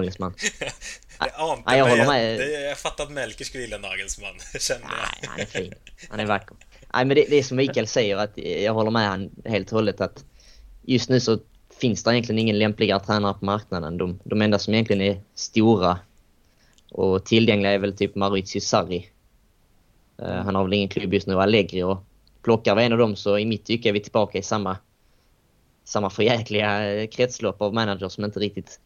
Det 1.18 1.30
ante 1.36 1.62
Nej, 1.66 1.78
jag 1.78 1.88
håller 1.88 2.02
att- 2.02 2.08
med. 2.08 2.38
Det, 2.38 2.60
jag 2.60 2.78
fattade 2.78 3.02
att 3.08 3.12
Melker 3.14 3.44
skulle 3.44 3.64
gilla 3.64 3.78
Nagelsmann, 3.78 4.34
kände 4.60 4.86
Nej, 4.86 5.18
jag. 5.22 5.28
han 5.28 5.40
är 5.40 5.44
fin. 5.44 5.74
Han 6.10 6.20
är 6.20 6.26
vacker. 6.26 6.56
Nej, 6.94 7.04
men 7.04 7.14
det, 7.14 7.26
det 7.30 7.36
är 7.36 7.42
som 7.42 7.56
Mikael 7.56 7.86
säger, 7.86 8.16
att 8.16 8.38
jag 8.38 8.74
håller 8.74 8.90
med 8.90 9.08
han 9.08 9.30
helt 9.44 9.66
och 9.72 9.74
hållet 9.76 10.00
att 10.00 10.24
just 10.82 11.08
nu 11.10 11.20
så 11.20 11.38
finns 11.80 12.02
det 12.02 12.10
egentligen 12.10 12.38
ingen 12.38 12.58
lämpligare 12.58 13.00
tränare 13.00 13.34
på 13.34 13.44
marknaden. 13.44 13.98
De, 13.98 14.20
de 14.24 14.42
enda 14.42 14.58
som 14.58 14.74
egentligen 14.74 15.02
är 15.02 15.20
stora 15.34 15.98
och 16.90 17.24
tillgängliga 17.24 17.72
är 17.72 17.78
väl 17.78 17.96
typ 17.96 18.14
Maurizio 18.14 18.60
Sarri. 18.60 19.10
Eh, 20.22 20.34
han 20.34 20.54
har 20.54 20.64
väl 20.64 20.72
ingen 20.72 20.88
klubb 20.88 21.14
just 21.14 21.26
nu, 21.26 21.40
Allegri. 21.40 21.82
Och 21.82 22.04
plockar 22.46 22.74
vi 22.74 22.84
en 22.84 22.92
av 22.92 22.98
dem 22.98 23.16
så 23.16 23.38
i 23.38 23.44
mitt 23.46 23.64
tycke 23.64 23.88
är 23.88 23.92
vi 23.92 24.00
tillbaka 24.00 24.38
i 24.38 24.42
samma, 24.42 24.76
samma 25.84 26.10
förjäkliga 26.10 26.92
eh, 26.92 27.08
kretslopp 27.08 27.62
av 27.62 27.74
managers 27.74 28.12
som 28.12 28.24
inte 28.24 28.40
riktigt 28.40 28.80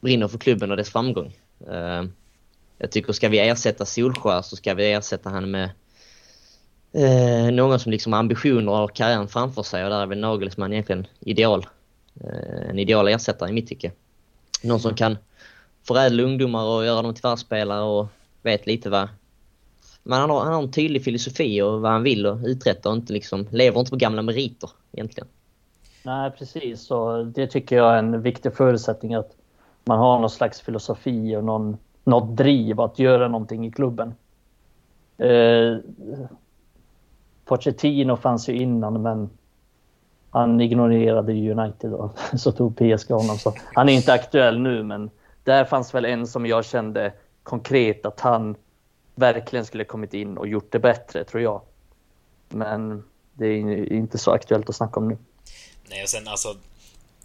brinner 0.00 0.28
för 0.28 0.38
klubben 0.38 0.70
och 0.70 0.76
dess 0.76 0.90
framgång. 0.90 1.36
Eh, 1.68 2.04
jag 2.78 2.90
tycker 2.90 3.12
ska 3.12 3.28
vi 3.28 3.38
ersätta 3.38 3.86
Solskär 3.86 4.42
så 4.42 4.56
ska 4.56 4.74
vi 4.74 4.92
ersätta 4.92 5.30
han 5.30 5.50
med 5.50 5.70
eh, 6.92 7.52
någon 7.52 7.80
som 7.80 7.92
liksom 7.92 8.12
har 8.12 8.20
ambitioner 8.20 8.72
och 8.72 8.94
karriären 8.94 9.28
framför 9.28 9.62
sig 9.62 9.84
och 9.84 9.90
där 9.90 10.00
är 10.00 10.06
väl 10.06 10.18
Nagelsmann 10.18 10.72
egentligen 10.72 11.06
ideal. 11.20 11.66
Eh, 12.20 12.70
en 12.70 12.78
ideal 12.78 13.08
ersättare 13.08 13.50
i 13.50 13.52
mitt 13.52 13.68
tycke. 13.68 13.92
Någon 14.62 14.80
som 14.80 14.94
kan 14.94 15.18
förädla 15.86 16.22
ungdomar 16.22 16.64
och 16.64 16.84
göra 16.84 17.02
dem 17.02 17.14
till 17.14 17.22
världsspelare 17.22 17.82
och 17.82 18.06
vet 18.42 18.66
lite 18.66 18.90
vad... 18.90 19.08
Men 20.02 20.20
han 20.20 20.30
har, 20.30 20.44
han 20.44 20.52
har 20.52 20.62
en 20.62 20.70
tydlig 20.70 21.04
filosofi 21.04 21.62
och 21.62 21.80
vad 21.80 21.92
han 21.92 22.02
vill 22.02 22.26
och 22.26 22.38
uträtta 22.44 22.88
och 22.88 22.94
inte 22.94 23.12
liksom, 23.12 23.46
lever 23.50 23.80
inte 23.80 23.90
på 23.90 23.96
gamla 23.96 24.22
meriter 24.22 24.70
egentligen. 24.92 25.28
Nej, 26.02 26.30
precis. 26.30 26.90
Och 26.90 27.26
det 27.26 27.46
tycker 27.46 27.76
jag 27.76 27.94
är 27.94 27.98
en 27.98 28.22
viktig 28.22 28.54
förutsättning 28.54 29.14
att 29.14 29.36
man 29.84 29.98
har 29.98 30.18
någon 30.18 30.30
slags 30.30 30.60
filosofi 30.60 31.36
och 31.36 31.44
någon, 31.44 31.76
något 32.04 32.36
driv 32.36 32.80
att 32.80 32.98
göra 32.98 33.28
någonting 33.28 33.66
i 33.66 33.70
klubben. 33.70 34.14
Eh, 35.18 35.76
Pochettino 37.44 38.16
fanns 38.16 38.48
ju 38.48 38.56
innan, 38.56 39.02
men 39.02 39.30
han 40.30 40.60
ignorerade 40.60 41.32
United 41.32 41.92
och 41.92 42.18
så 42.36 42.52
tog 42.52 42.76
PSG 42.76 43.10
honom. 43.10 43.38
Så 43.38 43.54
han 43.74 43.88
är 43.88 43.92
inte 43.92 44.12
aktuell 44.12 44.58
nu, 44.58 44.82
men 44.82 45.10
där 45.44 45.64
fanns 45.64 45.94
väl 45.94 46.04
en 46.04 46.26
som 46.26 46.46
jag 46.46 46.64
kände 46.64 47.12
konkret 47.42 48.06
att 48.06 48.20
han 48.20 48.56
verkligen 49.20 49.66
skulle 49.66 49.84
kommit 49.84 50.14
in 50.14 50.38
och 50.38 50.48
gjort 50.48 50.72
det 50.72 50.78
bättre, 50.78 51.24
tror 51.24 51.42
jag. 51.42 51.62
Men 52.48 53.04
det 53.34 53.46
är 53.46 53.92
inte 53.92 54.18
så 54.18 54.30
aktuellt 54.30 54.68
att 54.68 54.76
snacka 54.76 55.00
om 55.00 55.08
nu. 55.08 55.18
Nej, 55.88 56.02
och 56.02 56.08
sen 56.08 56.28
alltså 56.28 56.56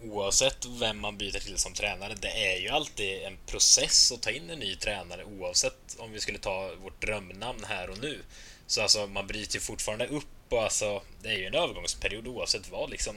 oavsett 0.02 0.66
vem 0.80 1.00
man 1.00 1.18
byter 1.18 1.40
till 1.40 1.58
som 1.58 1.72
tränare, 1.72 2.14
det 2.20 2.54
är 2.54 2.60
ju 2.60 2.68
alltid 2.68 3.22
en 3.22 3.36
process 3.46 4.12
att 4.12 4.22
ta 4.22 4.30
in 4.30 4.50
en 4.50 4.58
ny 4.58 4.74
tränare 4.74 5.24
oavsett 5.24 5.96
om 5.98 6.12
vi 6.12 6.20
skulle 6.20 6.38
ta 6.38 6.70
vårt 6.82 7.00
drömnamn 7.00 7.64
här 7.64 7.90
och 7.90 7.98
nu. 8.02 8.18
Så 8.66 8.82
alltså, 8.82 9.06
man 9.06 9.26
bryter 9.26 9.54
ju 9.54 9.60
fortfarande 9.60 10.06
upp 10.06 10.26
och 10.48 10.62
alltså, 10.62 11.02
det 11.22 11.28
är 11.28 11.38
ju 11.38 11.46
en 11.46 11.54
övergångsperiod 11.54 12.26
oavsett 12.26 12.70
vad 12.70 12.90
liksom. 12.90 13.16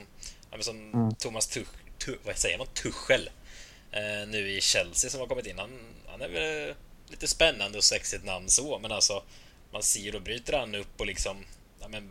Ja, 0.50 0.56
men 0.56 0.62
som 0.62 1.10
Thomas 1.18 1.46
Tuch, 1.46 1.68
Tuch, 1.98 2.18
vad 2.24 2.36
säger 2.36 2.58
man, 2.58 2.66
Tuchel 2.66 3.30
eh, 3.92 4.28
nu 4.28 4.50
i 4.50 4.60
Chelsea 4.60 5.10
som 5.10 5.20
har 5.20 5.26
kommit 5.26 5.46
in. 5.46 5.58
Han, 5.58 5.70
han 6.06 6.20
är 6.20 6.28
väl 6.28 6.74
lite 7.10 7.28
spännande 7.28 7.78
och 7.78 7.84
sexigt 7.84 8.24
namn 8.24 8.48
så, 8.48 8.78
men 8.78 8.92
alltså 8.92 9.22
man 9.72 9.82
ser 9.82 10.14
och 10.14 10.22
bryter 10.22 10.58
han 10.58 10.74
upp 10.74 11.00
och 11.00 11.06
liksom 11.06 11.44
ja, 11.80 11.88
men 11.88 12.10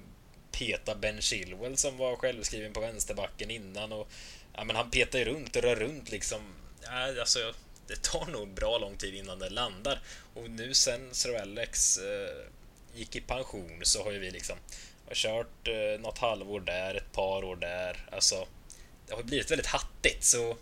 peta 0.51 0.95
Ben 0.95 1.21
Chilwell 1.21 1.77
som 1.77 1.97
var 1.97 2.15
självskriven 2.15 2.73
på 2.73 2.79
vänsterbacken 2.79 3.51
innan 3.51 3.91
och 3.91 4.07
ja, 4.55 4.63
men 4.63 4.75
han 4.75 4.91
petar 4.91 5.19
ju 5.19 5.25
runt 5.25 5.55
och 5.55 5.61
rör 5.61 5.75
runt 5.75 6.11
liksom. 6.11 6.41
Ja, 6.81 7.19
alltså, 7.19 7.53
det 7.87 8.03
tar 8.03 8.25
nog 8.25 8.53
bra 8.53 8.77
lång 8.77 8.97
tid 8.97 9.13
innan 9.13 9.39
det 9.39 9.49
landar 9.49 10.01
och 10.33 10.49
nu 10.49 10.73
sen 10.73 11.09
Sir 11.11 11.41
Alex 11.41 11.97
eh, 11.97 12.45
gick 12.95 13.15
i 13.15 13.21
pension 13.21 13.79
så 13.83 14.03
har 14.03 14.11
ju 14.11 14.19
vi 14.19 14.31
liksom 14.31 14.57
har 15.07 15.15
kört 15.15 15.67
eh, 15.67 16.01
något 16.01 16.17
halvår 16.17 16.59
där, 16.59 16.95
ett 16.95 17.11
par 17.11 17.43
år 17.43 17.55
där. 17.55 18.05
Alltså, 18.11 18.47
det 19.07 19.13
har 19.13 19.23
blivit 19.23 19.51
väldigt 19.51 19.67
hattigt 19.67 20.23
så 20.23 20.57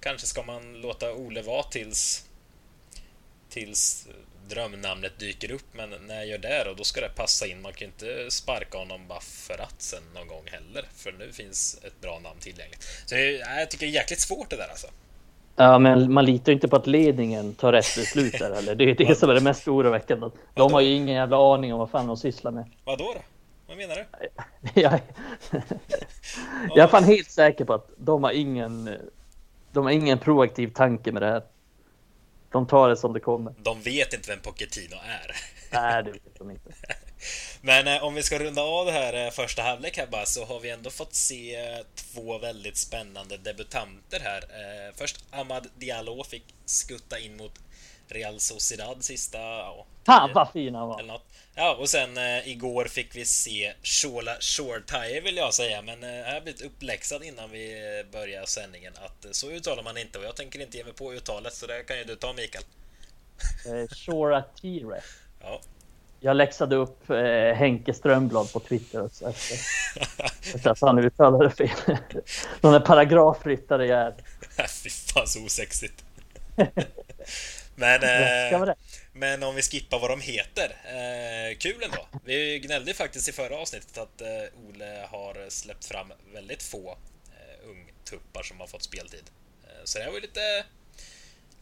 kanske 0.00 0.26
ska 0.26 0.42
man 0.42 0.80
låta 0.80 1.12
Ole 1.12 1.42
vara 1.42 1.62
tills 1.62 2.25
tills 3.56 4.08
drömnamnet 4.48 5.18
dyker 5.18 5.50
upp, 5.52 5.66
men 5.72 5.90
när 6.06 6.14
jag 6.14 6.26
gör 6.26 6.38
det 6.38 6.64
då, 6.64 6.74
då 6.74 6.84
ska 6.84 7.00
det 7.00 7.08
passa 7.08 7.46
in. 7.46 7.62
Man 7.62 7.72
kan 7.72 7.88
inte 7.88 8.30
sparka 8.30 8.78
honom 8.78 9.00
bara 9.08 9.20
för 9.20 9.62
att 9.62 9.82
sen 9.82 10.02
någon 10.14 10.28
gång 10.28 10.44
heller, 10.44 10.88
för 10.94 11.12
nu 11.12 11.32
finns 11.32 11.80
ett 11.84 12.00
bra 12.00 12.18
namn 12.18 12.40
tillgängligt. 12.40 12.82
Så 13.06 13.14
det 13.14 13.32
jag 13.32 13.70
tycker 13.70 13.86
det 13.86 13.92
är 13.92 13.94
jäkligt 13.94 14.20
svårt 14.20 14.50
det 14.50 14.56
där 14.56 14.68
alltså. 14.68 14.86
Ja, 15.56 15.78
men 15.78 16.12
man 16.12 16.24
litar 16.24 16.52
ju 16.52 16.54
inte 16.54 16.68
på 16.68 16.76
att 16.76 16.86
ledningen 16.86 17.54
tar 17.54 17.72
rätt 17.72 17.96
beslut 17.96 18.38
där 18.38 18.54
heller. 18.54 18.74
Det 18.74 18.84
är 18.84 18.94
det 18.94 19.18
som 19.18 19.30
är 19.30 19.34
det 19.34 19.40
mest 19.40 19.68
oroväckande. 19.68 20.26
De 20.54 20.72
har 20.72 20.80
ju 20.80 20.92
ingen 20.92 21.14
jävla 21.14 21.54
aning 21.54 21.72
om 21.72 21.78
vad 21.78 21.90
fan 21.90 22.06
de 22.06 22.16
sysslar 22.16 22.50
med. 22.50 22.70
Vad 22.84 22.98
då? 22.98 23.04
då? 23.14 23.20
Vad 23.66 23.76
menar 23.76 23.96
du? 23.96 24.28
Jag 24.80 25.00
jag 26.74 26.84
är 26.84 26.86
fan 26.86 27.04
helt 27.04 27.30
säker 27.30 27.64
på 27.64 27.74
att 27.74 27.90
de 27.96 28.24
har 28.24 28.32
ingen, 28.32 28.90
de 29.72 29.84
har 29.84 29.92
ingen 29.92 30.18
proaktiv 30.18 30.68
tanke 30.68 31.12
med 31.12 31.22
det 31.22 31.28
här. 31.28 31.42
De 32.56 32.66
tar 32.66 32.88
det 32.88 32.96
som 32.96 33.12
det 33.12 33.20
kommer. 33.20 33.54
De 33.58 33.82
vet 33.82 34.12
inte 34.12 34.30
vem 34.30 34.40
Pochettino 34.40 34.96
är. 34.96 35.36
Nej, 35.70 36.02
det 36.02 36.10
vet 36.10 36.38
de 36.38 36.50
inte. 36.50 36.70
Men 37.60 37.86
eh, 37.86 38.04
om 38.04 38.14
vi 38.14 38.22
ska 38.22 38.38
runda 38.38 38.62
av 38.62 38.86
det 38.86 38.92
här 38.92 39.26
eh, 39.26 39.30
första 39.30 39.62
halvlek 39.62 39.98
här 39.98 40.06
bara 40.06 40.26
så 40.26 40.44
har 40.44 40.60
vi 40.60 40.70
ändå 40.70 40.90
fått 40.90 41.14
se 41.14 41.56
eh, 41.56 41.84
två 41.94 42.38
väldigt 42.38 42.76
spännande 42.76 43.36
debutanter 43.36 44.20
här. 44.20 44.42
Eh, 44.42 44.94
först 44.94 45.24
Ahmad 45.30 45.68
Diallo 45.78 46.24
fick 46.24 46.44
skutta 46.66 47.18
in 47.18 47.36
mot 47.36 47.52
Real 48.08 48.40
Sociedad 48.40 49.04
sista... 49.04 49.38
Ja, 49.38 49.86
Fan 50.06 50.30
vad 50.34 50.52
fin 50.52 50.74
han 50.74 50.88
var! 50.88 50.98
eller 51.00 51.12
något. 51.12 51.26
Ja, 51.54 51.76
och 51.80 51.88
sen 51.88 52.16
eh, 52.16 52.48
igår 52.48 52.84
fick 52.84 53.16
vi 53.16 53.24
se 53.24 53.72
Shola 53.82 54.36
Shortire 54.40 55.20
vill 55.20 55.36
jag 55.36 55.54
säga, 55.54 55.82
men 55.82 56.04
eh, 56.04 56.10
jag 56.10 56.34
har 56.34 56.40
blivit 56.40 56.62
uppläxad 56.62 57.22
innan 57.24 57.50
vi 57.50 57.72
eh, 57.72 58.12
börjar 58.12 58.44
sändningen 58.46 58.92
att 59.04 59.24
eh, 59.24 59.30
så 59.30 59.50
uttalar 59.50 59.82
man 59.82 59.96
inte 59.98 60.18
och 60.18 60.24
jag 60.24 60.36
tänker 60.36 60.60
inte 60.60 60.76
ge 60.78 60.84
mig 60.84 60.92
på 60.92 61.12
uttalet 61.12 61.54
så 61.54 61.66
det 61.66 61.82
kan 61.82 61.98
ju 61.98 62.04
du 62.04 62.16
ta 62.16 62.32
Mikael. 62.32 62.64
Eh, 63.66 63.88
Shora 63.96 64.42
Tire. 64.60 65.00
Ja. 65.40 65.60
Jag 66.20 66.36
läxade 66.36 66.76
upp 66.76 67.10
eh, 67.10 67.54
Henke 67.54 67.94
Strömblad 67.94 68.52
på 68.52 68.60
Twitter 68.60 69.04
också 69.04 69.28
efter, 69.28 69.56
efter 70.54 70.70
att 70.70 70.80
han 70.80 70.98
uttalade 70.98 71.50
fel. 71.50 71.70
Någon 72.60 72.72
där 72.72 72.80
paragrafryttare 72.80 73.86
jag 73.86 74.00
är. 74.06 74.14
Fy 74.82 74.90
fan 74.90 75.26
så 75.26 75.44
osexigt. 75.44 76.04
men, 77.74 78.00
Det 78.00 78.46
ska 78.48 78.58
vara 78.58 78.70
eh, 78.70 78.76
det. 78.76 79.05
Men 79.18 79.42
om 79.42 79.54
vi 79.54 79.62
skippar 79.62 79.98
vad 79.98 80.10
de 80.10 80.20
heter. 80.20 80.64
Eh, 80.84 81.56
kul 81.58 81.82
ändå. 81.84 82.06
Vi 82.24 82.58
gnällde 82.58 82.94
faktiskt 82.94 83.28
i 83.28 83.32
förra 83.32 83.56
avsnittet 83.56 83.98
att 83.98 84.20
eh, 84.20 84.28
Ole 84.68 85.06
har 85.10 85.50
släppt 85.50 85.84
fram 85.84 86.12
väldigt 86.34 86.62
få 86.62 86.88
eh, 87.36 87.70
ungtuppar 87.70 88.42
som 88.42 88.60
har 88.60 88.66
fått 88.66 88.82
speltid. 88.82 89.22
Eh, 89.64 89.70
så 89.84 89.98
det 89.98 90.04
här 90.04 90.10
var 90.10 90.16
ju 90.18 90.22
lite, 90.22 90.64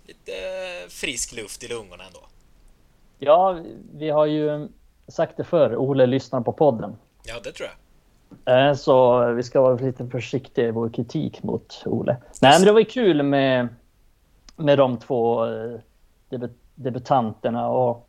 lite 0.07 0.33
frisk 0.89 1.33
luft 1.33 1.63
i 1.65 1.69
lungorna 1.69 2.05
ändå. 2.05 2.21
Ja, 3.19 3.63
vi 3.95 4.11
har 4.11 4.27
ju 4.27 4.69
sagt 5.09 5.37
det 5.37 5.45
förr. 5.45 5.77
Ole 5.77 6.07
lyssnar 6.07 6.41
på 6.41 6.53
podden. 6.53 6.97
Ja, 7.25 7.41
det 7.45 7.53
tror 7.53 7.69
jag. 7.69 8.69
Eh, 8.69 8.75
Så 8.75 9.25
vi 9.33 9.43
ska 9.43 9.61
vara 9.61 9.75
lite 9.75 10.07
försiktiga 10.09 10.69
i 10.69 10.71
vår 10.71 10.91
kritik 10.91 11.43
mot 11.43 11.83
Ole. 11.87 12.17
Nej, 12.43 12.53
men 12.59 12.63
det 12.67 12.73
var 12.73 12.81
ju 12.81 12.85
kul 12.87 13.23
med, 13.23 13.69
med 14.57 14.79
de 14.79 14.99
två 14.99 15.47
eh, 15.47 15.81
debutanterna 16.75 17.69
och 17.69 18.09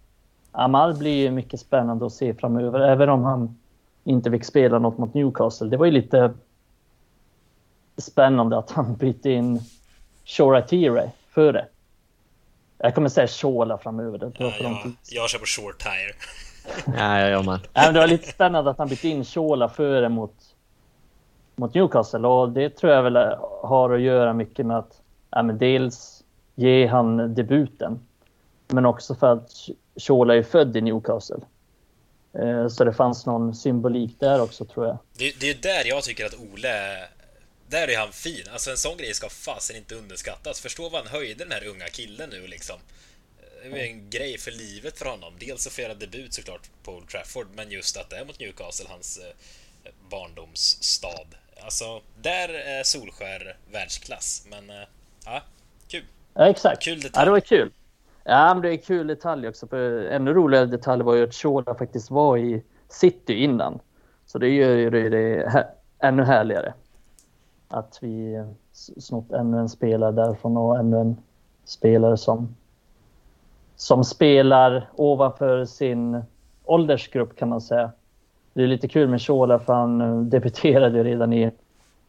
Amal 0.52 0.98
blir 0.98 1.16
ju 1.16 1.32
mycket 1.32 1.60
spännande 1.60 2.06
att 2.06 2.14
se 2.14 2.34
framöver, 2.34 2.80
även 2.80 3.10
om 3.10 3.24
han 3.24 3.58
inte 4.04 4.32
fick 4.32 4.46
spela 4.46 4.80
något 4.80 4.98
mot 4.98 5.14
Newcastle. 5.14 5.68
Det 5.68 5.78
var 5.78 5.86
ju 5.86 5.92
lite 5.92 6.34
spännande 7.98 8.58
att 8.58 8.72
han 8.72 8.96
bytte 8.96 9.30
in 9.30 9.62
Shora 10.26 10.62
Tire 10.62 11.12
före. 11.30 11.66
Jag 12.78 12.96
kommer 12.96 13.10
säga 13.10 13.28
Shola 13.28 13.78
framöver. 13.78 14.18
Det 14.18 14.32
Ja, 14.38 14.52
jag, 14.60 14.96
jag 15.10 15.30
kör 15.30 15.40
på 15.40 15.46
short 15.46 15.80
tire. 15.80 16.16
Ja, 16.98 17.20
ja, 17.20 17.28
ja 17.28 17.42
man. 17.42 17.60
Nej, 17.74 17.86
men 17.86 17.94
det 17.94 18.00
var 18.00 18.08
lite 18.08 18.32
spännande 18.32 18.72
att 18.72 18.78
han 18.78 18.88
bytte 18.88 19.08
in 19.08 19.26
Shola 19.26 19.70
före 19.70 20.10
mot, 20.10 20.36
mot 21.56 21.74
Newcastle 21.74 22.28
och 22.28 22.50
det 22.50 22.70
tror 22.70 22.94
jag 22.94 23.04
väl 23.04 23.16
har 23.64 23.94
att 23.94 24.02
göra 24.02 24.34
mycket 24.34 24.66
med 24.66 24.78
att 24.78 25.02
ja, 25.30 25.44
men 25.44 25.58
dels 25.58 26.24
ge 26.56 26.88
han 26.88 27.36
debuten 27.36 28.00
men 28.68 28.86
också 28.86 29.16
för 29.16 29.34
att 29.34 29.52
Shola 29.96 30.36
är 30.36 30.44
född 30.44 30.78
i 30.78 30.82
Newcastle. 30.82 31.36
Eh, 32.40 32.68
Så 32.68 32.84
det 32.84 32.94
fanns 32.94 33.26
någon 33.26 33.56
symbolik 33.56 34.20
där 34.20 34.42
också 34.42 34.66
tror 34.66 34.86
jag. 34.88 34.98
Det, 35.14 35.40
det 35.40 35.50
är 35.50 35.56
där 35.56 35.86
jag 35.86 36.04
tycker 36.04 36.26
att 36.26 36.36
Ole... 36.54 37.08
Där 37.68 37.88
är 37.88 37.98
han 37.98 38.12
fin. 38.12 38.44
Alltså 38.54 38.72
en 38.72 38.78
sån 38.78 38.98
grej 38.98 39.14
ska 39.14 39.30
fasen 39.30 39.76
inte 39.76 39.96
underskattas. 39.96 40.60
Förstå 40.60 40.90
vad 40.90 41.02
han 41.04 41.08
höjde 41.12 41.44
den 41.44 41.52
här 41.52 41.68
unga 41.68 41.86
killen 41.86 42.30
nu 42.30 42.48
liksom. 42.48 42.76
det 43.64 43.80
är 43.82 43.86
en 43.86 44.10
grej 44.10 44.38
för 44.38 44.52
livet 44.52 45.00
för 45.00 45.06
honom. 45.06 45.34
Dels 45.40 45.68
att 45.68 45.74
få 45.74 45.82
göra 45.82 45.94
debut 45.94 46.34
såklart 46.34 46.62
på 46.84 46.92
Old 46.92 47.10
Trafford, 47.10 47.48
men 47.56 47.72
just 47.72 47.98
att 47.98 48.10
det 48.10 48.18
är 48.18 48.26
mot 48.26 48.40
Newcastle, 48.40 48.86
hans 48.90 49.18
eh, 49.18 49.92
barndomsstad. 50.10 51.28
Alltså, 51.64 52.02
där 52.22 52.50
är 52.50 52.84
Solskär 52.84 53.58
världsklass, 53.72 54.46
men 54.50 54.70
eh, 54.70 54.88
ja, 55.26 55.42
kul. 55.88 56.04
Ja, 56.34 56.50
exakt. 56.50 56.84
Kul 56.84 57.02
detalj. 57.02 57.22
Ja, 57.22 57.26
det 57.26 57.32
var 57.32 57.40
kul. 57.40 57.72
Ja, 58.28 58.54
men 58.54 58.62
det 58.62 58.74
är 58.74 58.78
kul 58.78 59.08
detalj 59.08 59.48
också. 59.48 59.68
För 59.68 60.06
ännu 60.06 60.34
roligare 60.34 60.66
detalj 60.66 61.04
var 61.04 61.16
ju 61.16 61.24
att 61.24 61.34
Shola 61.34 61.76
faktiskt 61.76 62.12
var 62.12 62.38
i 62.38 62.64
City 62.90 63.34
innan. 63.34 63.80
Så 64.26 64.38
det 64.38 64.50
gör 64.50 64.76
ju 64.76 64.90
det, 64.90 65.10
det 65.10 65.50
här, 65.50 65.66
ännu 66.00 66.24
härligare. 66.24 66.74
Att 67.68 68.00
vi 68.02 68.36
eh, 68.36 68.48
snott 68.74 69.32
ännu 69.32 69.60
en 69.60 69.70
spelare 69.70 70.12
därifrån 70.12 70.58
och 70.58 70.80
ännu 70.80 70.98
en 70.98 71.18
spelare 71.66 72.18
som, 72.18 72.56
som 73.76 74.04
spelar 74.04 74.90
ovanför 74.96 75.66
sin 75.66 76.22
åldersgrupp 76.64 77.36
kan 77.36 77.50
man 77.50 77.62
säga. 77.62 77.92
Det 78.54 78.64
är 78.64 78.68
lite 78.68 78.88
kul 78.88 79.10
med 79.10 79.22
Shola 79.22 79.60
för 79.60 79.74
han 79.74 80.02
eh, 80.02 80.22
debuterade 80.22 81.04
redan 81.04 81.34
i, 81.34 81.52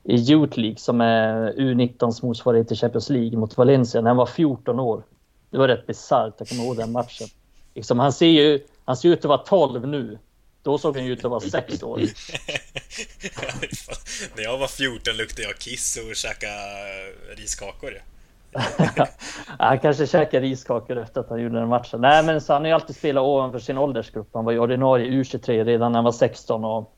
i 0.02 0.16
Youth 0.16 0.58
League 0.58 0.78
som 0.78 1.00
är 1.00 1.52
U19s 1.52 2.26
motsvarighet 2.26 2.68
till 2.68 2.76
Champions 2.76 3.10
League 3.10 3.38
mot 3.38 3.56
Valencia 3.56 4.00
när 4.00 4.10
han 4.10 4.16
var 4.16 4.26
14 4.26 4.80
år. 4.80 5.02
Det 5.56 5.60
var 5.60 5.68
rätt 5.68 5.86
bisarrt, 5.86 6.34
jag 6.38 6.48
kommer 6.48 6.64
ihåg 6.64 6.76
den 6.76 6.92
matchen. 6.92 7.26
Liksom, 7.74 7.98
han, 7.98 8.12
ser 8.12 8.26
ju, 8.26 8.60
han 8.84 8.96
ser 8.96 9.08
ut 9.08 9.18
att 9.18 9.24
vara 9.24 9.38
12 9.38 9.88
nu. 9.88 10.18
Då 10.62 10.78
såg 10.78 10.96
han 10.96 11.06
ju 11.06 11.12
ut 11.12 11.24
att 11.24 11.30
vara 11.30 11.40
6 11.40 11.82
år. 11.82 11.98
När 14.36 14.42
jag 14.42 14.58
var 14.58 14.66
14 14.66 15.16
luktade 15.16 15.42
jag 15.42 15.58
kiss 15.58 15.98
och 16.10 16.16
käkade 16.16 16.52
riskakor. 17.36 18.02
Ja. 18.50 18.62
han 19.58 19.78
kanske 19.78 20.06
käkade 20.06 20.46
riskakor 20.46 20.98
efter 20.98 21.20
att 21.20 21.30
han 21.30 21.42
gjorde 21.42 21.58
den 21.58 21.68
matchen. 21.68 22.00
Nej, 22.00 22.24
men 22.24 22.40
så 22.40 22.52
han 22.52 22.62
har 22.62 22.68
ju 22.68 22.74
alltid 22.74 22.96
spelat 22.96 23.22
ovanför 23.22 23.58
sin 23.58 23.78
åldersgrupp. 23.78 24.28
Han 24.32 24.44
var 24.44 24.52
ju 24.52 24.58
ordinarie 24.58 25.10
U23 25.10 25.64
redan 25.64 25.92
när 25.92 25.98
han 25.98 26.04
var 26.04 26.12
16. 26.12 26.64
Och 26.64 26.94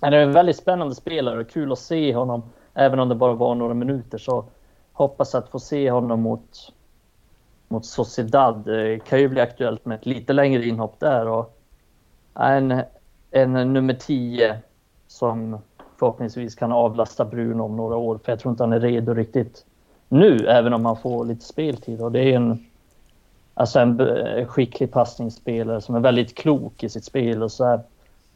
han 0.00 0.12
är 0.12 0.18
en 0.18 0.32
väldigt 0.32 0.56
spännande 0.56 0.94
spelare 0.94 1.40
och 1.40 1.50
kul 1.50 1.72
att 1.72 1.78
se 1.78 2.14
honom. 2.14 2.52
Även 2.74 2.98
om 2.98 3.08
det 3.08 3.14
bara 3.14 3.34
var 3.34 3.54
några 3.54 3.74
minuter 3.74 4.18
så 4.18 4.44
hoppas 4.92 5.34
att 5.34 5.48
få 5.48 5.58
se 5.58 5.90
honom 5.90 6.20
mot, 6.20 6.72
mot 7.72 7.86
Sociedad. 7.86 8.64
Det 8.64 9.04
kan 9.04 9.20
ju 9.20 9.28
bli 9.28 9.40
aktuellt 9.40 9.84
med 9.84 9.98
ett 9.98 10.06
lite 10.06 10.32
längre 10.32 10.64
inhopp 10.64 11.00
där. 11.00 11.28
Och 11.28 11.56
eh, 12.34 12.56
en, 12.56 12.82
en 13.30 13.72
nummer 13.72 13.94
10 13.94 14.58
som 15.06 15.58
förhoppningsvis 15.98 16.54
kan 16.54 16.72
avlasta 16.72 17.24
Bruno 17.24 17.62
om 17.62 17.76
några 17.76 17.96
år. 17.96 18.20
För 18.24 18.32
jag 18.32 18.38
tror 18.38 18.50
inte 18.50 18.62
han 18.62 18.72
är 18.72 18.80
redo 18.80 19.14
riktigt 19.14 19.64
nu, 20.08 20.46
även 20.48 20.72
om 20.72 20.84
han 20.84 20.96
får 20.96 21.24
lite 21.24 21.44
speltid. 21.44 22.00
Och 22.00 22.12
det 22.12 22.20
är 22.20 22.36
en, 22.36 22.66
alltså 23.54 23.80
en 23.80 24.00
eh, 24.00 24.46
skicklig 24.46 24.92
passningsspelare 24.92 25.80
som 25.80 25.94
är 25.94 26.00
väldigt 26.00 26.34
klok 26.34 26.82
i 26.82 26.88
sitt 26.88 27.04
spel. 27.04 27.42
Och 27.42 27.52
så 27.52 27.64
här, 27.64 27.80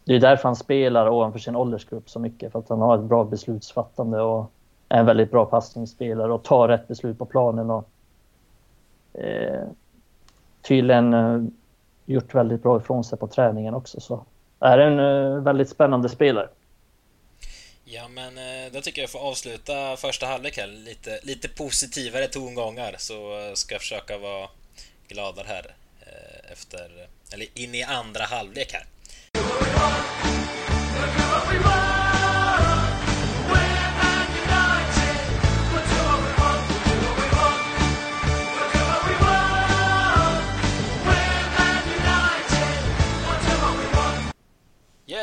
det 0.04 0.14
är 0.14 0.20
därför 0.20 0.48
han 0.48 0.56
spelar 0.56 1.08
ovanför 1.08 1.38
sin 1.38 1.56
åldersgrupp 1.56 2.10
så 2.10 2.18
mycket. 2.20 2.52
För 2.52 2.58
att 2.58 2.68
han 2.68 2.80
har 2.80 2.98
ett 2.98 3.04
bra 3.04 3.24
beslutsfattande 3.24 4.20
och 4.20 4.52
är 4.88 4.98
en 4.98 5.06
väldigt 5.06 5.30
bra 5.30 5.44
passningsspelare 5.44 6.32
och 6.32 6.42
tar 6.42 6.68
rätt 6.68 6.88
beslut 6.88 7.18
på 7.18 7.24
planen. 7.24 7.70
Och, 7.70 7.88
eh, 9.18 9.68
tydligen 10.62 11.14
eh, 11.14 11.42
gjort 12.06 12.34
väldigt 12.34 12.62
bra 12.62 12.80
ifrån 12.80 13.04
sig 13.04 13.18
på 13.18 13.26
träningen 13.26 13.74
också. 13.74 14.00
Så 14.00 14.24
är 14.60 14.78
en 14.78 14.98
eh, 14.98 15.42
väldigt 15.42 15.68
spännande 15.68 16.08
spelare. 16.08 16.48
Ja, 17.84 18.08
men 18.08 18.38
eh, 18.38 18.72
då 18.72 18.80
tycker 18.80 19.02
jag 19.02 19.10
får 19.10 19.18
avsluta 19.18 19.96
första 19.96 20.26
halvlek 20.26 20.56
här. 20.56 20.66
Lite, 20.66 21.20
lite 21.22 21.48
positivare 21.48 22.26
tongångar 22.26 22.94
så 22.98 23.38
eh, 23.38 23.54
ska 23.54 23.74
jag 23.74 23.80
försöka 23.80 24.18
vara 24.18 24.48
gladare 25.08 25.46
här 25.48 25.74
eh, 26.00 26.52
efter, 26.52 27.08
eller 27.32 27.46
in 27.54 27.74
i 27.74 27.82
andra 27.82 28.24
halvlek 28.24 28.72
här. 28.72 28.86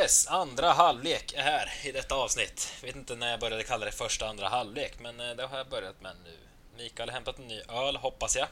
Yes, 0.04 0.28
andra 0.28 0.68
halvlek 0.68 1.34
är 1.38 1.41
här 1.41 1.70
i 1.84 1.91
detta 1.91 2.16
avsnitt. 2.16 2.74
Jag 2.82 2.88
vet 2.88 2.95
inte 2.95 3.16
när 3.16 3.32
jag 3.32 3.39
började 3.39 3.64
kalla 3.64 3.86
det 3.86 3.91
första 3.91 4.28
andra 4.28 4.47
halvlek, 4.47 4.99
men 4.99 5.20
eh, 5.20 5.36
det 5.38 5.45
har 5.45 5.58
jag 5.58 5.68
börjat 5.68 6.01
med 6.01 6.12
nu. 6.24 6.38
Mikael 6.78 7.10
har 7.10 7.14
hämtat 7.14 7.39
en 7.39 7.47
ny 7.47 7.62
öl, 7.70 7.95
hoppas 7.95 8.36
jag. 8.36 8.47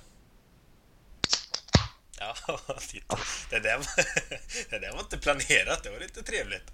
Ja, 2.20 2.34
titta. 2.92 3.18
Det 3.50 3.60
där, 3.60 3.78
var, 3.78 3.86
det 4.70 4.80
där 4.80 4.92
var 4.92 5.00
inte 5.00 5.18
planerat, 5.18 5.84
det 5.84 5.90
var 5.90 6.00
lite 6.00 6.24
trevligt. 6.24 6.72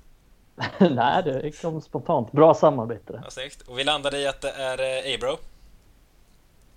Nej, 0.95 1.23
det 1.23 1.61
kom 1.61 1.81
spontant. 1.81 2.31
Bra 2.31 2.53
samarbete. 2.53 3.21
Ja, 3.23 3.29
snyggt. 3.29 3.61
Och 3.61 3.79
vi 3.79 3.83
landade 3.83 4.17
i 4.17 4.27
att 4.27 4.41
det 4.41 4.51
är 4.51 5.07
eh, 5.07 5.15
Abro. 5.15 5.37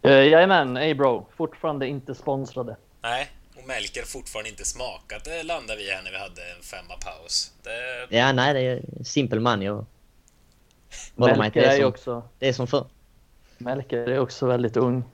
Uh, 0.07 0.29
jajamän, 0.29 0.77
Abro. 0.77 1.27
Fortfarande 1.37 1.87
inte 1.87 2.15
sponsrade. 2.15 2.77
Nej, 3.01 3.31
och 3.61 3.69
Melker 3.69 4.03
fortfarande 4.03 4.51
inte 4.51 4.65
smakat. 4.65 5.25
Det 5.25 5.43
landade 5.43 5.79
vi 5.79 5.91
här 5.91 6.03
när 6.03 6.11
vi 6.11 6.17
hade 6.17 6.43
en 6.43 6.63
femma 6.63 6.97
paus. 6.97 7.53
Det... 7.63 8.07
Ja, 8.17 8.33
nej, 8.33 8.55
det 8.55 8.61
är 8.61 9.05
simpel 9.05 9.41
man. 9.41 9.63
Jag... 9.63 9.87
Melker 11.15 11.63
är, 11.63 11.71
är, 11.71 11.77
som, 11.77 11.85
också... 11.85 12.29
Det 12.39 12.49
är 12.49 12.53
som 12.53 12.67
förr. 12.67 12.87
Melker 13.59 13.97
är 13.97 14.19
också 14.19 14.47
väldigt 14.47 14.77
ung. 14.77 15.05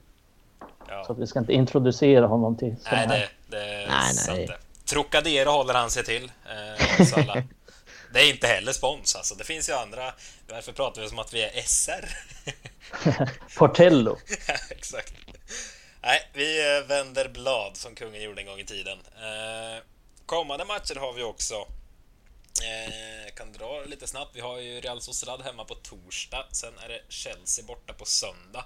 Ja. 0.89 1.05
Så 1.07 1.13
att 1.13 1.19
vi 1.19 1.27
ska 1.27 1.39
inte 1.39 1.53
introducera 1.53 2.27
honom 2.27 2.57
till 2.57 2.77
Nej, 2.93 3.09
det, 3.09 3.29
det 3.47 3.87
nej, 3.89 4.15
sant 4.15 4.39
nej. 4.39 4.59
Trocadero 4.85 5.51
håller 5.51 5.75
han 5.75 5.91
sig 5.91 6.05
till. 6.05 6.25
Eh. 6.25 7.37
Det 8.13 8.21
är 8.21 8.31
inte 8.31 8.47
heller 8.47 8.73
spons 8.73 9.17
alltså. 9.17 9.35
Det 9.35 9.45
finns 9.45 9.69
ju 9.69 9.73
andra. 9.73 10.15
Varför 10.49 10.73
pratar 10.73 11.03
vi 11.03 11.09
som 11.09 11.19
att 11.19 11.35
vi 11.35 11.43
är 11.43 11.63
SR? 11.63 12.09
Portello. 13.59 14.19
exakt. 14.71 15.15
Nej, 16.07 16.29
vi 16.33 16.77
eh, 16.77 16.87
vänder 16.87 17.29
blad 17.29 17.77
som 17.77 17.95
kungen 17.95 18.23
gjorde 18.23 18.41
en 18.41 18.47
gång 18.47 18.61
i 18.61 18.65
tiden. 18.65 18.99
Eh, 18.99 19.83
kommande 20.27 20.65
matcher 20.65 20.95
har 20.95 21.13
vi 21.13 21.23
också. 21.23 21.55
Eh, 22.63 23.35
kan 23.35 23.53
dra 23.53 23.85
lite 23.85 24.07
snabbt. 24.07 24.37
Vi 24.37 24.41
har 24.41 24.59
ju 24.59 24.81
Real 24.81 25.01
Sociedad 25.01 25.43
hemma 25.43 25.65
på 25.65 25.75
torsdag. 25.75 26.47
Sen 26.53 26.79
är 26.79 26.89
det 26.89 27.01
Chelsea 27.09 27.65
borta 27.65 27.93
på 27.93 28.05
söndag. 28.05 28.65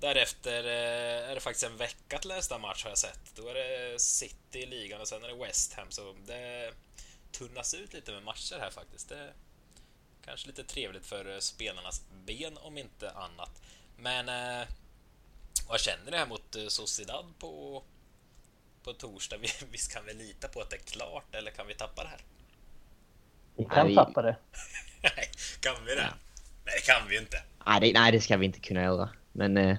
Därefter 0.00 0.64
eh, 0.64 1.30
är 1.30 1.34
det 1.34 1.40
faktiskt 1.40 1.64
en 1.64 1.76
vecka 1.76 2.18
till 2.18 2.30
nästa 2.30 2.58
match 2.58 2.82
har 2.84 2.90
jag 2.90 2.98
sett. 2.98 3.36
Då 3.36 3.48
är 3.48 3.54
det 3.54 4.00
City 4.00 4.58
i 4.58 4.66
ligan 4.66 5.00
och 5.00 5.08
sen 5.08 5.24
är 5.24 5.28
det 5.28 5.44
West 5.44 5.74
Ham. 5.74 5.90
Så 5.90 6.14
det 6.26 6.72
tunnas 7.32 7.74
ut 7.74 7.92
lite 7.92 8.12
med 8.12 8.22
matcher 8.22 8.58
här 8.60 8.70
faktiskt. 8.70 9.08
Det 9.08 9.18
är 9.18 9.32
kanske 10.24 10.46
lite 10.46 10.64
trevligt 10.64 11.06
för 11.06 11.32
eh, 11.32 11.38
spelarnas 11.38 12.02
ben 12.26 12.58
om 12.58 12.78
inte 12.78 13.10
annat. 13.10 13.62
Men 13.96 14.28
eh, 14.28 14.68
vad 15.68 15.80
känner 15.80 16.10
ni 16.10 16.16
här 16.16 16.26
mot 16.26 16.56
eh, 16.56 16.66
Sociedad 16.68 17.24
på, 17.38 17.82
på 18.84 18.92
torsdag? 18.92 19.36
Visst 19.70 19.92
kan 19.94 20.04
vi 20.06 20.14
lita 20.14 20.48
på 20.48 20.60
att 20.60 20.70
det 20.70 20.76
är 20.76 20.80
klart 20.80 21.34
eller 21.34 21.50
kan 21.50 21.66
vi 21.66 21.74
tappa 21.74 22.02
det 22.02 22.08
här? 22.08 22.20
Vi 23.56 23.64
kan 23.64 23.86
nej, 23.86 23.94
tappa 23.94 24.22
det. 24.22 24.36
nej, 25.02 25.30
kan 25.60 25.84
vi 25.86 25.94
det? 25.94 26.00
Ja. 26.00 26.14
Nej, 26.64 26.74
det 26.76 26.92
kan 26.92 27.08
vi 27.08 27.18
inte. 27.18 27.42
Nej 27.66 27.80
det, 27.80 27.92
nej, 27.92 28.12
det 28.12 28.20
ska 28.20 28.36
vi 28.36 28.46
inte 28.46 28.60
kunna 28.60 28.82
göra. 28.82 29.08
Men 29.32 29.56
eh, 29.56 29.76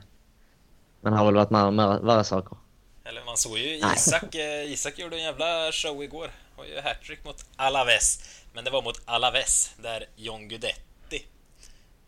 man 1.02 1.14
har 1.14 1.26
väl 1.26 1.36
varit 1.36 1.50
med 1.50 1.64
om 1.64 1.78
värre 1.78 2.24
saker. 2.24 2.58
Eller 3.06 3.24
man 3.24 3.38
såg 3.38 3.58
ju 3.58 3.76
Isak, 3.76 4.36
eh, 4.36 4.72
Isak 4.72 5.00
gjorde 5.00 5.16
en 5.16 5.24
jävla 5.24 5.72
show 5.72 6.04
igår. 6.04 6.32
Var 6.56 6.66
ju 6.66 6.82
hattrick 6.82 7.26
mot 7.26 7.46
Alaves. 7.56 8.42
Men 8.54 8.64
det 8.64 8.72
var 8.72 8.82
mot 8.82 9.02
Alaves 9.06 9.76
där 9.82 10.06
John 10.16 10.48
Guidetti 10.48 11.26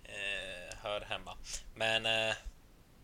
eh, 0.03 0.77
hör 0.81 1.01
hemma. 1.01 1.37
Men 1.75 2.05
eh, 2.05 2.35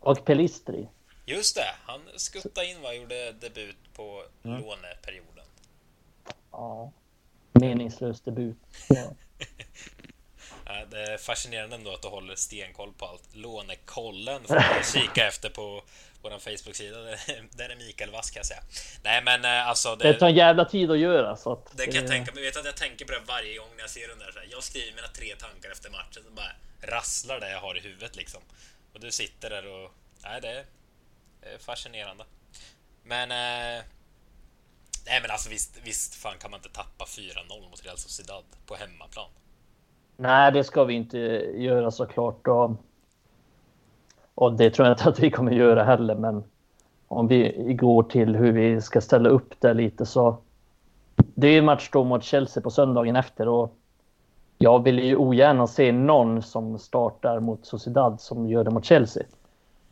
och 0.04 0.26
Pelistri. 0.26 0.88
Just 1.26 1.56
det, 1.56 1.76
han 1.86 2.01
skuttade 2.16 2.68
in 2.68 2.86
och 2.86 2.95
gjorde 2.95 3.32
debut 3.32 3.93
på 3.93 4.24
mm. 4.43 4.62
låneperioden. 4.62 5.45
Ja, 6.51 6.91
meningslös 7.51 8.22
debut. 8.22 8.58
Ja. 8.89 9.14
det 10.89 11.14
är 11.14 11.18
fascinerande 11.18 11.76
ändå 11.76 11.93
att 11.93 12.01
du 12.01 12.08
håller 12.08 12.36
stenkoll 12.36 12.93
på 12.93 13.06
allt. 13.06 13.36
Lånekollen 13.36 14.43
får 14.43 14.56
man 14.56 14.84
kika 14.93 15.28
efter 15.28 15.49
på 15.49 15.84
vår 16.22 16.30
Facebook-sida. 16.30 16.97
Där 17.51 17.70
är 17.70 17.76
Mikael 17.76 18.12
Vass 18.12 18.32
kan 18.32 18.39
jag 18.39 18.45
säga. 18.45 18.64
Nej 19.04 19.24
men 19.24 19.45
eh, 19.45 19.68
alltså. 19.68 19.95
Det, 19.95 20.12
det 20.12 20.20
tar 20.20 20.28
en 20.28 20.36
jävla 20.36 20.66
tid 20.66 20.91
att 20.91 20.99
göra 20.99 21.38
så 21.38 21.51
att. 21.51 21.78
Det 21.78 21.86
kan 21.86 21.95
jag 21.95 22.08
tänka 22.08 22.34
mig. 22.34 22.43
Vet 22.43 22.58
att 22.58 22.66
jag 22.66 22.78
tänker 22.78 23.06
på 23.06 23.12
det 23.12 23.22
varje 23.28 23.58
gång 23.58 23.70
när 23.76 23.84
jag 23.84 23.89
ser 23.89 24.08
den 24.08 24.20
där. 24.20 24.32
Så 24.32 24.39
här. 24.39 24.47
Jag 24.51 24.64
skriver 24.64 24.95
mina 24.95 25.08
tre 25.08 25.36
tankar 25.36 25.72
efter 25.72 25.89
matchen. 25.89 26.24
och 26.28 26.34
bara 26.34 26.51
rasslar 26.82 27.39
det 27.39 27.51
jag 27.51 27.60
har 27.60 27.78
i 27.78 27.80
huvudet 27.80 28.16
liksom. 28.16 28.41
Och 28.94 29.00
du 29.00 29.12
sitter 29.12 29.50
där 29.50 29.64
och 29.68 29.91
nej, 30.24 30.41
det 30.41 30.66
är 31.41 31.58
fascinerande. 31.58 32.24
Men... 33.04 33.32
Eh, 33.32 33.84
nej, 35.06 35.22
men 35.22 35.32
alltså 35.32 35.50
visst, 35.50 35.80
visst 35.84 36.16
fan 36.16 36.38
kan 36.39 36.52
man 36.52 36.58
inte 36.58 36.70
tappa 36.70 37.06
4-0 37.06 37.70
mot 37.70 37.86
Real 37.86 37.98
Sociedad 37.98 38.44
på 38.66 38.76
hemmaplan. 38.76 39.30
Nej, 40.18 40.52
det 40.52 40.64
ska 40.64 40.84
vi 40.84 40.94
inte 40.94 41.18
göra 41.58 41.91
såklart. 41.91 42.48
Och, 42.48 42.72
och 44.36 44.54
det 44.54 44.70
tror 44.70 44.88
jag 44.88 44.94
inte 44.96 45.10
att 45.10 45.20
vi 45.20 45.32
kommer 45.32 45.52
göra 45.52 45.84
heller, 45.84 46.16
men 46.16 46.44
om 47.08 47.28
vi 47.28 47.74
går 47.80 48.04
till 48.04 48.36
hur 48.36 48.52
vi 48.52 48.82
ska 48.82 49.02
ställa 49.02 49.30
upp 49.30 49.62
det 49.62 49.74
lite 49.74 50.06
så. 50.06 50.38
Det 51.16 51.48
är 51.48 51.52
ju 51.52 51.62
match 51.62 51.89
då 51.91 52.04
mot 52.04 52.24
Chelsea 52.24 52.64
på 52.64 52.72
söndagen 52.72 53.16
efter 53.16 53.48
och 53.48 53.78
jag 54.64 54.84
vill 54.84 54.99
ju 54.99 55.16
ogärna 55.16 55.68
se 55.68 55.91
någon 55.91 56.41
som 56.41 56.80
startar 56.80 57.39
mot 57.39 57.66
Sociedad 57.66 58.22
som 58.22 58.47
gör 58.47 58.64
det 58.64 58.72
mot 58.72 58.86
Chelsea. 58.86 59.24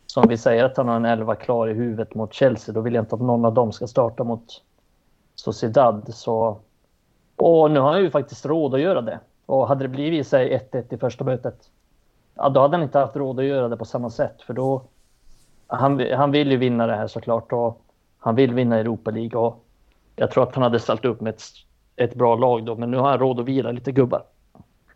Så 0.06 0.20
om 0.20 0.28
vi 0.28 0.36
säger 0.36 0.64
att 0.64 0.76
han 0.76 0.88
har 0.88 0.96
en 0.96 1.04
elva 1.04 1.34
klar 1.34 1.68
i 1.68 1.72
huvudet 1.72 2.14
mot 2.14 2.34
Chelsea, 2.34 2.74
då 2.74 2.80
vill 2.80 2.94
jag 2.94 3.02
inte 3.02 3.14
att 3.14 3.20
någon 3.20 3.44
av 3.44 3.54
dem 3.54 3.72
ska 3.72 3.86
starta 3.86 4.24
mot 4.24 4.62
Sociedad. 5.34 6.14
Så... 6.14 6.58
Och 7.36 7.70
nu 7.70 7.80
har 7.80 7.92
han 7.92 8.02
ju 8.02 8.10
faktiskt 8.10 8.46
råd 8.46 8.74
att 8.74 8.80
göra 8.80 9.00
det. 9.00 9.20
Och 9.46 9.68
hade 9.68 9.84
det 9.84 9.88
blivit 9.88 10.26
säg 10.26 10.60
1-1 10.72 10.94
i 10.94 10.98
första 10.98 11.24
mötet, 11.24 11.70
ja, 12.34 12.48
då 12.48 12.60
hade 12.60 12.76
han 12.76 12.82
inte 12.82 12.98
haft 12.98 13.16
råd 13.16 13.38
att 13.38 13.44
göra 13.44 13.68
det 13.68 13.76
på 13.76 13.84
samma 13.84 14.10
sätt. 14.10 14.42
För 14.42 14.54
då, 14.54 14.82
han, 15.66 16.00
han 16.12 16.30
vill 16.30 16.50
ju 16.50 16.56
vinna 16.56 16.86
det 16.86 16.94
här 16.94 17.06
såklart 17.06 17.52
och 17.52 17.80
han 18.18 18.34
vill 18.34 18.54
vinna 18.54 18.78
Europa 18.78 19.10
League. 19.10 19.40
Och 19.40 19.64
jag 20.16 20.30
tror 20.30 20.42
att 20.42 20.54
han 20.54 20.62
hade 20.62 20.80
ställt 20.80 21.04
upp 21.04 21.20
med 21.20 21.34
ett, 21.34 21.42
ett 21.96 22.14
bra 22.14 22.36
lag 22.36 22.64
då, 22.64 22.76
men 22.76 22.90
nu 22.90 22.96
har 22.96 23.10
han 23.10 23.18
råd 23.18 23.40
att 23.40 23.46
vila 23.46 23.72
lite 23.72 23.92
gubbar. 23.92 24.22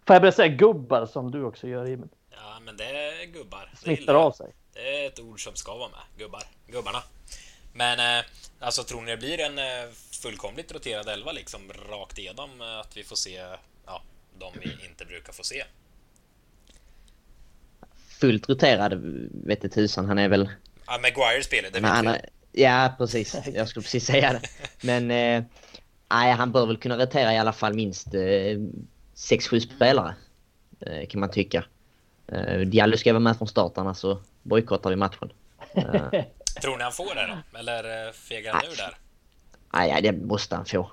Får 0.07 0.15
jag 0.15 0.23
börja 0.23 0.33
säga 0.33 0.49
gubbar 0.49 1.07
som 1.07 1.31
du 1.31 1.45
också 1.45 1.67
gör, 1.69 1.85
Emil? 1.85 2.09
Ja, 2.31 2.61
men 2.65 2.77
det 2.77 2.85
är 2.85 3.27
gubbar. 3.27 3.71
Smittar 3.83 4.15
av 4.15 4.33
sig. 4.33 4.55
Det 4.73 5.05
är 5.05 5.07
ett 5.07 5.21
ord 5.21 5.45
som 5.45 5.55
ska 5.55 5.75
vara 5.75 5.89
med. 5.89 6.25
Gubbar. 6.25 6.43
Gubbarna. 6.67 7.03
Men 7.73 8.19
eh, 8.19 8.25
alltså, 8.61 8.83
tror 8.83 9.03
ni 9.03 9.11
det 9.11 9.17
blir 9.17 9.41
en 9.41 9.59
eh, 9.59 9.91
fullkomligt 10.23 10.73
roterad 10.73 11.09
elva 11.09 11.33
liksom 11.33 11.61
rakt 11.91 12.19
igenom? 12.19 12.61
Eh, 12.61 12.79
att 12.79 12.97
vi 12.97 13.05
får 13.05 13.17
se 13.17 13.45
ja, 13.87 14.03
de 14.39 14.53
vi 14.61 14.87
inte 14.89 15.05
brukar 15.05 15.33
få 15.33 15.45
se? 15.45 15.65
Fullt 18.21 18.49
roterad 18.49 18.95
vet 19.45 19.73
tusan. 19.73 20.07
Han 20.07 20.19
är 20.19 20.29
väl... 20.29 20.49
Ja, 20.87 20.99
Maguire 21.03 21.43
spelar, 21.43 21.71
det 21.71 21.81
vet 21.81 22.23
vi. 22.53 22.63
Ja, 22.63 22.95
precis. 22.99 23.37
Jag 23.55 23.69
skulle 23.69 23.83
precis 23.83 24.07
säga 24.07 24.33
det. 24.33 24.41
Men 24.87 25.11
eh, 25.11 25.45
nej, 26.11 26.33
han 26.33 26.53
bör 26.53 26.67
väl 26.67 26.77
kunna 26.77 26.99
rotera 26.99 27.35
i 27.35 27.39
alla 27.39 27.53
fall 27.53 27.75
minst 27.75 28.15
eh, 28.15 28.59
6-7 29.17 29.61
spelare. 29.61 30.15
Eh, 30.81 31.07
kan 31.09 31.21
man 31.21 31.31
tycka. 31.31 31.65
Eh, 32.27 32.59
Diallo 32.59 32.97
ska 32.97 33.13
vara 33.13 33.21
med 33.21 33.39
från 33.39 33.49
start 33.49 33.73
annars 33.79 33.97
så 33.97 34.19
bojkottar 34.43 34.91
vi 34.91 34.97
matchen. 34.97 35.33
Eh. 35.75 35.85
Tror 36.63 36.77
ni 36.77 36.83
han 36.83 36.93
får 36.93 37.15
det 37.15 37.27
då? 37.53 37.59
Eller 37.59 38.13
fegar 38.13 38.53
han 38.53 38.65
ur 38.65 38.77
där? 38.77 38.99
Nej, 39.73 40.03
det 40.03 40.13
måste 40.13 40.57
han 40.57 40.65
få. 40.65 40.91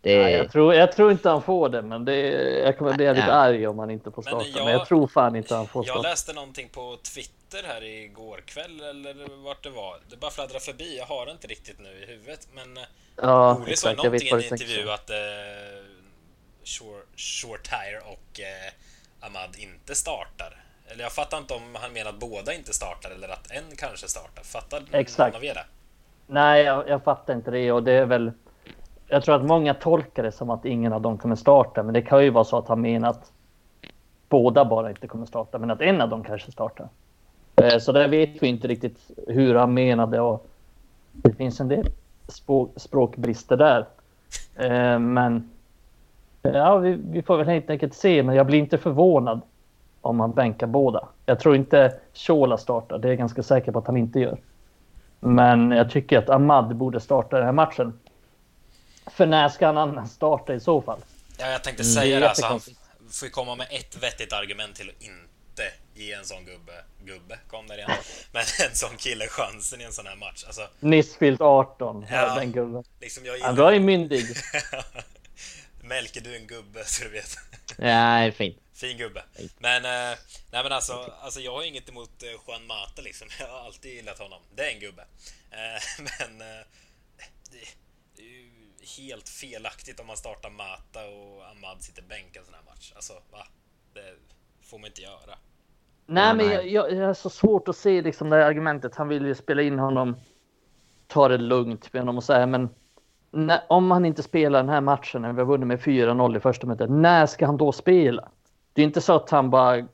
Det... 0.00 0.22
Nej, 0.22 0.32
jag, 0.32 0.52
tror, 0.52 0.74
jag 0.74 0.92
tror 0.92 1.12
inte 1.12 1.28
han 1.28 1.42
får 1.42 1.68
det, 1.68 1.82
men 1.82 2.04
det, 2.04 2.16
jag 2.58 2.78
kommer 2.78 2.92
bli 2.92 3.14
lite 3.14 3.32
arg 3.32 3.66
om 3.66 3.78
han 3.78 3.90
inte 3.90 4.10
får 4.10 4.22
starta. 4.22 4.36
Men 4.36 4.52
jag, 4.52 4.64
men 4.64 4.72
jag 4.72 4.86
tror 4.86 5.06
fan 5.06 5.36
inte 5.36 5.54
han 5.54 5.66
får 5.66 5.82
starta. 5.82 5.98
Jag 5.98 6.02
läste 6.02 6.32
någonting 6.32 6.68
på 6.68 6.98
Twitter 7.14 7.62
här 7.68 7.84
igår 7.84 8.42
kväll, 8.46 8.80
eller 8.80 9.44
vart 9.44 9.62
det 9.62 9.70
var. 9.70 10.00
Det 10.10 10.16
bara 10.16 10.30
fladdrar 10.30 10.58
förbi, 10.58 10.98
jag 10.98 11.06
har 11.06 11.26
det 11.26 11.32
inte 11.32 11.46
riktigt 11.46 11.80
nu 11.80 11.88
i 12.02 12.06
huvudet. 12.06 12.48
Men 12.54 12.78
ja, 13.16 13.56
Ole 13.56 13.76
sa 13.76 13.92
någonting 13.92 14.28
i 14.28 14.30
en 14.30 14.42
intervju 14.42 14.90
att 14.90 15.10
eh, 15.10 15.16
Short, 16.64 17.06
Short 17.16 17.62
Tire 17.62 17.98
och 17.98 18.40
eh, 18.40 19.26
Ahmad 19.26 19.56
inte 19.58 19.94
startar. 19.94 20.56
Eller 20.86 21.02
jag 21.02 21.12
fattar 21.12 21.38
inte 21.38 21.54
om 21.54 21.62
han 21.74 21.92
menar 21.92 22.10
att 22.10 22.20
båda 22.20 22.54
inte 22.54 22.72
startar 22.72 23.10
eller 23.10 23.28
att 23.28 23.50
en 23.50 23.76
kanske 23.76 24.08
startar. 24.08 24.42
Fattar 24.42 24.82
Exakt. 24.92 25.32
någon 25.32 25.40
av 25.40 25.44
er 25.44 25.54
det? 25.54 25.64
Nej, 26.26 26.64
jag, 26.64 26.88
jag 26.88 27.04
fattar 27.04 27.34
inte 27.34 27.50
det 27.50 27.72
och 27.72 27.82
det 27.82 27.92
är 27.92 28.06
väl... 28.06 28.32
Jag 29.08 29.24
tror 29.24 29.34
att 29.34 29.44
många 29.44 29.74
tolkar 29.74 30.22
det 30.22 30.32
som 30.32 30.50
att 30.50 30.64
ingen 30.64 30.92
av 30.92 31.00
dem 31.00 31.18
kommer 31.18 31.36
starta, 31.36 31.82
men 31.82 31.94
det 31.94 32.02
kan 32.02 32.24
ju 32.24 32.30
vara 32.30 32.44
så 32.44 32.58
att 32.58 32.68
han 32.68 32.80
menar 32.80 33.10
att 33.10 33.32
båda 34.28 34.64
bara 34.64 34.90
inte 34.90 35.06
kommer 35.06 35.26
starta, 35.26 35.58
men 35.58 35.70
att 35.70 35.80
en 35.80 36.00
av 36.00 36.08
dem 36.08 36.24
kanske 36.24 36.52
startar. 36.52 36.88
Eh, 37.56 37.78
så 37.78 37.92
där 37.92 38.08
vet 38.08 38.42
vi 38.42 38.46
inte 38.48 38.68
riktigt 38.68 38.98
hur 39.26 39.54
han 39.54 39.74
menade 39.74 40.20
och 40.20 40.46
det 41.12 41.32
finns 41.32 41.60
en 41.60 41.68
del 41.68 41.86
språkbrister 42.76 43.56
där. 43.56 43.86
Eh, 44.56 44.98
men 44.98 45.50
Ja, 46.52 46.76
vi, 46.76 46.98
vi, 47.10 47.22
får 47.22 47.36
väl 47.36 47.48
helt 47.48 47.70
enkelt 47.70 47.94
se, 47.94 48.22
men 48.22 48.34
jag 48.36 48.46
blir 48.46 48.58
inte 48.58 48.78
förvånad 48.78 49.40
om 50.00 50.20
han 50.20 50.32
bänkar 50.32 50.66
båda. 50.66 51.08
Jag 51.26 51.40
tror 51.40 51.56
inte 51.56 52.00
Shola 52.14 52.58
startar, 52.58 52.98
det 52.98 53.08
är 53.08 53.10
jag 53.10 53.18
ganska 53.18 53.42
säker 53.42 53.72
på 53.72 53.78
att 53.78 53.86
han 53.86 53.96
inte 53.96 54.20
gör. 54.20 54.38
Men 55.20 55.70
jag 55.70 55.90
tycker 55.90 56.18
att 56.18 56.30
Ahmad 56.30 56.76
borde 56.76 57.00
starta 57.00 57.36
den 57.36 57.44
här 57.44 57.52
matchen. 57.52 57.98
För 59.06 59.26
när 59.26 59.48
ska 59.48 59.66
han 59.66 59.78
annars 59.78 60.10
starta 60.10 60.54
i 60.54 60.60
så 60.60 60.82
fall? 60.82 60.98
Ja, 61.38 61.46
jag 61.46 61.64
tänkte 61.64 61.84
säga 61.84 62.20
det. 62.20 62.28
Alltså, 62.28 62.46
han 62.46 62.60
får 63.10 63.26
ju 63.26 63.30
komma 63.30 63.54
med 63.54 63.66
ett 63.70 64.02
vettigt 64.02 64.32
argument 64.32 64.74
till 64.74 64.88
att 64.88 65.02
inte 65.02 65.62
ge 65.94 66.12
en 66.12 66.24
sån 66.24 66.44
gubbe, 66.44 66.72
gubbe, 67.04 67.38
kom 67.50 67.66
där 67.66 67.76
igen, 67.76 67.90
men 68.32 68.42
en 68.68 68.74
sån 68.74 68.96
kille 68.96 69.26
chansen 69.26 69.80
i 69.80 69.84
en 69.84 69.92
sån 69.92 70.06
här 70.06 70.16
match. 70.16 70.44
Alltså, 70.46 70.62
Nyss 70.80 71.16
fyllt 71.16 71.40
18, 71.40 72.06
ja, 72.10 72.34
den 72.34 72.52
gubben. 72.52 72.84
Liksom 73.00 73.24
jag 73.24 73.34
gillar... 73.34 73.46
Han 73.46 73.56
var 73.56 73.72
ju 73.72 73.80
myndig. 73.80 74.24
Melker 75.84 76.20
du 76.20 76.36
en 76.36 76.46
gubbe 76.46 76.84
så 76.84 77.04
du 77.04 77.10
vet. 77.10 77.36
Ja, 77.78 77.84
det 77.84 78.26
är 78.26 78.30
fint. 78.30 78.58
Fin 78.72 78.98
gubbe. 78.98 79.24
Men, 79.58 79.84
eh, 79.84 80.18
nej 80.52 80.62
men 80.62 80.72
alltså, 80.72 81.12
alltså 81.20 81.40
jag 81.40 81.52
har 81.52 81.62
inget 81.62 81.88
emot 81.88 82.22
eh, 82.22 82.28
Juan 82.28 82.66
Mata 82.66 83.02
liksom. 83.02 83.28
Jag 83.40 83.46
har 83.46 83.66
alltid 83.66 83.94
gillat 83.94 84.18
honom. 84.18 84.42
Det 84.54 84.62
är 84.62 84.74
en 84.74 84.80
gubbe. 84.80 85.02
Eh, 85.50 85.82
men 86.18 86.40
eh, 86.40 86.64
det, 87.50 87.66
det, 88.16 88.22
är 88.22 88.26
ju 88.26 88.50
helt 88.98 89.28
felaktigt 89.28 90.00
om 90.00 90.06
man 90.06 90.16
startar 90.16 90.50
Mata 90.50 91.06
och 91.06 91.44
Ahmad 91.50 91.82
sitter 91.82 92.02
bänk 92.02 92.36
en 92.36 92.44
sån 92.44 92.54
här 92.54 92.62
match. 92.62 92.92
Alltså, 92.94 93.12
va? 93.12 93.46
Det 93.94 94.14
får 94.62 94.78
man 94.78 94.86
inte 94.86 95.02
göra. 95.02 95.38
Nej, 96.06 96.34
men 96.34 96.46
jag, 96.46 96.68
jag, 96.68 96.92
jag 96.92 97.10
är 97.10 97.14
så 97.14 97.30
svårt 97.30 97.68
att 97.68 97.76
se 97.76 98.02
liksom 98.02 98.30
det 98.30 98.36
här 98.36 98.42
argumentet. 98.42 98.94
Han 98.94 99.08
vill 99.08 99.26
ju 99.26 99.34
spela 99.34 99.62
in 99.62 99.78
honom, 99.78 100.16
ta 101.06 101.28
det 101.28 101.38
lugnt 101.38 101.92
med 101.92 102.02
honom 102.02 102.16
och 102.16 102.24
säga, 102.24 102.46
men 102.46 102.68
när, 103.34 103.60
om 103.68 103.90
han 103.90 104.04
inte 104.04 104.22
spelar 104.22 104.58
den 104.58 104.68
här 104.68 104.80
matchen 104.80 105.22
när 105.22 105.32
vi 105.32 105.38
har 105.38 105.46
vunnit 105.46 105.66
med 105.66 105.80
4-0 105.80 106.36
i 106.36 106.40
första 106.40 106.66
mötet, 106.66 106.90
när 106.90 107.26
ska 107.26 107.46
han 107.46 107.56
då 107.56 107.72
spela? 107.72 108.28
Det 108.72 108.82
är 108.82 108.86
inte 108.86 109.00
så 109.00 109.12
att 109.12 109.30
han 109.30 109.50
bara 109.50 109.86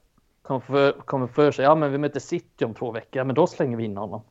kommer 0.43 0.61
för, 0.61 0.93
kommer 0.93 1.27
för 1.27 1.51
sig, 1.51 1.65
ja 1.65 1.75
men 1.75 1.93
vi 1.93 1.99
möter 1.99 2.21
City 2.21 2.65
om 2.65 2.75
två 2.75 2.91
veckor, 2.91 3.25
men 3.25 3.35
då 3.35 3.47
slänger 3.47 3.77
vi 3.77 3.85
in 3.85 3.97
honom. 3.97 4.23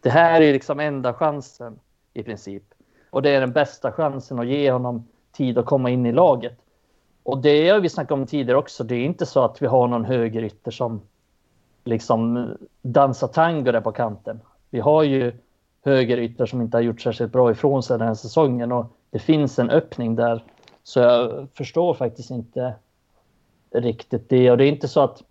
Det 0.00 0.10
här 0.10 0.40
är 0.40 0.52
liksom 0.52 0.80
enda 0.80 1.14
chansen 1.14 1.78
i 2.14 2.22
princip. 2.22 2.62
Och 3.10 3.22
det 3.22 3.30
är 3.30 3.40
den 3.40 3.52
bästa 3.52 3.92
chansen 3.92 4.38
att 4.38 4.46
ge 4.46 4.70
honom 4.70 5.08
tid 5.32 5.58
att 5.58 5.66
komma 5.66 5.90
in 5.90 6.06
i 6.06 6.12
laget. 6.12 6.58
Och 7.22 7.38
det 7.38 7.68
har 7.68 7.80
vi 7.80 7.88
snackat 7.88 8.10
om 8.10 8.26
tidigare 8.26 8.58
också. 8.58 8.84
Det 8.84 8.94
är 8.94 9.04
inte 9.04 9.26
så 9.26 9.44
att 9.44 9.62
vi 9.62 9.66
har 9.66 9.88
någon 9.88 10.04
högerytter 10.04 10.70
som 10.70 11.00
liksom 11.84 12.50
dansar 12.82 13.28
tango 13.28 13.72
där 13.72 13.80
på 13.80 13.92
kanten. 13.92 14.40
Vi 14.70 14.80
har 14.80 15.02
ju 15.02 15.32
högerytter 15.86 16.46
som 16.46 16.60
inte 16.60 16.76
har 16.76 16.82
gjort 16.82 17.00
särskilt 17.00 17.32
bra 17.32 17.50
ifrån 17.50 17.82
sig 17.82 17.98
den 17.98 18.08
här 18.08 18.14
säsongen 18.14 18.72
och 18.72 18.86
det 19.10 19.18
finns 19.18 19.58
en 19.58 19.70
öppning 19.70 20.16
där. 20.16 20.44
Så 20.82 21.00
jag 21.00 21.48
förstår 21.54 21.94
faktiskt 21.94 22.30
inte 22.30 22.74
riktigt 23.70 24.28
det. 24.28 24.50
Och 24.50 24.58
det 24.58 24.64
är 24.64 24.68
inte 24.68 24.88
så 24.88 25.00
att 25.00 25.22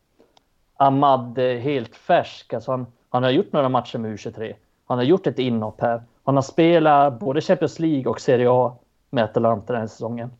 Ahmad 0.77 1.37
är 1.37 1.57
helt 1.57 1.95
färsk. 1.95 2.53
Alltså 2.53 2.71
han, 2.71 2.87
han 3.09 3.23
har 3.23 3.29
gjort 3.29 3.51
några 3.51 3.69
matcher 3.69 3.97
med 3.97 4.11
U23. 4.15 4.53
Han 4.85 4.97
har 4.97 5.05
gjort 5.05 5.27
ett 5.27 5.39
inhopp 5.39 5.81
här. 5.81 6.03
Han 6.23 6.35
har 6.35 6.41
spelat 6.41 7.19
både 7.19 7.41
Champions 7.41 7.79
League 7.79 8.11
och 8.11 8.21
Serie 8.21 8.49
A 8.49 8.75
med 9.09 9.23
Atalanta 9.23 9.73
den 9.73 9.81
här 9.81 9.87
säsongen. 9.87 10.31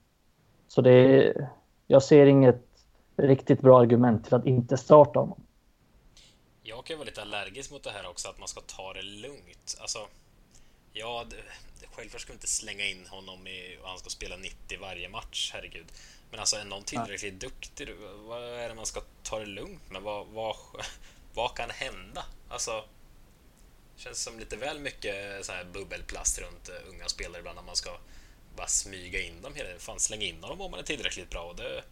Så 0.68 0.82
det 0.82 0.92
är, 0.92 1.48
jag 1.88 2.04
ser 2.04 2.26
inget 2.26 2.66
riktigt 3.18 3.62
bra 3.62 3.80
argument 3.80 4.26
till 4.26 4.36
att 4.36 4.46
inte 4.46 4.78
starta 4.78 5.20
honom. 5.20 5.45
Jag 6.68 6.86
kan 6.86 6.98
vara 6.98 7.06
lite 7.06 7.22
allergisk 7.22 7.72
mot 7.72 7.84
det 7.84 7.92
här 7.92 8.08
också, 8.08 8.30
att 8.30 8.40
man 8.40 8.48
ska 8.48 8.62
ta 8.62 8.94
det 8.94 9.02
lugnt. 9.02 9.78
Alltså, 9.80 10.08
ja, 10.94 11.26
självklart 11.92 12.22
ska 12.22 12.34
vi 12.34 12.36
inte 12.36 12.48
slänga 12.48 12.86
in 12.86 13.08
honom 13.08 13.48
i, 13.48 13.78
och 13.82 13.90
han 13.90 14.00
ska 14.00 14.10
spela 14.10 14.38
90 14.38 14.80
varje 14.80 15.10
match, 15.10 15.52
herregud. 15.54 15.86
Men 16.32 16.40
alltså, 16.40 16.56
är 16.56 16.66
någon 16.66 16.84
tillräckligt 16.84 17.44
ja. 17.44 17.50
duktig, 17.50 17.96
vad 18.28 18.44
är 18.44 18.70
det 18.70 18.76
man 18.76 18.86
ska 18.86 19.02
ta 19.24 19.40
det 19.40 19.46
lugnt 19.46 19.92
med? 19.92 20.02
Vad, 20.02 20.28
vad, 20.28 20.56
vad 21.34 21.56
kan 21.56 21.70
hända? 21.70 22.26
Alltså, 22.50 22.86
känns 23.96 24.24
som 24.24 24.40
lite 24.40 24.58
väl 24.58 24.80
mycket 24.80 25.46
så 25.46 25.52
här 25.52 25.64
bubbelplast 25.64 26.40
runt 26.40 26.70
uh, 26.70 26.90
unga 26.90 27.08
spelare 27.08 27.40
ibland, 27.40 27.56
när 27.56 27.64
man 27.64 27.76
ska 27.76 27.98
bara 28.56 28.68
smyga 28.68 29.22
in 29.22 29.42
dem 29.42 29.56
hela 29.56 29.80
Fan, 29.80 30.00
slänga 30.00 30.26
in 30.26 30.44
honom 30.44 30.62
om 30.62 30.72
man 30.72 30.80
är 30.80 30.84
tillräckligt 30.84 31.30
bra, 31.30 31.44
och 31.44 31.56
det 31.56 31.84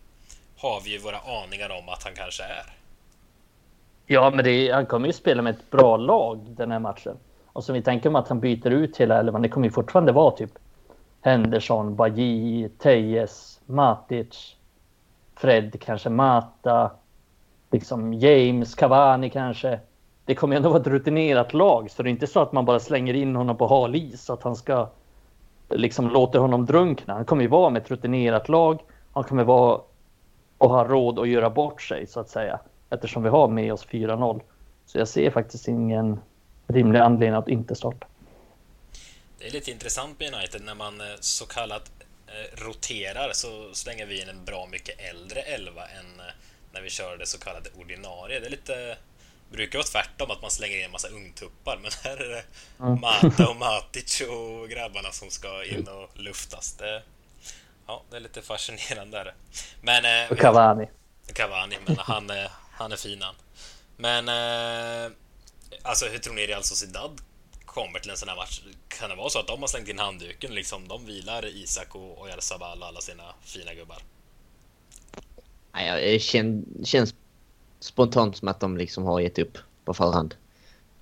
har 0.58 0.82
vi 0.82 0.90
ju 0.90 0.98
våra 0.98 1.20
aningar 1.20 1.70
om 1.70 1.90
att 1.90 2.04
han 2.04 2.16
kanske 2.16 2.44
är. 2.44 2.74
Ja, 4.06 4.32
men 4.36 4.46
det, 4.46 4.72
han 4.72 4.86
kommer 4.86 5.08
ju 5.08 5.14
spela 5.14 5.42
med 5.42 5.56
ett 5.56 5.72
bra 5.72 5.98
lag 5.98 6.40
den 6.50 6.72
här 6.72 6.80
matchen. 6.80 7.18
Och 7.46 7.64
så 7.64 7.74
vi 7.74 7.82
tänker 7.82 8.10
om 8.10 8.16
att 8.16 8.28
han 8.28 8.40
byter 8.40 8.70
ut 8.70 8.98
hela 8.98 9.20
elvan, 9.20 9.42
det 9.42 9.50
kommer 9.50 9.68
ju 9.68 9.72
fortfarande 9.72 10.12
vara 10.12 10.32
typ 10.32 10.52
Henderson, 11.22 11.96
Bajy, 11.96 12.70
Tejes, 12.70 13.62
Matic, 13.66 14.56
Fred, 15.36 15.82
kanske 15.82 16.10
Mata, 16.10 16.92
liksom 17.72 18.14
James, 18.14 18.76
Cavani 18.76 19.30
kanske. 19.30 19.80
Det 20.26 20.36
kommer 20.36 20.56
ju 20.56 20.58
ändå 20.58 20.70
vara 20.70 20.82
ett 20.82 20.88
rutinerat 20.88 21.54
lag, 21.54 21.92
så 21.92 22.04
det 22.04 22.10
är 22.10 22.12
inte 22.12 22.28
så 22.28 22.40
att 22.40 22.52
man 22.52 22.66
bara 22.66 22.80
slänger 22.80 23.14
in 23.14 23.36
honom 23.36 23.58
på 23.58 23.68
hal 23.68 23.96
is, 23.96 24.30
att 24.30 24.44
han 24.44 24.56
ska 24.56 24.90
liksom 25.70 26.10
låter 26.10 26.40
honom 26.40 26.66
drunkna. 26.66 27.14
Han 27.14 27.26
kommer 27.26 27.42
ju 27.42 27.48
vara 27.48 27.70
med 27.70 27.82
ett 27.82 27.92
rutinerat 27.92 28.50
lag. 28.50 28.80
Han 29.14 29.24
kommer 29.24 29.44
vara 29.44 29.82
och 30.58 30.70
ha 30.70 30.84
råd 30.84 31.20
att 31.20 31.28
göra 31.28 31.50
bort 31.50 31.82
sig 31.82 32.08
så 32.08 32.20
att 32.20 32.30
säga 32.30 32.60
eftersom 32.94 33.24
vi 33.24 33.30
har 33.30 33.48
med 33.48 33.74
oss 33.74 33.88
4-0. 33.88 34.42
Så 34.86 34.98
jag 34.98 35.08
ser 35.08 35.32
faktiskt 35.32 35.68
ingen 35.68 36.20
rimlig 36.68 37.00
anledning 37.00 37.40
att 37.40 37.48
inte 37.48 37.76
starta. 37.76 38.08
Det 39.38 39.48
är 39.48 39.52
lite 39.52 39.72
intressant 39.72 40.20
med 40.20 40.34
United 40.34 40.62
när 40.62 40.76
man 40.76 41.02
eh, 41.02 41.08
så 41.20 41.46
kallat 41.46 41.92
eh, 42.28 42.66
roterar 42.66 43.32
så 43.34 43.74
slänger 43.74 44.06
vi 44.06 44.22
in 44.22 44.30
en 44.30 44.46
bra 44.46 44.68
mycket 44.72 45.00
äldre 45.12 45.42
elva 45.42 45.82
än 45.82 46.20
eh, 46.20 46.34
när 46.72 46.82
vi 46.82 46.90
kör 46.90 47.18
det 47.18 47.26
så 47.26 47.40
kallade 47.40 47.70
ordinarie. 47.80 48.40
Det 48.40 48.46
är 48.46 48.50
lite 48.50 48.98
brukar 49.52 49.80
vara 49.80 49.88
tvärtom, 49.88 50.32
att 50.32 50.42
man 50.42 50.52
slänger 50.52 50.78
in 50.78 50.86
en 50.86 50.92
massa 50.92 51.08
ungtuppar, 51.08 51.80
men 51.82 51.92
här 52.04 52.18
är 52.18 52.30
det 52.30 52.44
Mata 52.78 53.50
och 53.50 53.56
Matic 53.66 54.22
och 54.22 54.70
grabbarna 54.70 55.12
som 55.12 55.30
ska 55.30 55.64
in 55.64 55.88
och 55.88 56.10
luftas. 56.20 56.74
Det, 56.74 57.02
ja, 57.88 58.04
det 58.10 58.16
är 58.16 58.20
lite 58.20 58.42
fascinerande. 58.42 59.34
Men, 59.82 60.32
och 60.32 60.38
Cavani. 60.38 60.90
Cavani, 61.34 61.78
men 61.86 61.98
han, 62.00 62.32
han 62.74 62.92
är 62.92 62.96
fin 62.96 63.22
han. 63.22 63.36
Men 63.98 64.28
eh, 64.28 65.12
alltså 65.82 66.06
hur 66.06 66.18
tror 66.18 66.34
ni 66.34 66.48
Real 66.48 66.64
Sociedad 66.64 67.22
kommer 67.66 68.00
till 68.00 68.12
en 68.12 68.18
sån 68.18 68.30
här 68.30 68.36
match? 68.36 68.62
Kan 68.88 69.10
det 69.10 69.16
vara 69.16 69.30
så 69.30 69.40
att 69.40 69.48
de 69.48 69.62
har 69.62 69.68
slängt 69.68 69.90
in 69.90 70.00
handduken 70.00 70.56
liksom? 70.56 70.88
De 70.88 71.06
vilar 71.06 71.46
Isak 71.46 71.96
och 71.96 72.22
Oyarzabal 72.22 72.82
och 72.82 72.88
alla 72.88 73.02
sina 73.02 73.24
fina 73.42 73.74
gubbar? 73.74 73.98
Nej, 75.74 76.14
det 76.14 76.20
känns 76.86 77.16
spontant 77.80 78.38
som 78.38 78.48
att 78.48 78.60
de 78.60 78.78
liksom 78.78 79.04
har 79.04 79.20
gett 79.20 79.40
upp 79.40 79.58
på 79.86 79.94
förhand. 79.94 80.36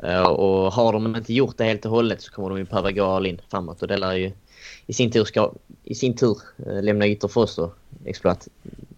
Eh, 0.03 0.24
och 0.24 0.74
har 0.74 0.93
de 0.93 1.15
inte 1.15 1.34
gjort 1.34 1.57
det 1.57 1.63
helt 1.63 1.86
och 1.86 1.91
hållet 1.91 2.22
så 2.22 2.32
kommer 2.32 2.49
de 2.49 2.57
ju 2.57 2.63
behöva 2.63 2.91
gå 2.91 3.05
all 3.05 3.26
in 3.26 3.41
framåt 3.49 3.82
och 3.82 3.88
det 3.88 3.97
lär 3.97 4.13
ju 4.13 4.32
i 4.86 4.93
sin 4.93 5.11
tur, 5.11 5.26
ska, 5.26 5.53
i 5.84 5.95
sin 5.95 6.15
tur 6.15 6.38
eh, 6.67 6.84
lämna 6.84 7.07
ytor 7.07 7.28
för 7.28 7.41
oss 7.41 7.59
att 7.59 7.74
exploat, 8.05 8.47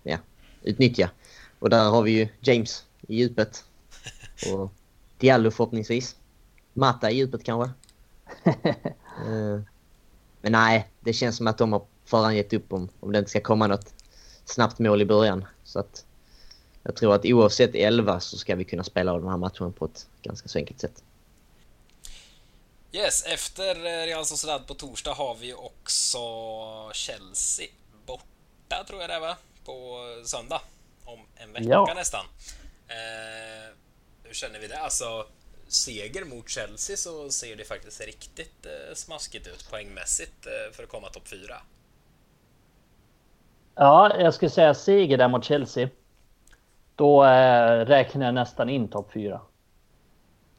ja, 0.03 0.17
utnyttja. 0.63 1.09
Och 1.63 1.69
där 1.69 1.89
har 1.89 2.01
vi 2.01 2.11
ju 2.11 2.27
James 2.41 2.85
i 3.07 3.15
djupet. 3.15 3.63
Och 4.53 4.73
Diallo 5.17 5.51
förhoppningsvis. 5.51 6.15
Mata 6.73 7.11
i 7.11 7.15
djupet 7.15 7.43
kanske. 7.43 7.71
uh, 9.27 9.61
men 10.41 10.51
nej, 10.51 10.89
det 10.99 11.13
känns 11.13 11.37
som 11.37 11.47
att 11.47 11.57
de 11.57 11.73
har 11.73 11.85
förhand 12.05 12.35
gett 12.35 12.53
upp 12.53 12.73
om, 12.73 12.89
om 12.99 13.11
det 13.11 13.19
inte 13.19 13.29
ska 13.29 13.41
komma 13.41 13.67
något 13.67 13.93
snabbt 14.45 14.79
mål 14.79 15.01
i 15.01 15.05
början. 15.05 15.45
Så 15.63 15.79
att 15.79 16.05
jag 16.83 16.95
tror 16.95 17.15
att 17.15 17.25
oavsett 17.25 17.75
11 17.75 18.19
så 18.19 18.37
ska 18.37 18.55
vi 18.55 18.63
kunna 18.63 18.83
spela 18.83 19.11
av 19.13 19.19
den 19.21 19.29
här 19.29 19.37
matchen 19.37 19.73
på 19.73 19.85
ett 19.85 20.07
ganska 20.21 20.47
så 20.47 20.57
enkelt 20.57 20.79
sätt. 20.79 21.03
Yes, 22.91 23.25
efter 23.25 23.75
Real 24.05 24.25
Sociedad 24.25 24.67
på 24.67 24.73
torsdag 24.73 25.13
har 25.13 25.35
vi 25.35 25.53
också 25.53 26.19
Chelsea 26.93 27.67
borta, 28.05 28.83
tror 28.87 29.01
jag 29.01 29.09
det 29.09 29.13
är 29.13 29.19
va? 29.19 29.37
På 29.65 29.99
söndag. 30.25 30.61
Om 31.05 31.19
en 31.35 31.53
vecka 31.53 31.69
ja. 31.69 31.93
nästan. 31.95 32.25
Eh, 32.87 33.75
hur 34.23 34.33
känner 34.33 34.59
vi 34.59 34.67
det? 34.67 34.79
Alltså, 34.79 35.25
seger 35.67 36.25
mot 36.25 36.49
Chelsea 36.49 36.97
så 36.97 37.29
ser 37.29 37.55
det 37.55 37.63
faktiskt 37.63 38.05
riktigt 38.05 38.65
eh, 38.65 38.95
smaskigt 38.95 39.47
ut 39.47 39.69
poängmässigt 39.71 40.45
eh, 40.45 40.75
för 40.75 40.83
att 40.83 40.89
komma 40.89 41.09
topp 41.09 41.27
4. 41.27 41.55
Ja, 43.75 44.19
jag 44.19 44.33
skulle 44.33 44.51
säga 44.51 44.73
seger 44.73 45.17
där 45.17 45.27
mot 45.27 45.43
Chelsea. 45.43 45.89
Då 46.95 47.23
eh, 47.23 47.85
räknar 47.85 48.25
jag 48.25 48.35
nästan 48.35 48.69
in 48.69 48.87
topp 48.87 49.11
fyra. 49.13 49.41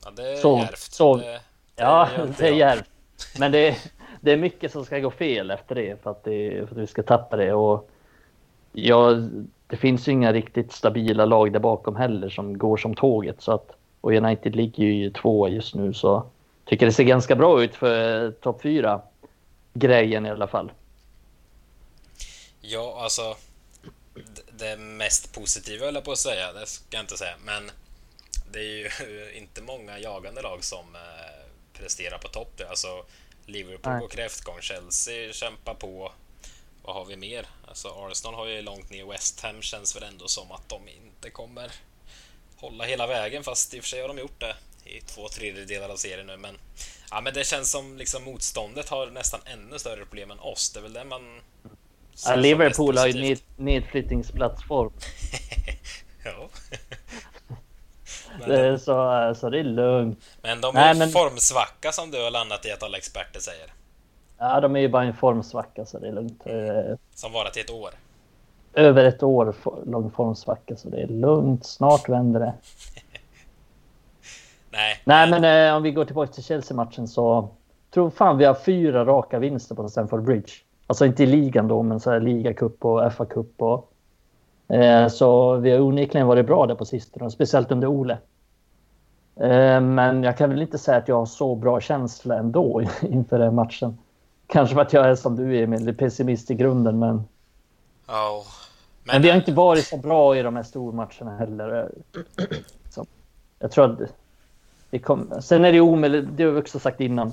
Ja, 0.05 0.11
det 0.11 0.33
är 0.33 0.37
så, 0.37 0.59
djärvt. 0.59 0.79
Så, 0.79 1.17
det, 1.17 1.41
ja, 1.77 2.09
det 2.39 2.49
är 2.49 2.53
djärvt. 2.53 2.91
Men 3.39 3.53
det, 3.53 3.77
det 4.21 4.33
är 4.33 4.37
mycket 4.37 4.73
som 4.73 4.85
ska 4.85 4.99
gå 4.99 5.11
fel 5.11 5.51
efter 5.51 5.75
det 5.75 6.03
för 6.03 6.11
att, 6.11 6.25
det, 6.25 6.69
för 6.69 6.75
att 6.75 6.83
vi 6.83 6.87
ska 6.87 7.03
tappa 7.03 7.37
det. 7.37 7.53
Och 7.53 7.91
ja, 8.73 9.11
det 9.75 9.79
finns 9.79 10.09
ju 10.09 10.13
inga 10.13 10.33
riktigt 10.33 10.73
stabila 10.73 11.25
lag 11.25 11.53
där 11.53 11.61
bakom 11.61 11.97
heller 11.97 12.31
som 12.31 12.59
går 12.59 12.77
som 12.77 12.95
tåget. 12.95 13.43
Så 13.43 13.53
att, 13.53 13.71
och 14.01 14.13
United 14.13 14.57
ligger 14.57 14.85
ju 14.85 15.11
två 15.11 15.49
just 15.49 15.75
nu 15.75 15.95
så 15.95 16.27
tycker 16.65 16.87
det 16.87 16.93
ser 16.93 17.05
ganska 17.05 17.37
bra 17.37 17.63
ut 17.63 17.75
för 17.75 18.31
topp 18.31 18.63
fyra 18.63 19.03
grejen 19.73 20.27
i 20.27 20.31
alla 20.31 20.47
fall. 20.47 20.73
Ja, 22.61 22.99
alltså 23.03 23.37
det 24.53 24.77
mest 24.77 25.35
positiva, 25.35 25.85
höll 25.85 25.95
jag 25.95 26.05
på 26.05 26.13
att 26.13 26.19
säga, 26.19 26.53
det 26.53 26.67
ska 26.67 26.97
jag 26.97 27.03
inte 27.03 27.17
säga, 27.17 27.35
men 27.45 27.71
det 28.53 28.59
är 28.59 28.79
ju 28.79 28.89
inte 29.37 29.63
många 29.63 29.99
jagande 29.99 30.43
lag 30.43 30.65
som 30.65 30.95
eh, 30.95 31.49
presterar 31.73 32.19
på 32.19 32.29
topp. 32.29 32.61
Alltså, 32.69 33.05
Liverpool 33.47 33.99
går 34.01 34.09
kräftgång, 34.09 34.61
Chelsea 34.61 35.33
kämpar 35.33 35.75
på. 35.75 36.13
Vad 36.85 36.95
har 36.95 37.05
vi 37.05 37.17
mer? 37.17 37.47
Alltså, 37.69 37.89
Arsenal 37.89 38.35
har 38.35 38.47
ju 38.47 38.63
långt 38.63 38.91
ner, 38.91 39.05
West 39.05 39.41
Ham 39.41 39.63
känns 39.63 39.97
väl 39.97 40.03
ändå 40.03 40.29
som 40.29 40.53
att 40.53 40.69
de 40.69 40.89
inte 40.89 41.31
kommer 41.31 41.73
hålla 42.57 42.85
hela 42.85 43.07
vägen, 43.07 43.45
fast 43.45 43.75
i 43.75 43.81
och 43.81 43.83
för 43.83 43.89
sig 43.89 44.01
har 44.01 44.09
de 44.09 44.19
gjort 44.19 44.41
det 44.41 44.57
i 44.85 45.01
två 45.01 45.29
tredjedelar 45.29 45.89
av 45.89 45.97
serien 45.97 46.27
nu, 46.27 46.37
men 46.37 46.59
ja, 47.11 47.21
men 47.21 47.35
det 47.35 47.47
känns 47.47 47.71
som 47.71 47.97
liksom 47.97 48.25
motståndet 48.25 48.89
har 48.89 49.07
nästan 49.07 49.41
ännu 49.45 49.79
större 49.79 50.05
problem 50.05 50.31
än 50.31 50.41
oss. 50.41 50.71
Det 50.73 50.81
är 50.81 50.83
väl 50.83 50.93
det 50.93 51.05
man 51.05 51.41
Ja, 52.25 52.35
Liverpool 52.37 52.99
har 52.99 53.07
ju 53.07 53.21
ned, 53.21 53.39
nedflyttningsplattform. 53.57 54.93
ja. 56.25 56.49
det 58.47 58.79
så, 58.79 59.35
så 59.41 59.51
det 59.51 59.59
är 59.59 59.65
lugnt. 59.65 60.19
Men 60.43 60.61
de 60.61 60.77
är 60.77 60.81
Nej, 60.81 60.95
men... 60.95 61.11
formsvacka 61.11 61.93
som 61.93 62.11
du 62.11 62.23
har 62.23 62.31
landat 62.31 62.67
i 62.67 62.71
att 62.71 62.83
alla 62.83 62.99
experter 62.99 63.41
säger. 63.41 63.73
Ja, 64.39 64.61
de 64.61 64.77
är 64.77 64.81
ju 64.81 64.89
bara 64.89 65.05
en 65.05 65.15
formsvacka 65.15 65.87
så 65.87 65.99
det 65.99 66.09
är 66.09 66.13
lugnt. 66.13 66.43
Eh, 66.47 66.97
som 67.15 67.33
varat 67.33 67.57
i 67.57 67.61
ett 67.61 67.71
år. 67.71 67.91
Över 68.75 69.05
ett 69.05 69.23
år 69.23 69.55
lång 69.87 70.11
formsvacka 70.11 70.77
så 70.77 70.89
det 70.89 71.03
är 71.03 71.07
lugnt. 71.07 71.67
Snart 71.67 72.09
vänder 72.09 72.41
det. 72.41 72.55
Nej. 74.71 75.01
Nej, 75.05 75.31
men 75.31 75.69
eh, 75.69 75.77
om 75.77 75.83
vi 75.83 75.91
går 75.91 76.05
tillbaka 76.05 76.33
till 76.33 76.45
Chelsea-matchen 76.45 77.09
så 77.09 77.49
tror 77.91 78.11
fan 78.11 78.39
vi 78.39 78.45
har 78.45 78.55
fyra 78.55 79.05
raka 79.05 79.39
vinster 79.39 79.75
på 79.75 79.89
Stamford 79.89 80.23
Bridge. 80.23 80.53
Alltså 80.87 81.07
inte 81.07 81.23
i 81.23 81.27
ligan 81.27 81.69
då, 81.69 81.83
men 81.83 82.01
så 82.01 82.11
här 82.11 82.21
ligacup 82.21 82.85
och 82.85 83.13
FA-cup. 83.13 83.55
Och, 83.57 83.93
eh, 84.75 85.09
så 85.09 85.57
vi 85.57 85.71
har 85.71 85.81
onekligen 85.81 86.27
varit 86.27 86.47
bra 86.47 86.67
där 86.67 86.75
på 86.75 86.85
sistone, 86.85 87.31
speciellt 87.31 87.73
under 87.73 87.89
Ole. 87.89 88.19
Eh, 89.37 89.81
men 89.81 90.23
jag 90.23 90.39
kan 90.39 90.51
väl 90.51 90.63
inte 90.63 90.79
säga 90.79 90.99
att 90.99 91.09
jag 91.09 91.17
har 91.17 91.27
så 91.27 91.55
bra 91.55 91.81
känsla 91.81 92.39
ändå 92.39 92.83
inför 93.03 93.39
den 93.39 93.55
matchen. 93.55 93.99
Kanske 94.55 94.75
för 94.75 94.83
att 94.83 94.93
jag 94.93 95.07
är 95.07 95.15
som 95.15 95.37
du 95.37 95.59
är, 95.59 95.67
med 95.67 95.99
pessimist 95.99 96.51
i 96.51 96.55
grunden, 96.55 96.99
men... 96.99 97.15
Oh. 97.15 98.45
Men... 99.05 99.13
men 99.13 99.23
vi 99.23 99.29
har 99.29 99.37
inte 99.37 99.53
varit 99.53 99.85
så 99.85 99.97
bra 99.97 100.37
i 100.37 100.43
de 100.43 100.57
här 100.57 100.63
stormatcherna 100.63 101.37
heller. 101.39 101.91
Så 102.91 103.07
jag 103.59 103.71
tror 103.71 103.85
att 103.85 103.99
det 104.91 104.99
kommer... 104.99 105.41
Sen 105.41 105.65
är 105.65 105.73
det 105.73 105.81
omöjligt, 105.81 106.25
det 106.37 106.45
har 106.45 106.51
vi 106.51 106.61
också 106.61 106.79
sagt 106.79 107.01
innan. 107.01 107.33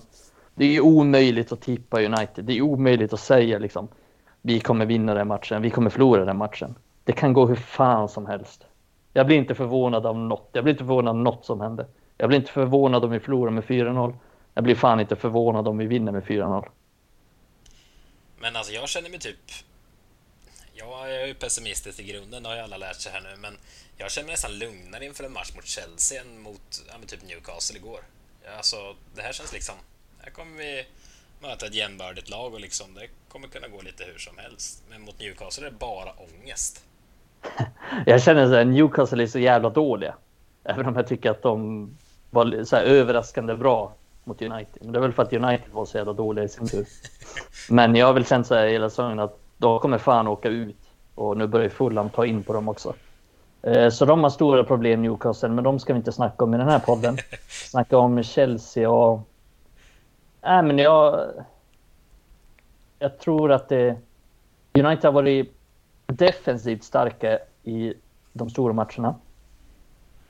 Det 0.56 0.66
är 0.66 0.82
omöjligt 0.82 1.52
att 1.52 1.62
tippa 1.62 2.02
United. 2.02 2.46
Det 2.46 2.58
är 2.58 2.62
omöjligt 2.62 3.14
att 3.14 3.20
säga 3.20 3.60
liksom. 3.60 3.88
Vi 4.42 4.60
kommer 4.60 4.86
vinna 4.86 5.14
den 5.14 5.28
matchen. 5.28 5.62
Vi 5.62 5.70
kommer 5.70 5.90
förlora 5.90 6.26
den 6.26 6.38
matchen. 6.38 6.76
Det 7.04 7.12
kan 7.12 7.34
gå 7.34 7.46
hur 7.46 7.56
fan 7.56 8.10
som 8.10 8.26
helst. 8.26 8.66
Jag 9.14 9.26
blir 9.26 9.38
inte 9.38 9.56
förvånad 9.56 10.06
av 10.06 10.18
något. 10.18 10.50
Jag 10.52 10.64
blir 10.64 10.74
inte 10.74 10.84
förvånad 10.84 11.10
av 11.10 11.22
något 11.22 11.46
som 11.46 11.62
händer. 11.62 11.86
Jag 12.18 12.30
blir 12.30 12.40
inte 12.40 12.52
förvånad 12.52 13.06
om 13.06 13.12
vi 13.12 13.20
förlorar 13.20 13.52
med 13.52 13.64
4-0. 13.64 14.14
Jag 14.54 14.64
blir 14.64 14.76
fan 14.76 15.00
inte 15.00 15.16
förvånad 15.16 15.68
om 15.68 15.78
vi 15.78 15.86
vinner 15.86 16.12
med 16.12 16.24
4-0. 16.24 16.66
Men 18.42 18.56
alltså 18.56 18.74
jag 18.74 18.90
känner 18.90 19.10
mig 19.10 19.20
typ... 19.20 19.52
Jag 20.74 21.12
är 21.12 21.26
ju 21.28 21.34
pessimistisk 21.34 22.00
i 22.00 22.04
grunden, 22.04 22.44
det 22.44 22.50
har 22.50 22.56
ju 22.56 22.62
alla 22.62 22.78
lärt 22.78 22.96
sig 22.96 23.12
här 23.12 23.22
nu, 23.22 23.36
men 23.38 23.58
jag 23.98 24.12
känner 24.12 24.26
mig 24.26 24.34
nästan 24.34 24.60
lugnare 24.60 25.06
inför 25.06 25.24
en 25.24 25.34
match 25.34 25.52
mot 25.56 25.66
Chelsea 25.66 26.22
än 26.22 26.42
mot 26.42 26.84
ja, 26.88 26.94
typ 27.08 27.24
Newcastle 27.24 27.78
igår. 27.78 28.00
Alltså, 28.58 28.96
det 29.16 29.22
här 29.22 29.34
känns 29.34 29.54
liksom 29.54 29.76
här 30.20 30.32
kommer 30.32 30.58
vi 30.58 30.86
möta 31.42 31.66
ett 31.66 31.76
jämbördigt 31.76 32.30
lag 32.30 32.54
och 32.54 32.60
liksom 32.60 32.94
det 32.94 33.08
kommer 33.30 33.48
kunna 33.48 33.68
gå 33.68 33.82
lite 33.82 34.04
hur 34.04 34.18
som 34.18 34.38
helst. 34.38 34.84
Men 34.90 35.02
mot 35.02 35.20
Newcastle 35.20 35.68
är 35.68 35.72
det 35.72 35.78
bara 35.78 36.12
ångest. 36.12 36.84
Jag 38.06 38.24
känner 38.24 38.62
att 38.62 38.68
Newcastle 38.68 39.24
är 39.24 39.28
så 39.28 39.40
jävla 39.40 39.70
dåliga. 39.70 40.16
Även 40.64 40.86
om 40.86 40.96
jag 40.96 41.08
tycker 41.08 41.32
att 41.32 41.42
de 41.42 41.90
var 42.30 42.64
så 42.64 42.76
överraskande 42.76 43.56
bra 43.56 43.96
mot 44.24 44.42
United. 44.42 44.78
Men 44.82 44.92
det 44.92 45.00
är 45.00 45.02
väl 45.02 45.14
för 45.14 45.24
att 45.24 45.34
United 45.34 45.72
var 45.72 45.86
så 45.86 45.98
jävla 45.98 46.14
dåliga 46.14 46.46
i 46.46 46.50
sin 46.50 46.68
tur. 46.68 46.86
Men 47.70 47.96
jag 47.96 48.06
har 48.06 48.14
väl 48.14 48.26
känt 48.26 48.48
så 48.48 48.56
här 48.56 48.68
hela 48.68 48.90
säsongen 48.90 49.20
att 49.20 49.40
de 49.58 49.80
kommer 49.80 49.98
fan 49.98 50.28
åka 50.28 50.50
ut. 50.50 50.76
Och 51.16 51.38
nu 51.38 51.48
börjar 51.48 51.70
Fulham 51.70 52.10
ta 52.10 52.26
in 52.26 52.44
på 52.44 52.54
dem 52.54 52.70
också. 52.70 52.94
Eh, 53.62 53.90
så 53.90 54.06
de 54.06 54.24
har 54.24 54.30
stora 54.30 54.64
problem 54.64 55.02
Newcastle, 55.02 55.50
men 55.50 55.64
de 55.64 55.80
ska 55.80 55.94
vi 55.94 55.98
inte 55.98 56.12
snacka 56.12 56.44
om 56.44 56.54
i 56.54 56.58
den 56.58 56.70
här 56.70 56.80
podden. 56.80 57.18
Snacka 57.50 57.98
om 57.98 58.24
Chelsea 58.24 58.90
och 58.90 59.28
Nej, 60.42 60.64
men 60.64 60.78
jag... 60.78 61.30
Jag 63.00 63.20
tror 63.20 63.52
att 63.52 63.70
det... 63.70 63.98
United 64.74 65.06
har 65.06 65.12
varit 65.12 65.54
defensivt 66.06 66.84
starka 66.84 67.40
i 67.64 67.94
de 68.34 68.50
stora 68.50 68.74
matcherna. 68.74 69.16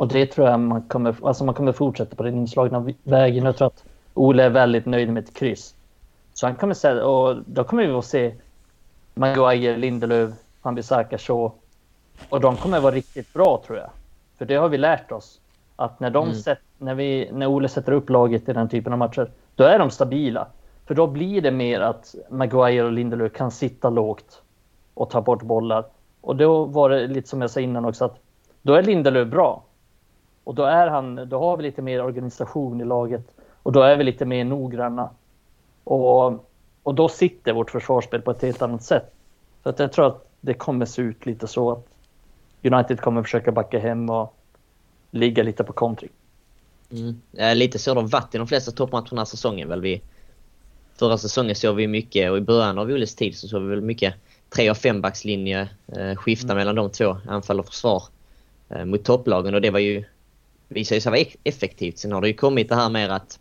Och 0.01 0.07
det 0.07 0.25
tror 0.25 0.49
jag 0.49 0.59
man 0.59 0.81
kommer, 0.81 1.15
alltså 1.23 1.43
man 1.43 1.55
kommer 1.55 1.71
fortsätta 1.71 2.15
på 2.15 2.23
den 2.23 2.37
inslagna 2.37 2.93
vägen. 3.03 3.45
Jag 3.45 3.57
tror 3.57 3.67
att 3.67 3.83
Ole 4.13 4.43
är 4.43 4.49
väldigt 4.49 4.85
nöjd 4.85 5.09
med 5.09 5.23
ett 5.23 5.33
kryss. 5.33 5.75
Så 6.33 6.47
han 6.47 6.55
kommer 6.55 6.73
säga, 6.73 7.05
och 7.05 7.37
då 7.45 7.63
kommer 7.63 7.87
vi 7.87 7.93
att 7.93 8.05
se 8.05 8.35
Maguire, 9.13 9.77
Lindelöf, 9.77 10.31
Wan-Bissaka, 10.61 11.17
Shaw. 11.17 11.51
Och 12.29 12.41
de 12.41 12.57
kommer 12.57 12.79
vara 12.79 12.95
riktigt 12.95 13.33
bra 13.33 13.63
tror 13.67 13.77
jag. 13.77 13.89
För 14.37 14.45
det 14.45 14.55
har 14.55 14.69
vi 14.69 14.77
lärt 14.77 15.11
oss. 15.11 15.39
Att 15.75 15.99
när, 15.99 16.09
de 16.09 16.27
mm. 16.27 16.41
sätt, 16.41 16.59
när, 16.77 16.95
vi, 16.95 17.29
när 17.33 17.47
Ole 17.47 17.69
sätter 17.69 17.91
upp 17.91 18.09
laget 18.09 18.49
i 18.49 18.53
den 18.53 18.69
typen 18.69 18.93
av 18.93 18.99
matcher 18.99 19.31
då 19.55 19.63
är 19.63 19.79
de 19.79 19.89
stabila. 19.89 20.47
För 20.85 20.87
För 20.87 20.95
då 20.95 21.07
blir 21.07 21.41
det 21.41 21.51
mer 21.51 21.79
att 21.79 22.15
Maguire 22.29 22.83
och 22.83 22.91
Lindelöf 22.91 23.33
kan 23.33 23.51
sitta 23.51 23.89
lågt 23.89 24.41
och 24.93 25.09
ta 25.09 25.21
bort 25.21 25.41
bollar. 25.41 25.85
Och 26.21 26.35
då 26.35 26.65
var 26.65 26.89
det 26.89 27.07
lite 27.07 27.29
som 27.29 27.41
jag 27.41 27.49
sa 27.49 27.59
innan 27.59 27.85
också 27.85 28.05
att 28.05 28.19
då 28.61 28.73
är 28.73 28.83
Lindelöf 28.83 29.27
bra. 29.27 29.63
Och 30.51 30.55
då 30.55 30.63
är 30.63 30.87
han, 30.87 31.29
då 31.29 31.39
har 31.39 31.57
vi 31.57 31.63
lite 31.63 31.81
mer 31.81 32.03
organisation 32.03 32.81
i 32.81 32.85
laget 32.85 33.23
och 33.63 33.71
då 33.71 33.81
är 33.81 33.95
vi 33.95 34.03
lite 34.03 34.25
mer 34.25 34.45
noggranna. 34.45 35.09
Och, 35.83 36.45
och 36.83 36.95
då 36.95 37.09
sitter 37.09 37.53
vårt 37.53 37.71
försvarsspel 37.71 38.21
på 38.21 38.31
ett 38.31 38.41
helt 38.41 38.61
annat 38.61 38.83
sätt. 38.83 39.13
Så 39.63 39.69
att 39.69 39.79
jag 39.79 39.91
tror 39.91 40.07
att 40.07 40.27
det 40.41 40.53
kommer 40.53 40.85
se 40.85 41.01
ut 41.01 41.25
lite 41.25 41.47
så 41.47 41.71
att 41.71 41.85
United 42.63 42.99
kommer 42.99 43.23
försöka 43.23 43.51
backa 43.51 43.79
hem 43.79 44.09
och 44.09 44.35
ligga 45.11 45.43
lite 45.43 45.63
på 45.63 45.73
kontring. 45.73 46.11
Mm. 46.91 47.57
Lite 47.57 47.79
så 47.79 47.95
har 47.95 48.01
varit 48.01 48.35
i 48.35 48.37
de 48.37 48.47
flesta 48.47 48.71
toppmatcherna 48.71 49.25
säsongen 49.25 49.69
väl. 49.69 49.81
Vi, 49.81 50.01
förra 50.99 51.17
säsongen 51.17 51.55
såg 51.55 51.75
vi 51.75 51.87
mycket 51.87 52.31
och 52.31 52.37
i 52.37 52.41
början 52.41 52.77
av 52.77 52.89
Olles 52.89 53.15
tid 53.15 53.37
så 53.37 53.47
såg 53.47 53.61
vi 53.61 53.69
väl 53.69 53.81
mycket 53.81 54.13
tre 54.55 54.71
och 54.71 54.77
fembackslinje 54.77 55.69
eh, 55.97 56.15
skifta 56.15 56.53
mm. 56.53 56.57
mellan 56.57 56.75
de 56.75 56.89
två, 56.89 57.17
anfall 57.27 57.59
och 57.59 57.65
försvar 57.65 58.03
eh, 58.69 58.85
mot 58.85 59.03
topplagen 59.03 59.55
och 59.55 59.61
det 59.61 59.69
var 59.69 59.79
ju 59.79 60.03
visade 60.71 61.01
sig 61.01 61.11
vara 61.11 61.25
effektivt. 61.43 61.97
Sen 61.97 62.11
har 62.11 62.21
det 62.21 62.27
ju 62.27 62.33
kommit 62.33 62.69
det 62.69 62.75
här 62.75 62.89
med 62.89 63.11
att 63.11 63.39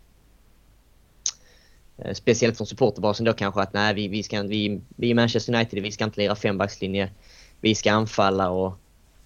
eh, 1.97 2.13
speciellt 2.13 2.57
från 2.57 2.67
supporterbasen 2.67 3.25
då 3.25 3.33
kanske 3.33 3.61
att 3.61 3.73
nej 3.73 3.93
vi, 3.93 4.07
vi 4.07 4.23
ska 4.23 4.41
vi, 4.41 4.81
vi 4.95 5.11
är 5.11 5.15
Manchester 5.15 5.55
United, 5.55 5.83
vi 5.83 5.91
ska 5.91 6.03
inte 6.03 6.21
lira 6.21 6.35
fembackslinje. 6.35 7.09
Vi 7.61 7.75
ska 7.75 7.91
anfalla 7.91 8.49
och 8.49 8.73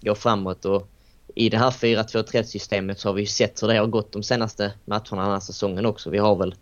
gå 0.00 0.14
framåt 0.14 0.64
och 0.64 0.88
i 1.34 1.48
det 1.48 1.58
här 1.58 1.70
4-2-3 1.70 2.42
systemet 2.42 2.98
så 2.98 3.08
har 3.08 3.14
vi 3.14 3.20
ju 3.20 3.26
sett 3.26 3.62
hur 3.62 3.68
det 3.68 3.78
har 3.78 3.86
gått 3.86 4.12
de 4.12 4.22
senaste 4.22 4.72
matcherna 4.84 5.22
den 5.22 5.30
här 5.30 5.40
säsongen 5.40 5.86
också. 5.86 6.10
Vi 6.10 6.18
har 6.18 6.36
väl 6.36 6.54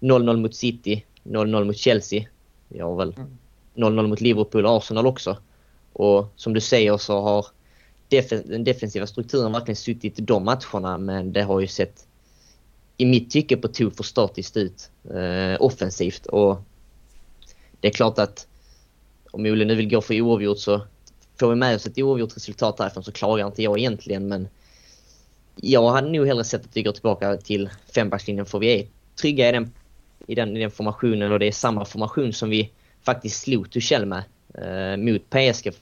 0-0 0.00 0.36
mot 0.36 0.54
City, 0.54 1.04
0-0 1.24 1.64
mot 1.64 1.76
Chelsea. 1.76 2.24
Vi 2.68 2.80
har 2.80 2.96
väl 2.96 3.14
0-0 3.74 4.06
mot 4.06 4.20
Liverpool 4.20 4.66
och 4.66 4.76
Arsenal 4.76 5.06
också. 5.06 5.36
Och 5.92 6.32
som 6.36 6.54
du 6.54 6.60
säger 6.60 6.96
så 6.96 7.20
har 7.20 7.46
den 8.10 8.64
defensiva 8.64 9.06
strukturen 9.06 9.52
verkligen 9.52 9.76
suttit 9.76 10.18
i 10.18 10.22
de 10.22 10.44
matcherna 10.44 10.98
men 10.98 11.32
det 11.32 11.42
har 11.42 11.60
ju 11.60 11.66
sett 11.66 12.06
i 12.96 13.06
mitt 13.06 13.30
tycke 13.30 13.56
på 13.56 13.68
tok 13.68 13.96
för 13.96 14.04
statiskt 14.04 14.56
ut 14.56 14.90
eh, 15.14 15.62
offensivt 15.62 16.26
och 16.26 16.62
det 17.80 17.88
är 17.88 17.92
klart 17.92 18.18
att 18.18 18.46
om 19.30 19.46
Ole 19.46 19.64
nu 19.64 19.74
vill 19.74 19.90
gå 19.90 20.00
för 20.00 20.20
oavgjort 20.20 20.58
så 20.58 20.80
får 21.40 21.50
vi 21.50 21.56
med 21.56 21.74
oss 21.74 21.86
ett 21.86 21.98
oavgjort 21.98 22.36
resultat 22.36 22.76
därifrån 22.76 23.04
så 23.04 23.12
klagar 23.12 23.46
inte 23.46 23.62
jag 23.62 23.78
egentligen 23.78 24.28
men 24.28 24.48
jag 25.56 25.90
hade 25.90 26.10
nog 26.10 26.26
hellre 26.26 26.44
sett 26.44 26.64
att 26.64 26.76
vi 26.76 26.82
går 26.82 26.92
tillbaka 26.92 27.36
till 27.36 27.70
fembackslinjen 27.94 28.46
för 28.46 28.58
vi 28.58 28.80
är 28.80 28.86
trygga 29.20 29.48
i 29.48 29.52
den, 29.52 29.72
i 30.26 30.34
den, 30.34 30.56
i 30.56 30.60
den 30.60 30.70
formationen 30.70 31.32
och 31.32 31.38
det 31.38 31.46
är 31.46 31.52
samma 31.52 31.84
formation 31.84 32.32
som 32.32 32.50
vi 32.50 32.70
faktiskt 33.02 33.42
slog 33.42 33.70
Tuchel 33.70 34.06
med 34.06 34.22
eh, 34.54 34.96
mot 34.96 35.30
PSG 35.30 35.72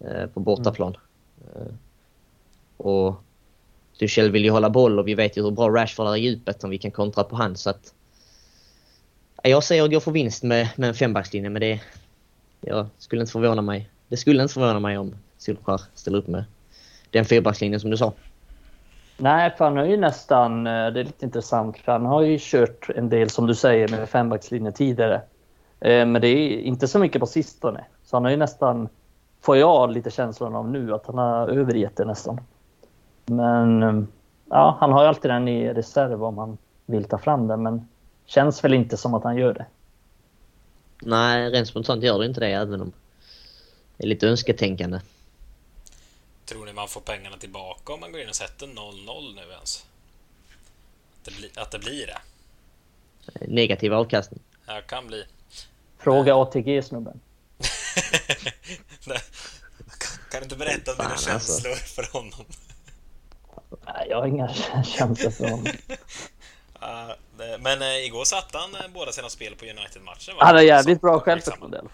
eh, 0.00 0.26
på 0.26 0.40
bortaplan. 0.40 0.88
Mm. 0.88 1.09
Eh, 1.56 1.72
och 2.76 3.14
Tuchel 3.98 4.30
vill 4.30 4.44
ju 4.44 4.50
hålla 4.50 4.70
boll 4.70 4.98
och 4.98 5.08
vi 5.08 5.14
vet 5.14 5.36
ju 5.36 5.42
hur 5.42 5.50
bra 5.50 5.68
Rashford 5.68 6.06
är 6.06 6.16
i 6.16 6.20
djupet 6.20 6.64
om 6.64 6.70
vi 6.70 6.78
kan 6.78 6.90
kontra 6.90 7.24
på 7.24 7.36
han 7.36 7.56
så 7.56 7.70
att 7.70 7.94
jag 9.42 9.64
säger 9.64 9.84
att 9.84 9.90
gå 9.90 10.00
för 10.00 10.10
vinst 10.10 10.42
med, 10.42 10.68
med 10.76 10.88
en 10.88 10.94
fembackslinje 10.94 11.50
men 11.50 11.60
det 11.60 11.80
jag 12.60 12.86
skulle 12.98 13.20
inte 13.20 13.32
förvåna 13.32 13.62
mig 13.62 13.90
det 14.10 14.16
skulle 14.16 14.42
inte 14.42 14.54
förvåna 14.54 14.80
mig 14.80 14.98
om 14.98 15.14
Solskjaer 15.38 15.80
ställer 15.94 16.18
upp 16.18 16.26
med 16.26 16.44
den 17.10 17.24
fyrbackslinjen 17.24 17.80
som 17.80 17.90
du 17.90 17.96
sa. 17.96 18.12
Nej, 19.16 19.54
för 19.58 19.64
han 19.64 19.76
har 19.76 19.84
ju 19.84 19.96
nästan, 19.96 20.66
eh, 20.66 20.72
det 20.72 21.00
är 21.00 21.04
lite 21.04 21.24
intressant, 21.24 21.78
för 21.78 21.92
han 21.92 22.06
har 22.06 22.22
ju 22.22 22.38
kört 22.40 22.90
en 22.96 23.08
del 23.08 23.30
som 23.30 23.46
du 23.46 23.54
säger 23.54 23.88
med 23.88 24.08
fembackslinjen 24.08 24.72
tidigare. 24.72 25.14
Eh, 25.80 26.06
men 26.06 26.22
det 26.22 26.28
är 26.28 26.60
inte 26.60 26.88
så 26.88 26.98
mycket 26.98 27.20
på 27.20 27.26
sistone. 27.26 27.84
Så 28.04 28.16
han 28.16 28.24
har 28.24 28.30
ju 28.30 28.36
nästan, 28.36 28.88
får 29.40 29.56
jag 29.56 29.92
lite 29.92 30.10
känslan 30.10 30.54
av 30.54 30.68
nu, 30.68 30.94
att 30.94 31.06
han 31.06 31.18
har 31.18 31.48
övergett 31.48 31.96
det 31.96 32.04
nästan. 32.04 32.40
Men 33.26 33.82
eh, 33.82 34.02
ja, 34.50 34.76
han 34.80 34.92
har 34.92 35.02
ju 35.02 35.08
alltid 35.08 35.30
den 35.30 35.48
i 35.48 35.74
reserv 35.74 36.24
om 36.24 36.38
han 36.38 36.58
vill 36.86 37.04
ta 37.04 37.18
fram 37.18 37.46
den, 37.46 37.62
men 37.62 37.88
känns 38.26 38.64
väl 38.64 38.74
inte 38.74 38.96
som 38.96 39.14
att 39.14 39.24
han 39.24 39.36
gör 39.36 39.54
det. 39.54 39.66
Nej, 41.02 41.50
rent 41.50 41.68
spontant 41.68 42.02
gör 42.02 42.18
det 42.18 42.26
inte 42.26 42.40
det 42.40 42.52
även 42.52 42.80
om 42.80 42.92
det 43.96 44.04
är 44.04 44.08
lite 44.08 44.28
önsketänkande. 44.28 45.00
Tror 46.44 46.66
ni 46.66 46.72
man 46.72 46.88
får 46.88 47.00
pengarna 47.00 47.36
tillbaka 47.36 47.92
om 47.92 48.00
man 48.00 48.12
går 48.12 48.20
in 48.20 48.28
och 48.28 48.34
sätter 48.34 48.66
0-0 48.66 49.34
nu 49.34 49.52
ens? 49.52 49.86
Att 51.18 51.24
det, 51.24 51.36
bli, 51.36 51.50
att 51.56 51.70
det 51.70 51.78
blir 51.78 52.06
det? 52.06 52.18
Negativ 53.46 53.94
avkastning. 53.94 54.40
Ja, 54.66 54.80
kan 54.86 55.06
bli. 55.06 55.24
Fråga 55.98 56.34
ATG-snubben. 56.34 57.20
kan 60.30 60.40
du 60.40 60.42
inte 60.42 60.56
berätta 60.56 60.90
om 60.90 60.96
dina 60.96 61.10
alltså. 61.10 61.30
känslor 61.30 61.74
för 61.74 62.12
honom? 62.12 62.44
Nej, 63.86 64.06
jag 64.10 64.16
har 64.16 64.26
inga 64.26 64.48
känslor 64.84 65.30
för 65.30 65.50
honom. 65.50 65.66
men 67.60 67.82
äh, 67.82 68.06
igår 68.06 68.24
satte 68.24 68.58
han 68.58 68.74
äh, 68.74 68.80
båda 68.94 69.12
sina 69.12 69.28
spel 69.28 69.56
på 69.56 69.64
United-matchen. 69.64 70.34
Han 70.38 70.54
har 70.54 70.62
jävligt 70.62 71.00
bra 71.00 71.20
självförtroende. 71.20 71.82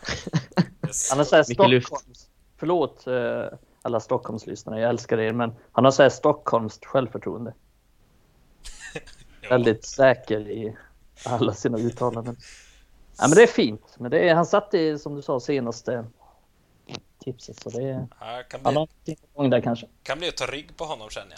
Han 1.11 1.19
har 1.19 1.25
såhär 1.25 1.43
Stockholms... 1.43 2.29
Förlåt 2.59 3.07
eh, 3.07 3.59
alla 3.83 4.01
Stockholmslyssnare, 4.01 4.81
jag 4.81 4.91
älskar 4.91 5.19
er, 5.19 5.33
men 5.33 5.55
han 5.73 5.85
har 5.85 5.93
såhär 5.93 6.11
Stockholms 6.11 6.79
självförtroende. 6.83 7.55
Väldigt 9.49 9.85
säker 9.85 10.51
i 10.51 10.77
alla 11.25 11.55
sina 11.55 11.79
uttalanden. 11.79 12.37
Ja, 13.19 13.29
men 13.29 13.37
det 13.37 13.43
är 13.43 13.47
fint. 13.47 13.95
Men 13.99 14.11
det 14.11 14.29
är, 14.29 14.35
han 14.35 14.47
satt 14.47 14.75
i, 14.75 14.99
som 14.99 15.15
du 15.15 15.23
sa, 15.23 15.41
senaste 15.41 16.05
tipset. 17.19 17.61
Så 17.61 17.71
det 17.71 17.83
är... 17.83 18.07
Ja, 18.21 18.43
kan 18.49 18.61
bli, 18.61 18.67
han 18.67 18.89
har 19.35 19.49
där 19.49 19.61
kanske. 19.61 19.87
Kan 20.03 20.19
bli 20.19 20.29
att 20.29 20.37
ta 20.37 20.47
rygg 20.47 20.77
på 20.77 20.85
honom 20.85 21.11
känner 21.11 21.37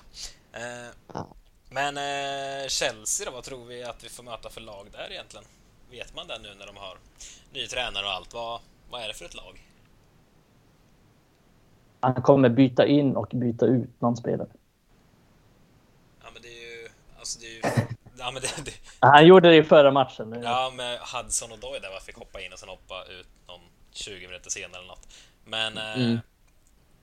jag. 0.53 0.63
Eh, 0.63 0.91
ja. 1.13 1.27
Men 1.71 1.97
eh, 1.97 2.69
Chelsea 2.69 3.27
då, 3.27 3.33
vad 3.33 3.45
tror 3.45 3.65
vi 3.65 3.85
att 3.85 4.05
vi 4.05 4.09
får 4.09 4.23
möta 4.23 4.51
för 4.51 4.61
lag 4.61 4.87
där 4.93 5.13
egentligen? 5.13 5.45
Vet 5.91 6.17
man 6.17 6.27
det 6.27 6.39
nu 6.39 6.55
när 6.59 6.67
de 6.67 6.77
har 6.77 6.99
ny 7.53 7.67
tränare 7.67 8.05
och 8.07 8.13
allt? 8.13 8.35
Vad, 8.35 8.61
vad 8.91 9.03
är 9.03 9.09
det 9.09 9.15
för 9.15 9.25
ett 9.25 9.35
lag? 9.35 9.65
Han 12.01 12.23
kommer 12.23 12.49
byta 12.49 12.87
in 12.87 13.17
och 13.17 13.29
byta 13.33 13.67
ut 13.67 14.01
någon 14.01 14.17
spelare. 14.17 14.49
Ja, 16.23 16.27
men 16.33 16.43
det 16.43 16.49
är 16.49 16.83
ju... 16.83 16.89
Alltså 17.19 17.41
det 17.41 17.47
är 17.47 17.55
ju... 17.55 17.63
Ja, 18.21 18.31
men 18.31 18.43
det, 18.43 18.65
det... 18.65 18.73
Han 19.01 19.27
gjorde 19.27 19.49
det 19.49 19.57
i 19.57 19.63
förra 19.63 19.91
matchen. 19.91 20.41
Ja, 20.43 20.73
med 20.77 20.99
Hudson 20.99 21.53
och 21.53 21.59
Doy 21.59 21.79
där 21.81 22.01
fick 22.01 22.17
hoppa 22.17 22.41
in 22.41 22.53
och 22.53 22.59
sen 22.59 22.69
hoppa 22.69 23.05
ut 23.05 23.27
någon 23.47 23.61
20 23.93 24.27
minuter 24.27 24.51
senare 24.51 24.79
eller 24.79 24.89
något. 24.89 25.09
Men... 25.49 25.79
Eh, 25.79 25.95
mm. 25.95 26.19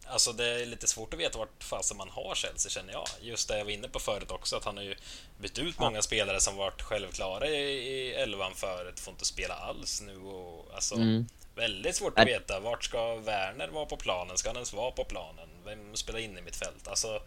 Alltså 0.08 0.32
det 0.32 0.46
är 0.46 0.66
lite 0.66 0.88
svårt 0.88 1.14
att 1.14 1.20
veta 1.20 1.38
vart 1.38 1.64
fasen 1.64 1.98
man 1.98 2.10
har 2.10 2.36
Chelsea 2.36 2.70
känner 2.70 2.94
jag. 2.94 3.08
Just 3.22 3.48
det 3.48 3.58
jag 3.58 3.66
var 3.66 3.72
inne 3.72 3.88
på 3.88 4.00
förut 4.00 4.32
också, 4.32 4.56
att 4.56 4.66
han 4.66 4.78
har 4.78 4.84
ju 4.84 4.96
bytt 5.38 5.60
ut 5.60 5.80
många 5.80 6.02
spelare 6.02 6.40
som 6.40 6.56
varit 6.56 6.82
självklara 6.82 7.48
i, 7.48 8.14
elvan 8.14 8.52
förut, 8.56 9.00
får 9.00 9.12
inte 9.12 9.26
spela 9.26 9.54
alls 9.54 10.02
nu 10.02 10.18
och 10.18 10.72
alltså... 10.76 10.96
Mm. 10.96 11.26
Väldigt 11.56 11.96
svårt 11.96 12.20
att 12.20 12.28
veta. 12.28 12.60
Vart 12.60 12.84
ska 12.84 13.16
Werner 13.16 13.68
vara 13.68 13.86
på 13.86 13.98
planen? 13.98 14.38
Ska 14.38 14.50
han 14.50 14.56
ens 14.56 14.74
vara 14.74 14.92
på 14.92 15.04
planen? 15.04 15.48
Vem 15.66 15.96
spelar 15.96 16.20
in 16.20 16.38
i 16.38 16.42
mitt 16.42 16.56
fält? 16.56 16.88
Alltså, 16.88 17.22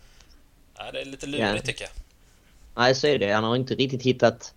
ja, 0.77 0.93
det 0.93 1.01
är 1.01 1.05
lite 1.05 1.27
lurigt 1.27 1.55
ja. 1.55 1.63
tycker 1.63 1.85
jag. 1.85 1.91
Nej, 2.75 2.95
så 2.95 3.07
är 3.07 3.19
det. 3.19 3.33
Han 3.33 3.45
har 3.45 3.57
inte 3.57 3.75
riktigt 3.75 4.03
hittat... 4.03 4.55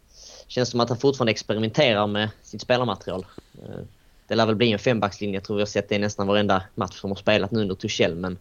Känns 0.47 0.70
som 0.70 0.80
att 0.80 0.89
han 0.89 0.97
fortfarande 0.97 1.32
experimenterar 1.32 2.07
med 2.07 2.30
sitt 2.43 2.62
spelarmaterial. 2.62 3.26
Eh, 4.32 4.36
det 4.36 4.36
lär 4.36 4.45
väl 4.45 4.55
bli 4.55 4.71
en 4.71 4.79
fembackslinje. 4.79 5.36
Jag 5.36 5.43
tror 5.43 5.55
vi 5.55 5.61
har 5.61 5.67
sett 5.67 5.89
det 5.89 5.95
i 5.95 5.99
nästan 5.99 6.27
varenda 6.27 6.63
match 6.75 6.99
som 6.99 7.11
har 7.11 7.15
spelat 7.15 7.51
nu 7.51 7.61
under 7.61 7.75
Tuchel, 7.75 8.15
men 8.15 8.38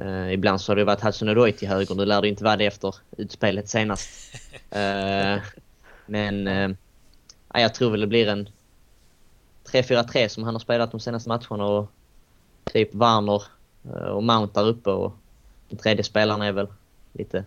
Uh, 0.00 0.32
ibland 0.32 0.60
så 0.60 0.72
har 0.72 0.76
det 0.76 0.84
varit 0.84 1.00
Hudson 1.00 1.28
Odoi 1.28 1.52
till 1.52 1.68
höger. 1.68 1.94
Nu 1.94 2.04
lär 2.04 2.22
det 2.22 2.28
inte 2.28 2.44
vara 2.44 2.56
det 2.56 2.66
efter 2.66 2.94
utspelet 3.16 3.68
senast. 3.68 4.08
Uh, 4.54 5.42
men 6.06 6.48
uh, 6.48 6.76
jag 7.54 7.74
tror 7.74 7.90
väl 7.90 8.00
det 8.00 8.06
blir 8.06 8.28
en 8.28 8.48
3-4-3 9.64 10.28
som 10.28 10.44
han 10.44 10.54
har 10.54 10.60
spelat 10.60 10.90
de 10.90 11.00
senaste 11.00 11.28
matcherna 11.28 11.64
och 11.64 11.90
typ 12.64 12.94
Warner 12.94 13.42
eh, 13.84 13.92
och 13.92 14.22
Mount 14.22 14.60
där 14.60 14.68
uppe 14.68 14.90
och 14.90 15.12
den 15.68 15.78
tredje 15.78 16.04
spelaren 16.04 16.42
är 16.42 16.52
väl 16.52 16.66
lite, 17.12 17.44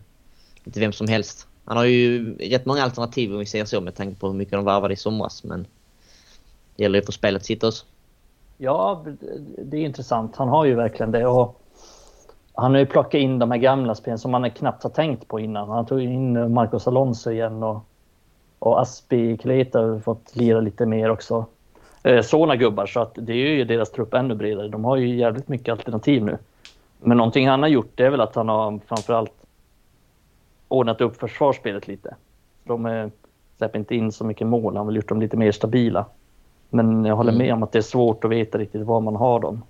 lite 0.64 0.80
vem 0.80 0.94
som 0.94 1.08
helst. 1.08 1.48
Han 1.66 1.78
har 1.78 1.86
ju 1.86 2.36
rätt 2.38 2.66
många 2.66 2.84
alternativ 2.84 3.34
om 3.34 3.40
vi 3.40 3.46
säger 3.46 3.66
så 3.66 3.82
med 3.82 3.96
tanke 3.96 4.20
på 4.20 4.28
hur 4.28 4.34
mycket 4.34 4.52
de 4.52 4.66
varvade 4.66 4.94
i 4.94 4.98
somras 4.98 5.44
men 5.44 5.68
det 6.78 6.84
gäller 6.84 7.00
ju 7.00 7.06
för 7.06 7.12
spelet 7.12 7.46
sitt 7.46 7.64
också. 7.64 7.86
Ja, 8.58 9.06
det 9.58 9.78
är 9.78 9.82
intressant. 9.82 10.36
Han 10.36 10.50
har 10.50 10.66
ju 10.66 10.76
verkligen 10.76 11.12
det 11.12 11.26
och 11.26 11.62
han 12.54 12.72
har 12.72 12.80
ju 12.80 12.86
plockat 12.86 13.14
in 13.14 13.40
de 13.40 13.52
här 13.52 13.58
gamla 13.58 13.96
spelen 13.96 14.20
som 14.20 14.32
man 14.32 14.52
knappt 14.52 14.84
har 14.84 14.90
tänkt 14.90 15.28
på 15.28 15.40
innan. 15.40 15.70
Han 15.70 15.86
tog 15.86 16.02
in 16.02 16.54
Marcos 16.54 16.88
Alonso 16.88 17.32
igen 17.32 17.64
och, 17.64 17.86
och 18.60 18.82
Aspi 18.82 19.38
Kleta 19.38 19.82
har 19.82 20.00
fått 20.00 20.36
lira 20.36 20.60
lite 20.60 20.86
mer 20.86 21.10
också 21.10 21.46
eh, 22.04 22.22
såna 22.22 22.56
gubbar 22.56 22.86
så 22.86 23.00
att 23.00 23.12
det 23.16 23.34
är 23.34 23.56
ju 23.56 23.64
deras 23.64 23.92
trupp 23.92 24.14
ännu 24.14 24.36
bredare. 24.36 24.68
De 24.68 24.86
har 24.86 24.98
ju 24.98 25.16
jävligt 25.16 25.48
mycket 25.48 25.72
alternativ 25.72 26.24
nu. 26.24 26.38
Men 27.00 27.18
någonting 27.18 27.48
han 27.48 27.62
har 27.62 27.70
gjort 27.70 27.92
det 27.96 28.06
är 28.06 28.10
väl 28.10 28.22
att 28.22 28.36
han 28.36 28.50
har 28.50 28.80
framförallt 28.88 29.34
ordnat 30.68 31.02
upp 31.02 31.18
försvarsspelet 31.18 31.88
lite. 31.88 32.16
De 32.64 32.86
eh, 32.86 33.08
släpper 33.58 33.80
inte 33.80 33.96
in 33.96 34.12
så 34.12 34.26
mycket 34.26 34.48
mål. 34.48 34.64
Han 34.64 34.78
har 34.78 34.86
väl 34.86 34.96
gjort 34.96 35.10
dem 35.10 35.22
lite 35.22 35.38
mer 35.38 35.52
stabila. 35.52 36.06
Men 36.70 37.06
jag 37.06 37.16
håller 37.16 37.32
med 37.32 37.54
om 37.54 37.64
att 37.64 37.72
det 37.72 37.78
är 37.78 37.82
svårt 37.82 38.24
att 38.24 38.32
veta 38.32 38.58
riktigt 38.58 38.82
var 38.82 39.02
man 39.02 39.16
har 39.16 39.40
dem. 39.40 39.64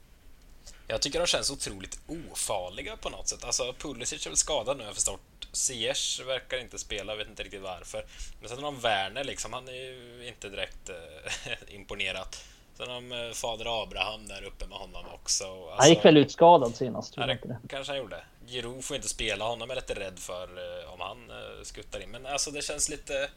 Jag 0.88 1.02
tycker 1.02 1.20
de 1.20 1.26
känns 1.26 1.52
otroligt 1.52 2.00
ofarliga 2.08 2.98
på 2.98 3.10
något 3.10 3.28
sätt. 3.28 3.44
Alltså 3.44 3.74
Pulisic 3.80 4.26
är 4.26 4.30
väl 4.30 4.38
skadad 4.38 4.78
nu 4.78 4.84
har 4.84 4.88
jag 4.88 4.96
förstått. 4.96 5.22
Ziyech 5.52 6.22
verkar 6.28 6.58
inte 6.58 6.78
spela, 6.78 7.12
jag 7.12 7.18
vet 7.18 7.30
inte 7.30 7.44
riktigt 7.44 7.62
varför. 7.62 8.06
Men 8.40 8.50
sen 8.50 8.58
har 8.58 8.72
de 8.72 8.80
Werner 8.80 9.24
liksom, 9.24 9.54
han 9.54 9.68
är 9.68 9.74
ju 9.74 10.28
inte 10.28 10.50
direkt 10.50 10.90
eh, 10.90 11.52
imponerat. 11.76 12.46
Sen 12.78 12.88
har 12.88 12.96
de 12.96 13.12
eh, 13.12 13.34
fader 13.34 13.84
Abraham 13.84 14.28
där 14.28 14.44
uppe 14.44 14.68
med 14.68 14.78
honom 14.78 15.06
också. 15.14 15.44
Alltså, 15.44 15.76
han 15.78 15.90
gick 15.90 16.06
väl 16.06 16.18
ut 16.18 16.32
skadad 16.32 16.76
senast, 16.76 17.14
tror 17.14 17.28
jag 17.28 17.38
det 17.42 17.58
kanske 17.68 17.94
han 17.94 17.98
gjorde. 18.00 18.24
Giroud 18.48 18.84
får 18.84 18.96
inte 18.96 19.08
spela, 19.08 19.46
honom 19.46 19.70
är 19.70 19.76
jag 19.76 19.82
lite 19.82 20.00
rädd 20.00 20.20
för 20.20 20.44
eh, 20.44 20.94
om 20.94 21.00
han 21.00 21.30
eh, 21.30 21.64
skuttar 21.64 22.04
in. 22.04 22.10
Men 22.10 22.26
alltså 22.26 22.52
det 22.52 22.62
känns 22.62 22.90
lite, 22.90 23.30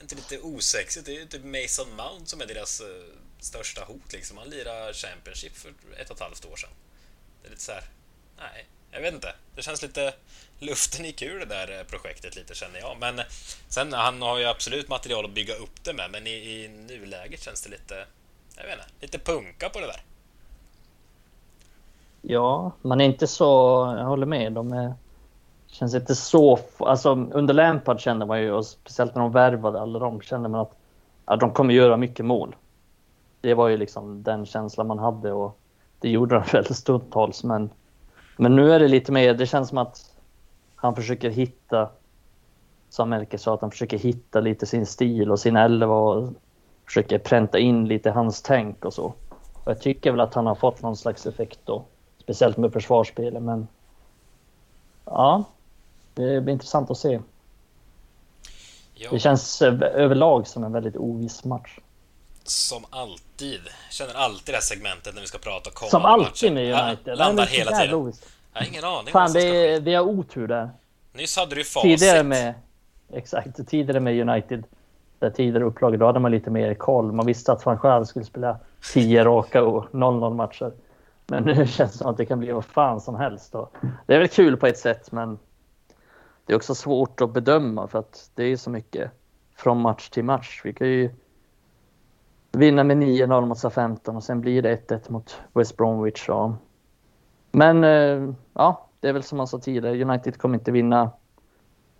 inte 0.00 0.14
lite 0.14 0.38
osexigt. 0.38 1.06
Det 1.06 1.16
är 1.16 1.20
ju 1.20 1.26
typ 1.26 1.44
Mason 1.44 1.96
Mount 1.96 2.26
som 2.26 2.40
är 2.40 2.46
deras 2.46 2.80
uh, 2.80 2.86
största 3.40 3.84
hot 3.84 4.12
liksom. 4.12 4.38
Han 4.38 4.48
lirade 4.48 4.94
Championship 4.94 5.56
för 5.56 5.72
ett 5.96 6.10
och 6.10 6.16
ett 6.16 6.22
halvt 6.22 6.44
år 6.44 6.56
sedan. 6.56 6.70
Det 7.42 7.48
är 7.48 7.50
lite 7.50 7.62
så 7.62 7.72
här, 7.72 7.84
nej, 8.38 8.66
jag 8.90 9.00
vet 9.00 9.14
inte. 9.14 9.34
Det 9.54 9.62
känns 9.62 9.82
lite... 9.82 10.14
Luften 10.58 11.04
gick 11.04 11.22
ur 11.22 11.38
det 11.38 11.44
där 11.44 11.78
eh, 11.78 11.84
projektet 11.84 12.36
lite 12.36 12.54
känner 12.54 12.78
jag. 12.80 12.96
Men 13.00 13.20
sen, 13.68 13.92
han 13.92 14.22
har 14.22 14.38
ju 14.38 14.44
absolut 14.44 14.88
material 14.88 15.24
att 15.24 15.30
bygga 15.30 15.54
upp 15.54 15.84
det 15.84 15.92
med. 15.92 16.10
Men 16.10 16.26
i, 16.26 16.30
i 16.30 16.68
nuläget 16.68 17.42
känns 17.42 17.62
det 17.62 17.70
lite... 17.70 18.06
Jag 18.56 18.64
vet 18.64 18.72
inte, 18.72 18.86
lite 19.00 19.18
punka 19.18 19.68
på 19.68 19.80
det 19.80 19.86
där. 19.86 20.02
Ja, 22.22 22.72
man 22.82 23.00
är 23.00 23.04
inte 23.04 23.26
så... 23.26 23.44
Jag 23.98 24.04
håller 24.04 24.26
med. 24.26 24.52
De 24.52 24.72
är, 24.72 24.94
känns 25.76 25.94
inte 25.94 26.14
så... 26.14 26.58
Alltså 26.78 27.10
under 27.10 27.54
Lampard 27.54 28.00
kände 28.00 28.26
man 28.26 28.40
ju, 28.40 28.52
och 28.52 28.66
speciellt 28.66 29.14
när 29.14 29.22
de 29.22 29.32
värvade 29.32 29.80
alla 29.80 29.98
de, 29.98 30.20
kände 30.20 30.48
man 30.48 30.60
att 30.60 30.76
ja, 31.26 31.36
de 31.36 31.50
kommer 31.50 31.74
göra 31.74 31.96
mycket 31.96 32.24
mål. 32.24 32.56
Det 33.40 33.54
var 33.54 33.68
ju 33.68 33.76
liksom 33.76 34.22
den 34.22 34.46
känslan 34.46 34.86
man 34.86 34.98
hade 34.98 35.32
och 35.32 35.58
det 36.00 36.10
gjorde 36.10 36.34
de 36.34 36.44
väl 36.52 36.74
stundtals. 36.74 37.44
Men, 37.44 37.70
men 38.36 38.56
nu 38.56 38.72
är 38.72 38.80
det 38.80 38.88
lite 38.88 39.12
mer, 39.12 39.34
det 39.34 39.46
känns 39.46 39.68
som 39.68 39.78
att 39.78 40.16
han 40.76 40.94
försöker 40.94 41.30
hitta, 41.30 41.88
som 42.88 43.08
Melker 43.08 43.38
sa, 43.38 43.54
att 43.54 43.60
han 43.60 43.70
försöker 43.70 43.98
hitta 43.98 44.40
lite 44.40 44.66
sin 44.66 44.86
stil 44.86 45.30
och 45.30 45.40
sin 45.40 45.56
elva 45.56 45.94
och 45.94 46.32
försöker 46.84 47.18
pränta 47.18 47.58
in 47.58 47.88
lite 47.88 48.10
hans 48.10 48.42
tänk 48.42 48.84
och 48.84 48.94
så. 48.94 49.04
Och 49.64 49.70
jag 49.70 49.80
tycker 49.80 50.10
väl 50.10 50.20
att 50.20 50.34
han 50.34 50.46
har 50.46 50.54
fått 50.54 50.82
någon 50.82 50.96
slags 50.96 51.26
effekt 51.26 51.60
då, 51.64 51.84
speciellt 52.18 52.56
med 52.56 52.72
försvarsspelet, 52.72 53.42
men 53.42 53.68
ja, 55.04 55.44
det 56.16 56.40
blir 56.40 56.52
intressant 56.52 56.90
att 56.90 56.98
se. 56.98 57.20
Jo. 58.94 59.10
Det 59.12 59.18
känns 59.18 59.62
överlag 59.62 60.46
som 60.46 60.64
en 60.64 60.72
väldigt 60.72 60.96
oviss 60.96 61.44
match 61.44 61.78
som 62.48 62.84
alltid, 62.90 63.60
känner 63.90 64.14
alltid 64.14 64.54
det 64.54 64.56
här 64.56 64.60
segmentet 64.60 65.14
när 65.14 65.20
vi 65.20 65.26
ska 65.26 65.38
prata 65.38 65.70
kommande 65.70 65.90
Som 65.90 66.04
alltid 66.04 66.52
med 66.52 66.86
United. 66.86 67.12
Ja, 67.12 67.14
landar 67.14 67.46
hela 67.46 67.70
tiden. 67.70 67.90
Logiskt. 67.90 68.26
Jag 68.52 68.60
har 68.60 68.66
ingen 68.66 68.84
aning. 68.84 69.12
Fan, 69.12 69.32
det 69.32 69.40
är, 69.42 69.80
vi 69.80 69.94
har 69.94 70.04
otur 70.04 70.48
där. 70.48 70.70
Nyss 71.12 71.36
hade 71.36 71.54
du 71.54 71.64
facit. 71.64 71.98
Tidigare 71.98 72.22
med, 72.22 72.54
exakt, 73.12 73.68
tidigare 73.68 74.00
med 74.00 74.28
United, 74.28 74.64
där 75.18 75.30
tidigare 75.30 75.64
upplagor, 75.64 75.96
då 75.96 76.06
hade 76.06 76.20
man 76.20 76.30
lite 76.30 76.50
mer 76.50 76.74
koll. 76.74 77.12
Man 77.12 77.26
visste 77.26 77.52
att 77.52 77.66
van 77.66 77.78
Schaal 77.78 78.06
skulle 78.06 78.24
spela 78.24 78.58
10 78.92 79.24
raka 79.24 79.62
och 79.62 79.90
0-0 79.90 80.34
matcher. 80.34 80.72
Men 81.26 81.42
nu 81.42 81.54
känns 81.66 81.92
det 81.92 81.98
som 81.98 82.06
att 82.06 82.16
det 82.16 82.26
kan 82.26 82.38
bli 82.38 82.52
vad 82.52 82.64
fan 82.64 83.00
som 83.00 83.14
helst. 83.14 83.52
Då. 83.52 83.68
Det 84.06 84.14
är 84.14 84.18
väl 84.18 84.28
kul 84.28 84.56
på 84.56 84.66
ett 84.66 84.78
sätt, 84.78 85.12
men 85.12 85.38
det 86.46 86.52
är 86.52 86.56
också 86.56 86.74
svårt 86.74 87.20
att 87.20 87.32
bedöma 87.32 87.88
för 87.88 87.98
att 87.98 88.30
det 88.34 88.44
är 88.44 88.56
så 88.56 88.70
mycket 88.70 89.10
från 89.56 89.80
match 89.80 90.08
till 90.08 90.24
match. 90.24 90.60
Vi 90.64 90.72
kan 90.72 90.88
ju 90.88 91.10
vinna 92.52 92.84
med 92.84 92.96
9-0 92.96 93.46
mot 93.46 93.58
SA-15 93.58 94.16
och 94.16 94.24
sen 94.24 94.40
blir 94.40 94.62
det 94.62 94.88
1-1 94.88 95.12
mot 95.12 95.40
West 95.52 95.76
Bromwich. 95.76 96.28
Och... 96.28 96.52
Men 97.50 97.84
eh, 97.84 98.34
ja, 98.52 98.88
det 99.00 99.08
är 99.08 99.12
väl 99.12 99.22
som 99.22 99.38
man 99.38 99.46
sa 99.46 99.58
tidigare, 99.58 100.04
United 100.04 100.38
kommer 100.38 100.58
inte 100.58 100.72
vinna 100.72 101.10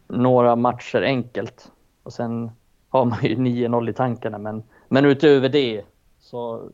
några 0.08 0.56
matcher 0.56 1.02
enkelt. 1.02 1.72
Och 2.02 2.12
sen 2.12 2.50
har 2.88 3.04
man 3.04 3.18
ju 3.22 3.36
9-0 3.36 3.90
i 3.90 3.92
tankarna, 3.92 4.38
men, 4.38 4.62
men 4.88 5.04
utöver 5.04 5.48
det 5.48 5.82
så 6.18 6.70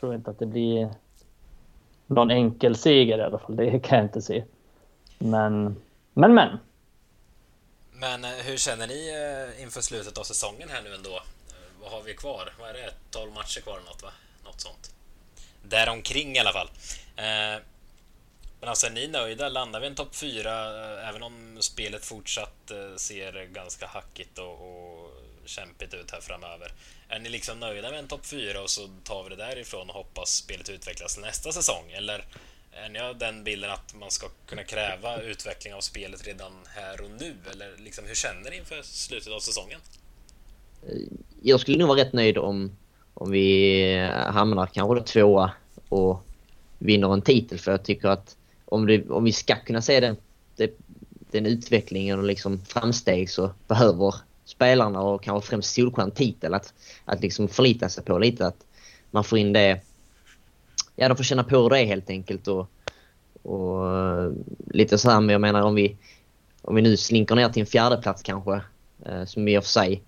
tror 0.00 0.12
jag 0.12 0.18
inte 0.18 0.30
att 0.30 0.38
det 0.38 0.46
blir 0.46 0.90
någon 2.06 2.30
enkel 2.30 2.76
seger 2.76 3.18
i 3.18 3.22
alla 3.22 3.38
fall. 3.38 3.56
Det 3.56 3.78
kan 3.78 3.98
jag 3.98 4.04
inte 4.04 4.22
se. 4.22 4.44
Men, 5.18 5.76
men, 6.14 6.34
men. 6.34 6.58
Men 8.02 8.24
eh, 8.24 8.30
hur 8.30 8.56
känner 8.56 8.86
ni 8.86 9.08
eh, 9.08 9.62
inför 9.62 9.80
slutet 9.80 10.18
av 10.18 10.24
säsongen 10.24 10.68
här 10.68 10.82
nu 10.82 10.94
ändå? 10.94 11.16
Eh, 11.16 11.54
vad 11.80 11.90
har 11.90 12.02
vi 12.02 12.14
kvar? 12.14 12.52
Vad 12.58 12.68
är 12.68 12.74
det? 12.74 12.92
12 13.10 13.32
matcher 13.32 13.60
kvar 13.60 13.76
eller 13.76 13.86
något 13.86 14.02
va? 14.02 14.12
Något 14.44 14.60
sånt. 14.60 14.94
Däromkring 15.62 16.36
i 16.36 16.38
alla 16.38 16.52
fall. 16.52 16.70
Men 18.60 18.68
alltså 18.68 18.86
är 18.86 18.90
ni 18.90 19.06
nöjda? 19.06 19.48
Landar 19.48 19.80
vi 19.80 19.86
en 19.86 19.94
topp 19.94 20.14
4 20.14 21.08
även 21.08 21.22
om 21.22 21.58
spelet 21.60 22.04
fortsatt 22.04 22.72
ser 22.96 23.46
ganska 23.46 23.86
hackigt 23.86 24.38
och, 24.38 24.52
och 24.52 25.10
kämpigt 25.44 25.94
ut 25.94 26.10
här 26.10 26.20
framöver? 26.20 26.72
Är 27.08 27.18
ni 27.18 27.28
liksom 27.28 27.60
nöjda 27.60 27.90
med 27.90 27.98
en 27.98 28.08
topp 28.08 28.26
4 28.26 28.60
och 28.60 28.70
så 28.70 28.90
tar 29.04 29.22
vi 29.22 29.30
det 29.30 29.36
därifrån 29.36 29.88
och 29.88 29.94
hoppas 29.94 30.30
spelet 30.30 30.68
utvecklas 30.68 31.18
nästa 31.18 31.52
säsong? 31.52 31.92
Eller 31.92 32.24
är 32.72 32.88
ni 32.88 32.98
av 32.98 33.18
den 33.18 33.44
bilden 33.44 33.70
att 33.70 33.94
man 33.94 34.10
ska 34.10 34.26
kunna 34.46 34.62
kräva 34.62 35.20
utveckling 35.22 35.74
av 35.74 35.80
spelet 35.80 36.26
redan 36.26 36.52
här 36.66 37.00
och 37.00 37.10
nu? 37.20 37.34
Eller 37.52 37.76
liksom, 37.84 38.04
hur 38.06 38.14
känner 38.14 38.50
ni 38.50 38.56
inför 38.56 38.82
slutet 38.82 39.32
av 39.32 39.40
säsongen? 39.40 39.80
jag 41.42 41.60
skulle 41.60 41.78
nog 41.78 41.88
vara 41.88 42.00
rätt 42.00 42.12
nöjd 42.12 42.38
om, 42.38 42.70
om 43.14 43.30
vi 43.30 44.08
hamnar 44.10 44.66
kanske 44.66 44.94
då 44.94 45.02
tvåa 45.02 45.50
och 45.88 46.24
vinner 46.78 47.12
en 47.12 47.22
titel. 47.22 47.58
För 47.58 47.70
jag 47.70 47.82
tycker 47.82 48.08
att 48.08 48.36
om, 48.64 48.86
det, 48.86 49.10
om 49.10 49.24
vi 49.24 49.32
ska 49.32 49.56
kunna 49.56 49.82
se 49.82 50.00
den, 50.00 50.16
den 51.30 51.46
utvecklingen 51.46 52.18
och 52.18 52.24
liksom 52.24 52.64
framsteg 52.64 53.30
så 53.30 53.50
behöver 53.68 54.14
spelarna 54.44 55.00
och 55.00 55.22
kanske 55.22 55.50
främst 55.50 55.74
Solskjaer 55.74 56.06
en 56.06 56.10
titel 56.10 56.54
att, 56.54 56.74
att 57.04 57.20
liksom 57.20 57.48
förlita 57.48 57.88
sig 57.88 58.04
på 58.04 58.18
lite. 58.18 58.46
Att 58.46 58.66
man 59.10 59.24
får 59.24 59.38
in 59.38 59.52
det... 59.52 59.80
Ja, 60.96 61.08
de 61.08 61.16
får 61.16 61.24
känna 61.24 61.44
på 61.44 61.68
det 61.68 61.84
helt 61.84 62.10
enkelt 62.10 62.48
och, 62.48 62.68
och 63.42 63.98
eh, 63.98 64.32
lite 64.66 64.98
så 64.98 65.10
här, 65.10 65.20
men 65.20 65.28
jag 65.28 65.40
menar 65.40 65.62
om 65.62 65.74
vi, 65.74 65.96
om 66.62 66.74
vi 66.74 66.82
nu 66.82 66.96
slinker 66.96 67.34
ner 67.34 67.48
till 67.48 67.60
en 67.60 67.66
fjärde 67.66 67.96
plats 67.96 68.22
kanske, 68.22 68.60
eh, 69.06 69.24
som 69.24 69.48
i 69.48 69.58
och 69.58 69.64
för 69.64 69.70
sig 69.70 70.02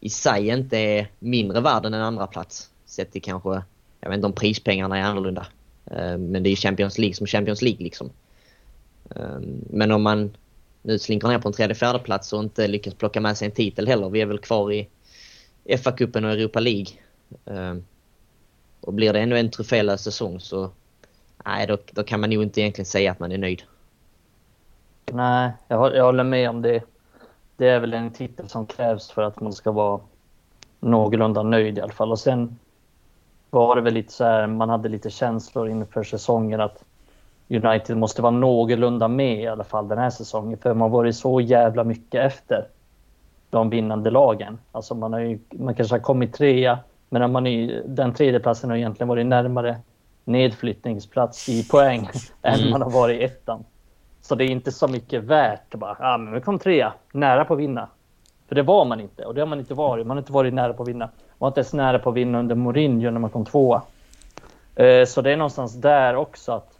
i 0.00 0.10
sig 0.10 0.48
inte 0.48 0.78
är 0.78 1.10
mindre 1.18 1.60
värd 1.60 1.86
än 1.86 1.94
en 1.94 2.02
andra 2.02 2.26
plats 2.26 2.70
Sett 2.86 3.12
till 3.12 3.22
kanske, 3.22 3.62
jag 4.00 4.08
vet 4.08 4.16
inte 4.16 4.26
om 4.26 4.32
prispengarna 4.32 4.98
är 4.98 5.02
annorlunda. 5.02 5.46
Eh, 5.86 6.18
men 6.18 6.42
det 6.42 6.48
är 6.48 6.50
ju 6.50 6.56
Champions 6.56 6.98
League 6.98 7.14
som 7.14 7.26
Champions 7.26 7.62
League 7.62 7.84
liksom. 7.84 8.10
Ehm, 9.16 9.64
men 9.70 9.90
om 9.90 10.02
man 10.02 10.36
nu 10.82 10.98
slinker 10.98 11.28
ner 11.28 11.38
på 11.38 11.48
en 11.48 11.54
tredje 11.54 11.74
fjärde 11.74 11.98
plats 11.98 12.32
och 12.32 12.42
inte 12.42 12.68
lyckas 12.68 12.94
plocka 12.94 13.20
med 13.20 13.38
sig 13.38 13.46
en 13.46 13.52
titel 13.52 13.86
heller. 13.86 14.10
Vi 14.10 14.20
är 14.20 14.26
väl 14.26 14.38
kvar 14.38 14.72
i 14.72 14.88
FA-cupen 15.64 16.24
och 16.24 16.30
Europa 16.30 16.60
League. 16.60 16.86
Ehm, 17.46 17.84
och 18.86 18.92
blir 18.92 19.12
det 19.12 19.20
ännu 19.20 19.38
en 19.38 19.50
trofélös 19.50 20.02
säsong 20.02 20.40
så 20.40 20.70
nej, 21.44 21.66
då, 21.66 21.78
då 21.92 22.04
kan 22.04 22.20
man 22.20 22.30
nog 22.30 22.42
inte 22.42 22.60
egentligen 22.60 22.86
säga 22.86 23.12
att 23.12 23.20
man 23.20 23.32
är 23.32 23.38
nöjd. 23.38 23.62
Nej, 25.12 25.52
jag, 25.68 25.96
jag 25.96 26.04
håller 26.04 26.24
med 26.24 26.50
om 26.50 26.62
det 26.62 26.84
det 27.56 27.68
är 27.68 27.80
väl 27.80 27.94
en 27.94 28.10
titel 28.10 28.48
som 28.48 28.66
krävs 28.66 29.10
för 29.10 29.22
att 29.22 29.40
man 29.40 29.52
ska 29.52 29.70
vara 29.70 30.00
någorlunda 30.80 31.42
nöjd 31.42 31.78
i 31.78 31.80
alla 31.80 31.92
fall. 31.92 32.10
Och 32.12 32.18
sen 32.18 32.58
var 33.50 33.76
det 33.76 33.82
väl 33.82 33.94
lite 33.94 34.12
så 34.12 34.24
här, 34.24 34.46
man 34.46 34.68
hade 34.68 34.88
lite 34.88 35.10
känslor 35.10 35.68
inför 35.68 36.02
säsongen 36.02 36.60
att 36.60 36.84
United 37.48 37.96
måste 37.96 38.22
vara 38.22 38.30
någorlunda 38.30 39.08
med 39.08 39.40
i 39.40 39.46
alla 39.46 39.64
fall 39.64 39.88
den 39.88 39.98
här 39.98 40.10
säsongen. 40.10 40.58
För 40.58 40.74
man 40.74 40.90
varit 40.90 41.16
så 41.16 41.40
jävla 41.40 41.84
mycket 41.84 42.24
efter 42.24 42.68
de 43.50 43.70
vinnande 43.70 44.10
lagen. 44.10 44.58
Alltså 44.72 44.94
man, 44.94 45.12
har 45.12 45.20
ju, 45.20 45.38
man 45.50 45.74
kanske 45.74 45.94
har 45.94 46.00
kommit 46.00 46.34
trea, 46.34 46.78
men 47.20 47.32
man 47.32 47.46
är, 47.46 47.82
den 47.86 48.14
tredje 48.14 48.40
platsen 48.40 48.70
har 48.70 48.76
egentligen 48.76 49.08
varit 49.08 49.26
närmare 49.26 49.76
nedflyttningsplats 50.24 51.48
i 51.48 51.68
poäng 51.68 52.08
än 52.42 52.60
mm. 52.60 52.70
man 52.70 52.82
har 52.82 52.90
varit 52.90 53.20
i 53.20 53.24
ettan. 53.24 53.64
Så 54.20 54.34
det 54.34 54.44
är 54.44 54.48
inte 54.48 54.72
så 54.72 54.88
mycket 54.88 55.24
värt 55.24 55.74
att 55.74 55.80
bara, 55.80 55.96
ah, 56.00 56.18
men 56.18 56.34
vi 56.34 56.40
kom 56.40 56.58
trea, 56.58 56.92
nära 57.12 57.44
på 57.44 57.54
att 57.54 57.60
vinna. 57.60 57.88
För 58.48 58.54
det 58.54 58.62
var 58.62 58.84
man 58.84 59.00
inte 59.00 59.24
och 59.24 59.34
det 59.34 59.40
har 59.40 59.46
man 59.46 59.58
inte 59.58 59.74
varit. 59.74 60.06
Man 60.06 60.16
har 60.16 60.22
inte 60.22 60.32
varit 60.32 60.54
nära 60.54 60.72
på 60.72 60.82
att 60.82 60.88
vinna. 60.88 61.04
Man 61.04 61.10
var 61.38 61.48
inte 61.48 61.60
ens 61.60 61.72
nära 61.72 61.98
på 61.98 62.10
att 62.10 62.16
vinna 62.16 62.38
under 62.38 62.54
Mourinho 62.54 63.10
när 63.10 63.20
man 63.20 63.30
kom 63.30 63.44
tvåa. 63.44 63.82
Uh, 64.80 65.04
så 65.04 65.22
det 65.22 65.32
är 65.32 65.36
någonstans 65.36 65.74
där 65.74 66.16
också 66.16 66.52
att 66.52 66.78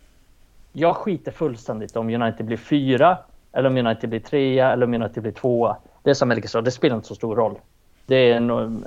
jag 0.73 0.97
skiter 0.97 1.33
fullständigt 1.33 1.97
om 1.97 2.15
United 2.15 2.47
blir 2.47 2.57
fyra 2.57 3.19
eller 3.53 3.69
om 3.69 3.77
United 3.77 4.11
blir 4.11 4.21
trea 4.21 4.73
eller 4.73 4.87
om 4.87 4.95
United 4.95 5.23
blir 5.23 5.33
tvåa. 5.33 5.77
Det 6.03 6.11
är 6.11 6.15
som 6.15 6.29
Melker 6.29 6.49
sa, 6.49 6.61
det 6.61 6.71
spelar 6.71 6.97
inte 6.97 7.09
så 7.09 7.15
stor 7.15 7.37
roll. 7.37 7.59
Det 8.07 8.17
är 8.17 8.37
en, 8.37 8.85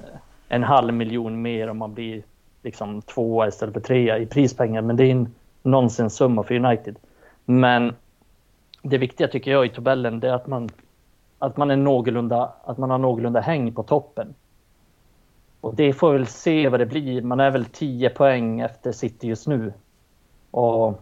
en 0.47 0.63
halv 0.63 0.93
miljon 0.93 1.41
mer 1.41 1.67
om 1.67 1.77
man 1.77 1.93
blir 1.93 2.23
liksom 2.63 3.01
tvåa 3.01 3.47
istället 3.47 3.73
för 3.73 3.81
trea 3.81 4.17
i 4.17 4.25
prispengar. 4.25 4.81
Men 4.81 4.95
det 4.95 5.03
är 5.03 5.11
en 5.11 5.35
nonsenssumma 5.63 6.43
för 6.43 6.55
United. 6.55 6.95
Men 7.45 7.95
det 8.81 8.97
viktiga 8.97 9.27
tycker 9.27 9.51
jag 9.51 9.65
i 9.65 9.69
tabellen 9.69 10.19
det 10.19 10.29
är 10.29 10.33
att 10.33 10.47
man 10.47 10.69
att 11.39 11.57
man 11.57 11.71
är 11.71 11.75
någorlunda, 11.75 12.53
att 12.63 12.77
man 12.77 12.89
har 12.89 12.97
någorlunda 12.97 13.39
häng 13.39 13.73
på 13.73 13.83
toppen. 13.83 14.35
Och 15.61 15.75
det 15.75 15.93
får 15.93 16.11
vi 16.11 16.17
väl 16.17 16.27
se 16.27 16.69
vad 16.69 16.79
det 16.79 16.85
blir. 16.85 17.21
Man 17.21 17.39
är 17.39 17.51
väl 17.51 17.65
10 17.65 18.09
poäng 18.09 18.59
efter 18.59 18.91
City 18.91 19.27
just 19.27 19.47
nu. 19.47 19.73
Och 20.51 21.01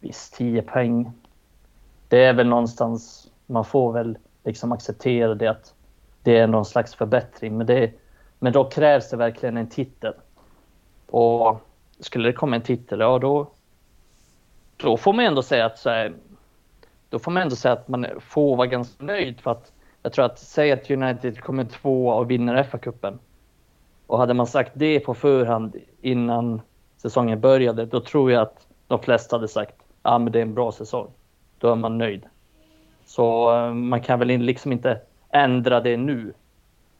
visst, 0.00 0.34
10 0.34 0.62
poäng. 0.62 1.12
Det 2.08 2.24
är 2.24 2.32
väl 2.32 2.48
någonstans, 2.48 3.30
man 3.46 3.64
får 3.64 3.92
väl 3.92 4.18
liksom 4.44 4.72
acceptera 4.72 5.34
det 5.34 5.46
att 5.46 5.74
det 6.28 6.38
är 6.38 6.46
någon 6.46 6.64
slags 6.64 6.94
förbättring. 6.94 7.56
Men, 7.56 7.66
det, 7.66 7.92
men 8.38 8.52
då 8.52 8.64
krävs 8.64 9.10
det 9.10 9.16
verkligen 9.16 9.56
en 9.56 9.68
titel. 9.68 10.14
Och 11.06 11.60
skulle 12.00 12.28
det 12.28 12.32
komma 12.32 12.56
en 12.56 12.62
titel, 12.62 13.00
ja 13.00 13.18
då, 13.18 13.50
då 14.76 14.96
får 14.96 15.12
man 15.12 15.24
ändå 15.24 15.42
säga 15.42 15.66
att 15.66 15.78
så 15.78 15.90
här, 15.90 16.12
då 17.08 17.18
får 17.18 17.30
man 17.30 17.42
ändå 17.42 17.56
säga 17.56 17.72
att 17.72 17.88
man 17.88 18.06
får 18.20 18.56
vara 18.56 18.66
ganska 18.66 19.04
nöjd 19.04 19.40
för 19.40 19.50
att 19.50 19.72
jag 20.02 20.12
tror 20.12 20.24
att 20.24 20.38
säg 20.38 20.72
att 20.72 20.90
United 20.90 21.40
kommer 21.40 21.64
två 21.64 22.08
och 22.08 22.30
vinner 22.30 22.62
FA-cupen. 22.62 23.18
Och 24.06 24.18
hade 24.18 24.34
man 24.34 24.46
sagt 24.46 24.72
det 24.74 25.00
på 25.00 25.14
förhand 25.14 25.76
innan 26.00 26.60
säsongen 26.96 27.40
började, 27.40 27.86
då 27.86 28.00
tror 28.00 28.32
jag 28.32 28.42
att 28.42 28.66
de 28.86 28.98
flesta 29.02 29.36
hade 29.36 29.48
sagt 29.48 29.74
ja, 30.02 30.10
ah, 30.10 30.18
men 30.18 30.32
det 30.32 30.38
är 30.38 30.42
en 30.42 30.54
bra 30.54 30.72
säsong. 30.72 31.10
Då 31.58 31.72
är 31.72 31.76
man 31.76 31.98
nöjd. 31.98 32.26
Så 33.06 33.56
eh, 33.56 33.74
man 33.74 34.00
kan 34.00 34.18
väl 34.18 34.28
liksom 34.28 34.72
inte 34.72 35.00
ändra 35.32 35.80
det 35.80 35.96
nu. 35.96 36.34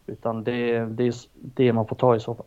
Utan 0.06 0.44
det, 0.44 0.84
det 0.86 1.06
är 1.06 1.14
det 1.32 1.72
man 1.72 1.86
får 1.86 1.96
ta 1.96 2.16
i 2.16 2.20
så 2.20 2.34
fall. 2.34 2.46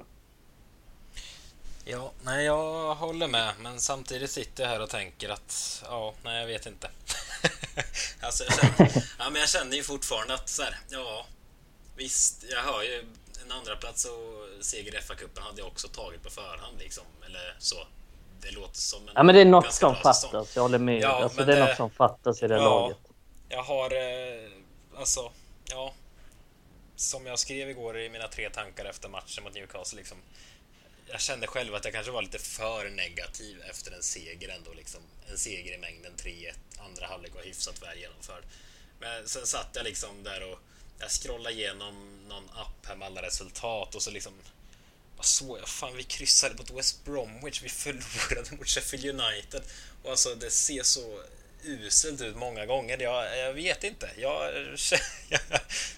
Ja, 1.85 2.11
nej, 2.23 2.45
jag 2.45 2.95
håller 2.95 3.27
med, 3.27 3.53
men 3.59 3.79
samtidigt 3.79 4.31
sitter 4.31 4.63
jag 4.63 4.69
här 4.69 4.81
och 4.81 4.89
tänker 4.89 5.29
att 5.29 5.83
ja, 5.85 6.13
nej, 6.23 6.39
jag 6.39 6.47
vet 6.47 6.65
inte. 6.65 6.87
alltså, 8.21 8.43
jag 8.43 8.53
känner, 8.53 9.03
ja, 9.19 9.29
men 9.29 9.39
jag 9.39 9.49
känner 9.49 9.75
ju 9.75 9.83
fortfarande 9.83 10.33
att 10.33 10.49
så 10.49 10.61
här, 10.61 10.75
ja, 10.89 11.25
visst, 11.95 12.45
jag 12.49 12.61
hör 12.61 12.83
ju 12.83 12.99
en 13.45 13.51
andra 13.51 13.75
plats 13.75 14.05
och 14.05 14.65
seger 14.65 14.95
i 14.95 14.97
FA-cupen 14.97 15.41
hade 15.41 15.61
jag 15.61 15.67
också 15.67 15.87
tagit 15.87 16.23
på 16.23 16.29
förhand 16.29 16.77
liksom, 16.79 17.03
eller 17.25 17.55
så. 17.59 17.75
Det 18.41 18.51
låter 18.51 18.77
som 18.77 19.01
en 19.01 19.13
Ja, 19.15 19.23
men 19.23 19.35
det 19.35 19.41
är 19.41 19.45
något 19.45 19.73
som 19.73 19.95
fattas. 19.95 20.21
Säsong. 20.21 20.45
Jag 20.55 20.61
håller 20.61 20.79
med. 20.79 21.01
Ja, 21.01 21.23
alltså, 21.23 21.45
det 21.45 21.53
är 21.53 21.59
det, 21.59 21.65
något 21.65 21.77
som 21.77 21.89
fattas 21.89 22.43
i 22.43 22.47
det 22.47 22.55
ja, 22.55 22.61
laget. 22.61 22.97
Jag 23.49 23.63
har, 23.63 23.85
eh, 23.85 24.51
alltså, 24.99 25.31
ja, 25.71 25.93
som 26.95 27.25
jag 27.25 27.39
skrev 27.39 27.69
igår 27.69 27.99
i 27.99 28.09
mina 28.09 28.27
tre 28.27 28.49
tankar 28.49 28.85
efter 28.85 29.09
matchen 29.09 29.43
mot 29.43 29.53
Newcastle, 29.53 29.97
liksom 29.97 30.17
jag 31.11 31.21
kände 31.21 31.47
själv 31.47 31.75
att 31.75 31.85
jag 31.85 31.93
kanske 31.93 32.11
var 32.11 32.21
lite 32.21 32.39
för 32.39 32.89
negativ 32.89 33.61
efter 33.61 33.91
en 33.91 34.03
seger 34.03 34.49
ändå. 34.49 34.73
Liksom. 34.73 35.01
En 35.29 35.37
seger 35.37 35.73
i 35.73 35.77
mängden 35.77 36.13
3-1. 36.17 36.53
Andra 36.77 37.07
halvlek 37.07 37.35
var 37.35 37.41
hyfsat 37.41 37.81
väl 37.81 37.99
genomförd. 37.99 38.43
Men 38.99 39.27
sen 39.27 39.47
satt 39.47 39.69
jag 39.73 39.83
liksom 39.83 40.23
där 40.23 40.51
och 40.51 40.59
jag 40.99 41.11
scrollade 41.11 41.55
igenom 41.55 42.27
någon 42.27 42.49
app 42.49 42.85
här 42.85 42.95
med 42.95 43.05
alla 43.05 43.21
resultat 43.21 43.95
och 43.95 44.01
så 44.01 44.11
liksom 44.11 44.33
vad 45.15 45.25
såg 45.25 45.57
jag? 45.59 45.67
Fan, 45.67 45.97
vi 45.97 46.03
kryssade 46.03 46.55
mot 46.55 46.71
West 46.71 47.05
Bromwich. 47.05 47.61
Vi 47.61 47.69
förlorade 47.69 48.55
mot 48.57 48.67
Sheffield 48.67 49.05
United. 49.05 49.61
Och 50.03 50.11
alltså, 50.11 50.35
det 50.35 50.49
ser 50.49 50.83
så 50.83 51.23
uselt 51.65 52.21
ut 52.21 52.35
många 52.35 52.65
gånger. 52.65 53.01
Jag, 53.01 53.37
jag 53.37 53.53
vet 53.53 53.83
inte. 53.83 54.09
Jag, 54.17 54.41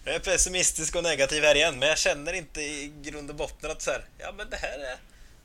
jag, 0.06 0.16
är 0.16 0.20
pessimistisk 0.20 0.96
och 0.96 1.04
negativ 1.04 1.44
här 1.44 1.56
igen, 1.56 1.80
men 1.80 1.90
jag 1.90 1.98
känner 1.98 2.34
inte 2.34 2.62
i 2.62 2.94
grund 3.02 3.30
och 3.30 3.36
botten 3.36 3.72
att 3.72 3.82
så 3.82 3.92
här, 3.92 4.02
ja 4.18 4.32
men 4.38 4.50
det 4.50 4.56
här 4.56 4.80
är, 4.80 4.98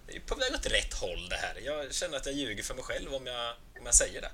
det 0.07 0.17
är 0.17 0.21
på 0.21 0.35
väg 0.35 0.55
åt 0.55 0.67
rätt 0.67 0.95
håll 0.95 1.29
det 1.29 1.37
här. 1.37 1.55
Jag 1.65 1.95
känner 1.95 2.17
att 2.17 2.27
jag 2.27 2.35
ljuger 2.35 2.63
för 2.63 2.75
mig 2.75 2.85
själv 2.85 3.15
om 3.15 3.27
jag, 3.27 3.47
om 3.81 3.85
jag 3.85 3.95
säger 3.95 4.21
det. 4.21 4.31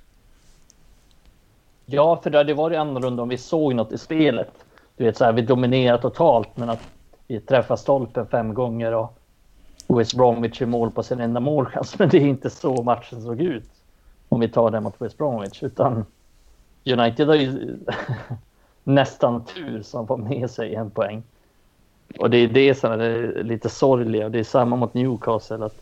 Ja, 1.86 2.20
för 2.22 2.30
det 2.30 2.38
hade 2.38 2.54
varit 2.54 2.78
annorlunda 2.78 3.22
om 3.22 3.28
vi 3.28 3.38
såg 3.38 3.74
något 3.74 3.92
i 3.92 3.98
spelet. 3.98 4.50
Du 4.96 5.04
vet, 5.04 5.16
så 5.16 5.24
här, 5.24 5.32
vi 5.32 5.42
dominerar 5.42 5.98
totalt, 5.98 6.56
men 6.56 6.70
att 6.70 6.80
vi 7.26 7.40
träffar 7.40 7.76
stolpen 7.76 8.26
fem 8.26 8.54
gånger 8.54 8.92
och 8.92 9.18
West 9.88 10.14
Bromwich 10.14 10.62
är 10.62 10.66
mål 10.66 10.90
på 10.90 11.02
sin 11.02 11.20
enda 11.20 11.40
målchans. 11.40 11.98
Men 11.98 12.08
det 12.08 12.16
är 12.16 12.20
inte 12.20 12.50
så 12.50 12.82
matchen 12.82 13.22
såg 13.22 13.40
ut 13.40 13.70
om 14.34 14.40
vi 14.40 14.48
tar 14.48 14.70
det 14.70 14.80
mot 14.80 14.94
West 14.98 15.18
Bromwich. 15.18 15.62
Utan 15.62 16.06
United 16.84 17.28
har 17.28 17.34
ju 17.34 17.78
nästan 18.84 19.44
tur 19.44 19.82
som 19.82 20.06
får 20.06 20.16
med 20.16 20.50
sig 20.50 20.74
en 20.74 20.90
poäng. 20.90 21.22
Och 22.18 22.30
det 22.30 22.36
är 22.36 22.48
det 22.48 22.74
som 22.74 22.92
är 22.92 23.42
lite 23.42 23.68
sorgliga. 23.68 24.28
Det 24.28 24.38
är 24.38 24.44
samma 24.44 24.76
mot 24.76 24.94
Newcastle. 24.94 25.64
Att 25.64 25.80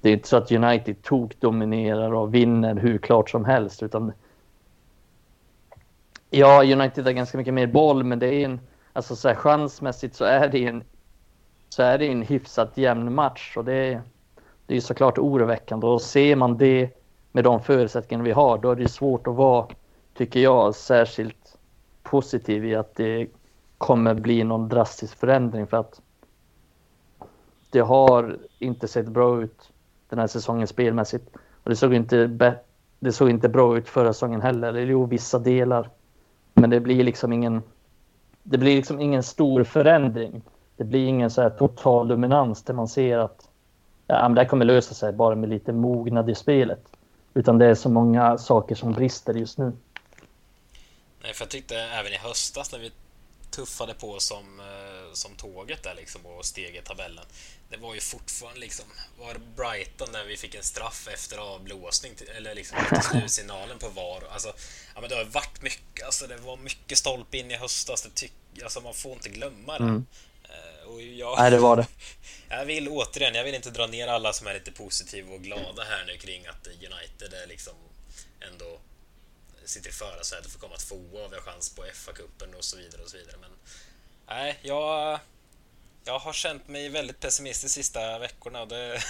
det 0.00 0.08
är 0.08 0.12
inte 0.12 0.28
så 0.28 0.36
att 0.36 0.52
United 0.52 1.02
tok 1.02 1.40
dominerar 1.40 2.14
och 2.14 2.34
vinner 2.34 2.74
hur 2.74 2.98
klart 2.98 3.30
som 3.30 3.44
helst. 3.44 3.82
Utan 3.82 4.12
ja, 6.30 6.62
United 6.64 7.04
har 7.04 7.12
ganska 7.12 7.38
mycket 7.38 7.54
mer 7.54 7.66
boll, 7.66 8.04
men 8.04 8.18
det 8.18 8.34
är 8.34 8.44
en... 8.44 8.60
Alltså 8.92 9.16
så 9.16 9.28
här, 9.28 9.34
chansmässigt 9.34 10.14
så 10.14 10.24
är 10.24 10.48
det 10.48 10.66
en 10.66 10.84
så 11.68 11.82
är 11.82 11.98
det 11.98 12.06
en 12.06 12.22
hyfsat 12.22 12.76
jämn 12.76 13.14
match 13.14 13.56
och 13.56 13.64
det 13.64 14.00
det 14.66 14.76
är 14.76 14.80
såklart 14.80 15.18
oroväckande. 15.18 15.86
Och 15.86 16.02
ser 16.02 16.36
man 16.36 16.56
det 16.56 16.99
med 17.32 17.44
de 17.44 17.62
förutsättningar 17.62 18.24
vi 18.24 18.32
har, 18.32 18.58
då 18.58 18.70
är 18.70 18.76
det 18.76 18.88
svårt 18.88 19.26
att 19.26 19.34
vara, 19.34 19.66
tycker 20.14 20.40
jag, 20.40 20.74
särskilt 20.74 21.58
positiv 22.02 22.64
i 22.64 22.74
att 22.74 22.94
det 22.94 23.26
kommer 23.78 24.14
bli 24.14 24.44
någon 24.44 24.68
drastisk 24.68 25.18
förändring 25.18 25.66
för 25.66 25.76
att 25.76 26.00
det 27.70 27.80
har 27.80 28.38
inte 28.58 28.88
sett 28.88 29.08
bra 29.08 29.42
ut 29.42 29.70
den 30.08 30.18
här 30.18 30.26
säsongen 30.26 30.66
spelmässigt. 30.66 31.36
Och 31.62 31.70
det 31.70 31.76
såg 31.76 31.94
inte, 31.94 32.56
det 32.98 33.12
såg 33.12 33.30
inte 33.30 33.48
bra 33.48 33.78
ut 33.78 33.88
förra 33.88 34.12
säsongen 34.12 34.40
heller, 34.40 34.68
eller 34.68 34.80
jo, 34.80 35.06
vissa 35.06 35.38
delar. 35.38 35.90
Men 36.54 36.70
det 36.70 36.80
blir 36.80 37.04
liksom 37.04 37.32
ingen, 37.32 37.62
det 38.42 38.58
blir 38.58 38.76
liksom 38.76 39.00
ingen 39.00 39.22
stor 39.22 39.64
förändring. 39.64 40.42
Det 40.76 40.84
blir 40.84 41.06
ingen 41.06 41.30
så 41.30 41.42
här 41.42 41.50
total 41.50 42.08
dominans 42.08 42.62
där 42.62 42.74
man 42.74 42.88
ser 42.88 43.18
att 43.18 43.48
ja, 44.06 44.22
men 44.22 44.34
det 44.34 44.40
här 44.40 44.48
kommer 44.48 44.64
lösa 44.64 44.94
sig 44.94 45.12
bara 45.12 45.34
med 45.34 45.48
lite 45.48 45.72
mognad 45.72 46.30
i 46.30 46.34
spelet. 46.34 46.89
Utan 47.34 47.58
det 47.58 47.66
är 47.66 47.74
så 47.74 47.88
många 47.88 48.38
saker 48.38 48.74
som 48.74 48.92
brister 48.92 49.34
just 49.34 49.58
nu. 49.58 49.72
Nej, 51.22 51.34
för 51.34 51.44
jag 51.44 51.50
tyckte 51.50 51.76
även 51.76 52.12
i 52.12 52.16
höstas 52.16 52.72
när 52.72 52.78
vi 52.78 52.92
tuffade 53.50 53.94
på 53.94 54.20
som, 54.20 54.60
eh, 54.60 55.12
som 55.12 55.34
tåget 55.34 55.82
där 55.82 55.94
liksom 55.94 56.26
och 56.26 56.44
steg 56.44 56.76
i 56.76 56.80
tabellen. 56.82 57.24
Det 57.70 57.76
var 57.76 57.94
ju 57.94 58.00
fortfarande 58.00 58.60
liksom, 58.60 58.84
var 59.18 59.36
Brighton 59.56 60.08
när 60.12 60.24
vi 60.24 60.36
fick 60.36 60.54
en 60.54 60.62
straff 60.62 61.08
efter 61.14 61.38
avblåsning 61.38 62.12
eller 62.36 62.54
liksom 62.54 62.78
efter 62.78 63.00
slutsignalen 63.10 63.78
på 63.78 63.88
VAR. 63.88 64.22
Alltså, 64.32 64.52
ja 64.94 65.00
men 65.00 65.10
det 65.10 65.16
har 65.16 65.24
varit 65.24 65.62
mycket, 65.62 66.06
alltså 66.06 66.26
det 66.26 66.36
var 66.36 66.56
mycket 66.56 66.98
stolpe 66.98 67.38
in 67.38 67.50
i 67.50 67.56
höstas. 67.56 68.02
Det 68.02 68.14
tyck, 68.14 68.32
alltså 68.62 68.80
man 68.80 68.94
får 68.94 69.12
inte 69.12 69.28
glömma 69.28 69.78
det. 69.78 69.84
Mm. 69.84 70.06
Eh, 70.42 70.92
och 70.92 71.02
jag, 71.02 71.38
Nej, 71.38 71.50
det 71.50 71.58
var 71.58 71.76
det. 71.76 71.86
Jag 72.50 72.64
vill 72.64 72.88
återigen, 72.88 73.34
jag 73.34 73.44
vill 73.44 73.54
inte 73.54 73.70
dra 73.70 73.86
ner 73.86 74.08
alla 74.08 74.32
som 74.32 74.46
är 74.46 74.54
lite 74.54 74.72
positiva 74.72 75.34
och 75.34 75.42
glada 75.42 75.82
här 75.82 76.04
nu 76.06 76.16
kring 76.16 76.46
att 76.46 76.66
United 76.66 77.34
är 77.44 77.46
liksom 77.46 77.74
ändå 78.40 78.80
sitter 79.64 79.90
i 79.90 79.92
förarsätet 79.92 80.46
och 80.46 80.52
får 80.52 80.60
komma 80.60 80.76
tvåa 80.76 81.24
och 81.24 81.32
vi 81.32 81.36
har 81.36 81.42
chans 81.42 81.74
på 81.74 81.82
FA-cupen 81.82 82.54
och 82.54 82.64
så 82.64 82.76
vidare 82.76 83.02
och 83.02 83.08
så 83.08 83.16
vidare. 83.16 83.36
Men 83.40 83.50
nej, 84.28 84.58
jag, 84.62 85.18
jag 86.04 86.18
har 86.18 86.32
känt 86.32 86.68
mig 86.68 86.88
väldigt 86.88 87.20
pessimistisk 87.20 87.76
de 87.76 87.82
sista 87.82 88.18
veckorna 88.18 88.62
och 88.62 88.68
det, 88.68 89.00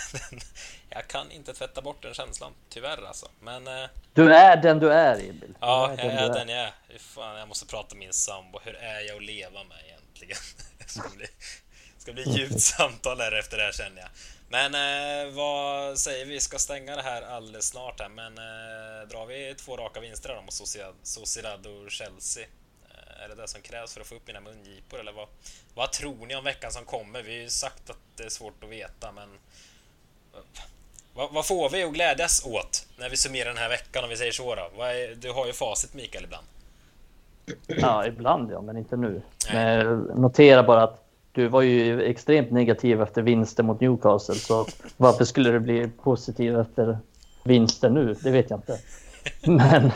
jag 0.90 1.08
kan 1.08 1.30
inte 1.30 1.54
tvätta 1.54 1.82
bort 1.82 2.02
den 2.02 2.14
känslan, 2.14 2.52
tyvärr 2.68 3.06
alltså. 3.06 3.30
Men, 3.40 3.66
eh, 3.66 3.88
du 4.14 4.34
är 4.34 4.56
den 4.56 4.78
du 4.78 4.92
är, 4.92 5.14
Emil. 5.14 5.54
Ja, 5.60 5.94
jag 5.98 6.06
är 6.06 6.28
den 6.28 6.48
jag 6.48 6.60
är. 6.60 6.72
Fan, 6.98 7.38
jag 7.38 7.48
måste 7.48 7.66
prata 7.66 7.94
med 7.94 7.98
min 7.98 8.12
sambo. 8.12 8.58
Hur 8.64 8.74
är 8.74 9.00
jag 9.00 9.16
att 9.16 9.22
leva 9.22 9.64
med 9.64 9.78
egentligen? 9.86 10.38
Ska 12.10 12.22
bli, 12.22 12.38
djupt 12.38 12.60
samtal 12.78 13.20
här 13.20 13.32
efter 13.32 13.56
det 13.56 13.62
här 13.62 13.72
känner 13.72 14.00
jag. 14.00 14.10
Men 14.48 14.74
eh, 14.74 15.34
vad 15.34 15.98
säger 15.98 16.26
vi? 16.26 16.40
ska 16.40 16.58
stänga 16.58 16.96
det 16.96 17.02
här 17.02 17.22
alldeles 17.22 17.66
snart 17.66 18.00
här, 18.00 18.08
men 18.08 18.38
eh, 18.38 19.08
drar 19.08 19.26
vi 19.26 19.54
två 19.54 19.76
raka 19.76 20.00
vinster 20.00 20.34
då 20.34 20.42
mot 20.42 20.52
Sociedad, 20.52 20.94
Sociedad 21.02 21.66
och 21.66 21.90
Chelsea? 21.90 22.44
Eh, 22.90 23.24
är 23.24 23.28
det 23.28 23.34
det 23.34 23.48
som 23.48 23.62
krävs 23.62 23.94
för 23.94 24.00
att 24.00 24.06
få 24.06 24.14
upp 24.14 24.26
mina 24.26 24.40
mungipor 24.40 25.00
eller 25.00 25.12
vad, 25.12 25.26
vad 25.74 25.92
tror 25.92 26.26
ni 26.26 26.36
om 26.36 26.44
veckan 26.44 26.72
som 26.72 26.84
kommer? 26.84 27.22
Vi 27.22 27.32
har 27.32 27.42
ju 27.42 27.48
sagt 27.48 27.90
att 27.90 27.98
det 28.16 28.24
är 28.24 28.28
svårt 28.28 28.64
att 28.64 28.70
veta, 28.70 29.12
men 29.12 29.28
vad, 31.14 31.32
vad 31.32 31.46
får 31.46 31.70
vi 31.70 31.82
att 31.82 31.92
glädjas 31.92 32.46
åt 32.46 32.86
när 32.98 33.10
vi 33.10 33.16
summerar 33.16 33.48
den 33.48 33.58
här 33.58 33.68
veckan 33.68 34.04
om 34.04 34.10
vi 34.10 34.16
säger 34.16 34.32
så 34.32 34.54
då? 34.54 34.82
Är, 34.82 35.14
du 35.14 35.32
har 35.32 35.46
ju 35.46 35.52
facit 35.52 35.94
Mikael 35.94 36.24
ibland. 36.24 36.46
Ja, 37.66 38.06
ibland 38.06 38.52
ja, 38.52 38.60
men 38.62 38.76
inte 38.76 38.96
nu. 38.96 39.22
Men 39.52 39.98
notera 39.98 40.62
bara 40.62 40.82
att 40.82 41.09
du 41.32 41.48
var 41.48 41.62
ju 41.62 42.02
extremt 42.02 42.50
negativ 42.50 43.02
efter 43.02 43.22
vinsten 43.22 43.66
mot 43.66 43.80
Newcastle, 43.80 44.34
så 44.34 44.66
varför 44.96 45.24
skulle 45.24 45.50
du 45.50 45.60
bli 45.60 45.90
positiv 46.02 46.58
efter 46.58 46.98
vinsten 47.44 47.94
nu? 47.94 48.14
Det 48.22 48.30
vet 48.30 48.50
jag 48.50 48.58
inte. 48.58 48.78
Men 49.46 49.90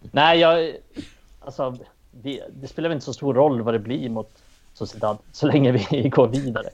nej, 0.00 0.38
jag, 0.38 0.76
alltså, 1.40 1.76
det, 2.10 2.42
det 2.60 2.68
spelar 2.68 2.88
väl 2.88 2.96
inte 2.96 3.04
så 3.04 3.12
stor 3.12 3.34
roll 3.34 3.62
vad 3.62 3.74
det 3.74 3.78
blir 3.78 4.08
mot 4.08 4.42
Sociedad 4.74 5.18
så 5.32 5.46
länge 5.46 5.72
vi 5.72 6.08
går 6.14 6.28
vidare. 6.28 6.68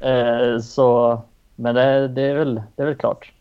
Eh, 0.00 0.60
så, 0.60 1.18
men 1.54 1.74
det, 1.74 2.08
det, 2.08 2.22
är 2.22 2.34
väl, 2.34 2.62
det 2.76 2.82
är 2.82 2.86
väl 2.86 2.96
klart. 2.96 3.32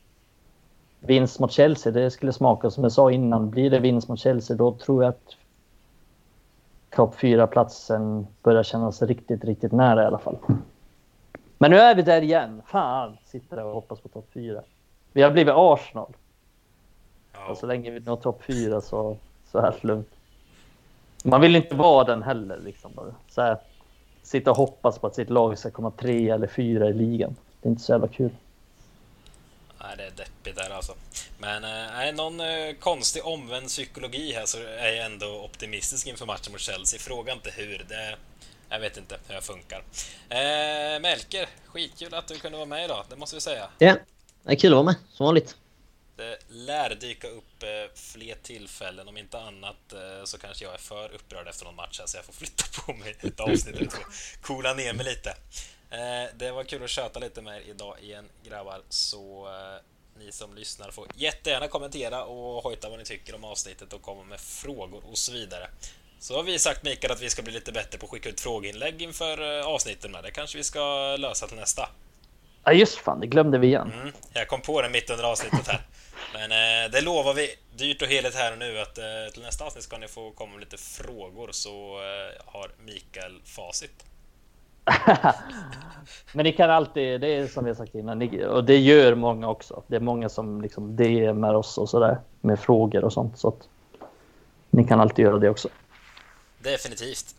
Vinst 0.99 1.39
mot 1.39 1.51
Chelsea, 1.51 1.91
det 1.91 2.11
skulle 2.11 2.33
smaka 2.33 2.69
som 2.69 2.83
jag 2.83 2.91
sa 2.91 3.11
innan. 3.11 3.49
Blir 3.49 3.69
det 3.69 3.79
vinst 3.79 4.07
mot 4.07 4.19
Chelsea, 4.19 4.57
då 4.57 4.71
tror 4.71 5.03
jag 5.03 5.09
att 5.09 5.35
topp 6.95 7.15
fyra 7.15 7.47
platsen 7.47 8.27
börjar 8.43 8.63
kännas 8.63 9.01
riktigt, 9.01 9.43
riktigt 9.43 9.71
nära 9.71 10.03
i 10.03 10.05
alla 10.05 10.19
fall. 10.19 10.37
Men 11.57 11.71
nu 11.71 11.77
är 11.77 11.95
vi 11.95 12.01
där 12.01 12.21
igen. 12.21 12.61
Fan, 12.65 13.17
sitter 13.25 13.55
där 13.55 13.65
och 13.65 13.73
hoppas 13.73 13.99
på 13.99 14.07
topp 14.07 14.27
fyra. 14.33 14.61
Vi 15.11 15.21
har 15.21 15.31
blivit 15.31 15.53
Arsenal. 15.57 16.13
Ja. 17.33 17.47
Och 17.51 17.57
så 17.57 17.65
länge 17.65 17.91
vi 17.91 17.99
når 17.99 18.15
topp 18.15 18.43
fyra 18.43 18.81
så, 18.81 19.17
så 19.51 19.57
är 19.57 19.71
det 19.71 19.87
lugnt. 19.87 20.09
Man 21.23 21.41
vill 21.41 21.55
inte 21.55 21.75
vara 21.75 22.03
den 22.03 22.23
heller. 22.23 22.59
Liksom. 22.59 22.91
Så 23.27 23.41
här, 23.41 23.57
sitta 24.23 24.51
och 24.51 24.57
hoppas 24.57 24.99
på 24.99 25.07
att 25.07 25.15
sitt 25.15 25.29
lag 25.29 25.57
ska 25.57 25.71
komma 25.71 25.91
tre 25.91 26.29
eller 26.29 26.47
fyra 26.47 26.89
i 26.89 26.93
ligan. 26.93 27.35
Det 27.61 27.67
är 27.67 27.71
inte 27.71 27.83
så 27.83 27.91
jävla 27.91 28.07
kul. 28.07 28.31
Nej, 29.81 29.93
det 29.97 30.03
är 30.03 30.11
deppigt 30.11 30.55
där 30.55 30.75
alltså. 30.75 30.93
Men 31.37 31.63
eh, 31.63 31.99
är 31.99 32.13
någon 32.13 32.39
eh, 32.39 32.73
konstig 32.79 33.25
omvänd 33.25 33.67
psykologi 33.67 34.33
här 34.33 34.45
så 34.45 34.57
är 34.57 34.91
jag 34.91 35.05
ändå 35.05 35.43
optimistisk 35.43 36.07
inför 36.07 36.25
matchen 36.25 36.51
mot 36.51 36.61
Chelsea. 36.61 36.99
Fråga 36.99 37.33
inte 37.33 37.51
hur. 37.51 37.85
Det, 37.89 38.17
jag 38.69 38.79
vet 38.79 38.97
inte 38.97 39.17
hur 39.27 39.35
jag 39.35 39.43
funkar. 39.43 39.83
Eh, 40.29 40.99
Melker, 41.01 41.47
skitkul 41.65 42.13
att 42.13 42.27
du 42.27 42.39
kunde 42.39 42.57
vara 42.57 42.65
med 42.65 42.85
idag, 42.85 43.05
det 43.09 43.15
måste 43.15 43.35
vi 43.35 43.41
säga. 43.41 43.69
Ja, 43.77 43.97
det 44.43 44.51
är 44.51 44.55
kul 44.55 44.71
att 44.71 44.75
vara 44.75 44.83
med, 44.83 44.95
som 45.11 45.25
vanligt. 45.25 45.55
Det 46.17 46.37
lär 46.47 46.95
dyka 46.95 47.27
upp 47.27 47.63
eh, 47.63 47.95
fler 47.95 48.35
tillfällen, 48.43 49.07
om 49.07 49.17
inte 49.17 49.39
annat 49.39 49.93
så 50.23 50.37
kanske 50.37 50.65
jag 50.65 50.73
är 50.73 50.77
för 50.77 51.13
upprörd 51.13 51.47
efter 51.47 51.65
någon 51.65 51.75
match 51.75 51.99
här, 51.99 52.07
så 52.07 52.17
jag 52.17 52.25
får 52.25 52.33
flytta 52.33 52.63
på 52.81 52.93
mig 52.93 53.15
ett 53.21 53.39
avsnitt 53.39 53.75
eller 53.75 53.85
två. 53.85 54.01
Coola 54.41 54.73
ner 54.73 54.93
mig 54.93 55.05
lite. 55.05 55.35
Det 56.35 56.51
var 56.51 56.63
kul 56.63 56.83
att 56.83 56.89
köta 56.89 57.19
lite 57.19 57.41
med 57.41 57.57
er 57.57 57.69
idag 57.69 57.97
igen 58.01 58.29
grabbar, 58.43 58.81
så 58.89 59.47
ni 60.19 60.31
som 60.31 60.55
lyssnar 60.55 60.91
får 60.91 61.07
jättegärna 61.15 61.67
kommentera 61.67 62.23
och 62.23 62.63
hojta 62.63 62.89
vad 62.89 62.99
ni 62.99 63.05
tycker 63.05 63.35
om 63.35 63.43
avsnittet 63.43 63.93
och 63.93 64.01
komma 64.01 64.23
med 64.23 64.39
frågor 64.39 65.03
och 65.11 65.17
så 65.17 65.31
vidare. 65.31 65.67
Så 66.19 66.35
har 66.35 66.43
vi 66.43 66.59
sagt 66.59 66.83
Mikael 66.83 67.13
att 67.13 67.21
vi 67.21 67.29
ska 67.29 67.41
bli 67.41 67.53
lite 67.53 67.71
bättre 67.71 67.97
på 67.97 68.05
att 68.05 68.11
skicka 68.11 68.29
ut 68.29 68.41
frågeinlägg 68.41 69.01
inför 69.01 69.59
eh, 69.59 69.65
avsnitten. 69.65 70.11
med. 70.11 70.23
Det 70.23 70.31
kanske 70.31 70.57
vi 70.57 70.63
ska 70.63 71.15
lösa 71.17 71.47
till 71.47 71.57
nästa. 71.57 71.89
Ja 72.63 72.73
just 72.73 72.97
fan, 72.97 73.19
det 73.19 73.27
glömde 73.27 73.57
vi 73.57 73.67
igen. 73.67 73.91
Mm, 73.93 74.13
jag 74.33 74.47
kom 74.47 74.61
på 74.61 74.81
det 74.81 74.89
mitt 74.89 75.09
under 75.09 75.23
avsnittet 75.23 75.67
här. 75.67 75.81
Men 76.33 76.51
eh, 76.51 76.91
det 76.91 77.01
lovar 77.01 77.33
vi 77.33 77.55
dyrt 77.75 78.01
och 78.01 78.07
heligt 78.07 78.35
här 78.35 78.51
och 78.51 78.57
nu 78.57 78.79
att 78.79 78.97
eh, 78.97 79.33
till 79.33 79.41
nästa 79.41 79.65
avsnitt 79.65 79.83
ska 79.83 79.97
ni 79.97 80.07
få 80.07 80.31
komma 80.31 80.51
med 80.51 80.59
lite 80.59 80.77
frågor 80.77 81.49
så 81.51 81.99
eh, 82.01 82.41
har 82.45 82.71
Mikael 82.85 83.41
facit. 83.45 84.05
Men 86.33 86.43
ni 86.43 86.51
kan 86.51 86.69
alltid, 86.69 87.21
det 87.21 87.27
är 87.27 87.47
som 87.47 87.63
vi 87.63 87.69
har 87.69 87.75
sagt 87.75 87.95
innan, 87.95 88.19
ni, 88.19 88.45
och 88.45 88.63
det 88.63 88.77
gör 88.77 89.15
många 89.15 89.49
också. 89.49 89.83
Det 89.87 89.95
är 89.95 89.99
många 89.99 90.29
som 90.29 90.61
liksom 90.61 90.95
DMar 90.95 91.53
oss 91.53 91.77
och 91.77 91.89
sådär 91.89 92.17
med 92.41 92.59
frågor 92.59 93.03
och 93.03 93.13
sånt. 93.13 93.39
Så 93.39 93.47
att 93.47 93.69
ni 94.69 94.83
kan 94.83 94.99
alltid 94.99 95.25
göra 95.25 95.37
det 95.37 95.49
också. 95.49 95.69
Definitivt. 96.59 97.35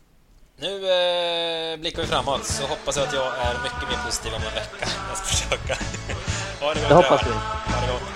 Nu 0.58 0.74
eh, 0.74 1.80
blickar 1.80 2.02
vi 2.02 2.08
framåt 2.08 2.44
så 2.44 2.66
hoppas 2.66 2.96
jag 2.96 3.06
att 3.06 3.14
jag 3.14 3.26
är 3.26 3.54
mycket 3.62 3.88
mer 3.90 4.04
positiv 4.04 4.32
om 4.34 4.42
en 4.48 4.54
vecka. 4.54 4.86
Jag 5.08 5.16
ska 5.16 5.26
försöka. 5.26 5.74
ha 6.60 6.74
det 6.74 6.80
gott 6.80 6.88
Det 6.88 6.94
hoppas 6.94 7.26
vi. 7.26 7.30
Ha 7.30 7.86
det 7.86 7.92
gott. 7.92 8.15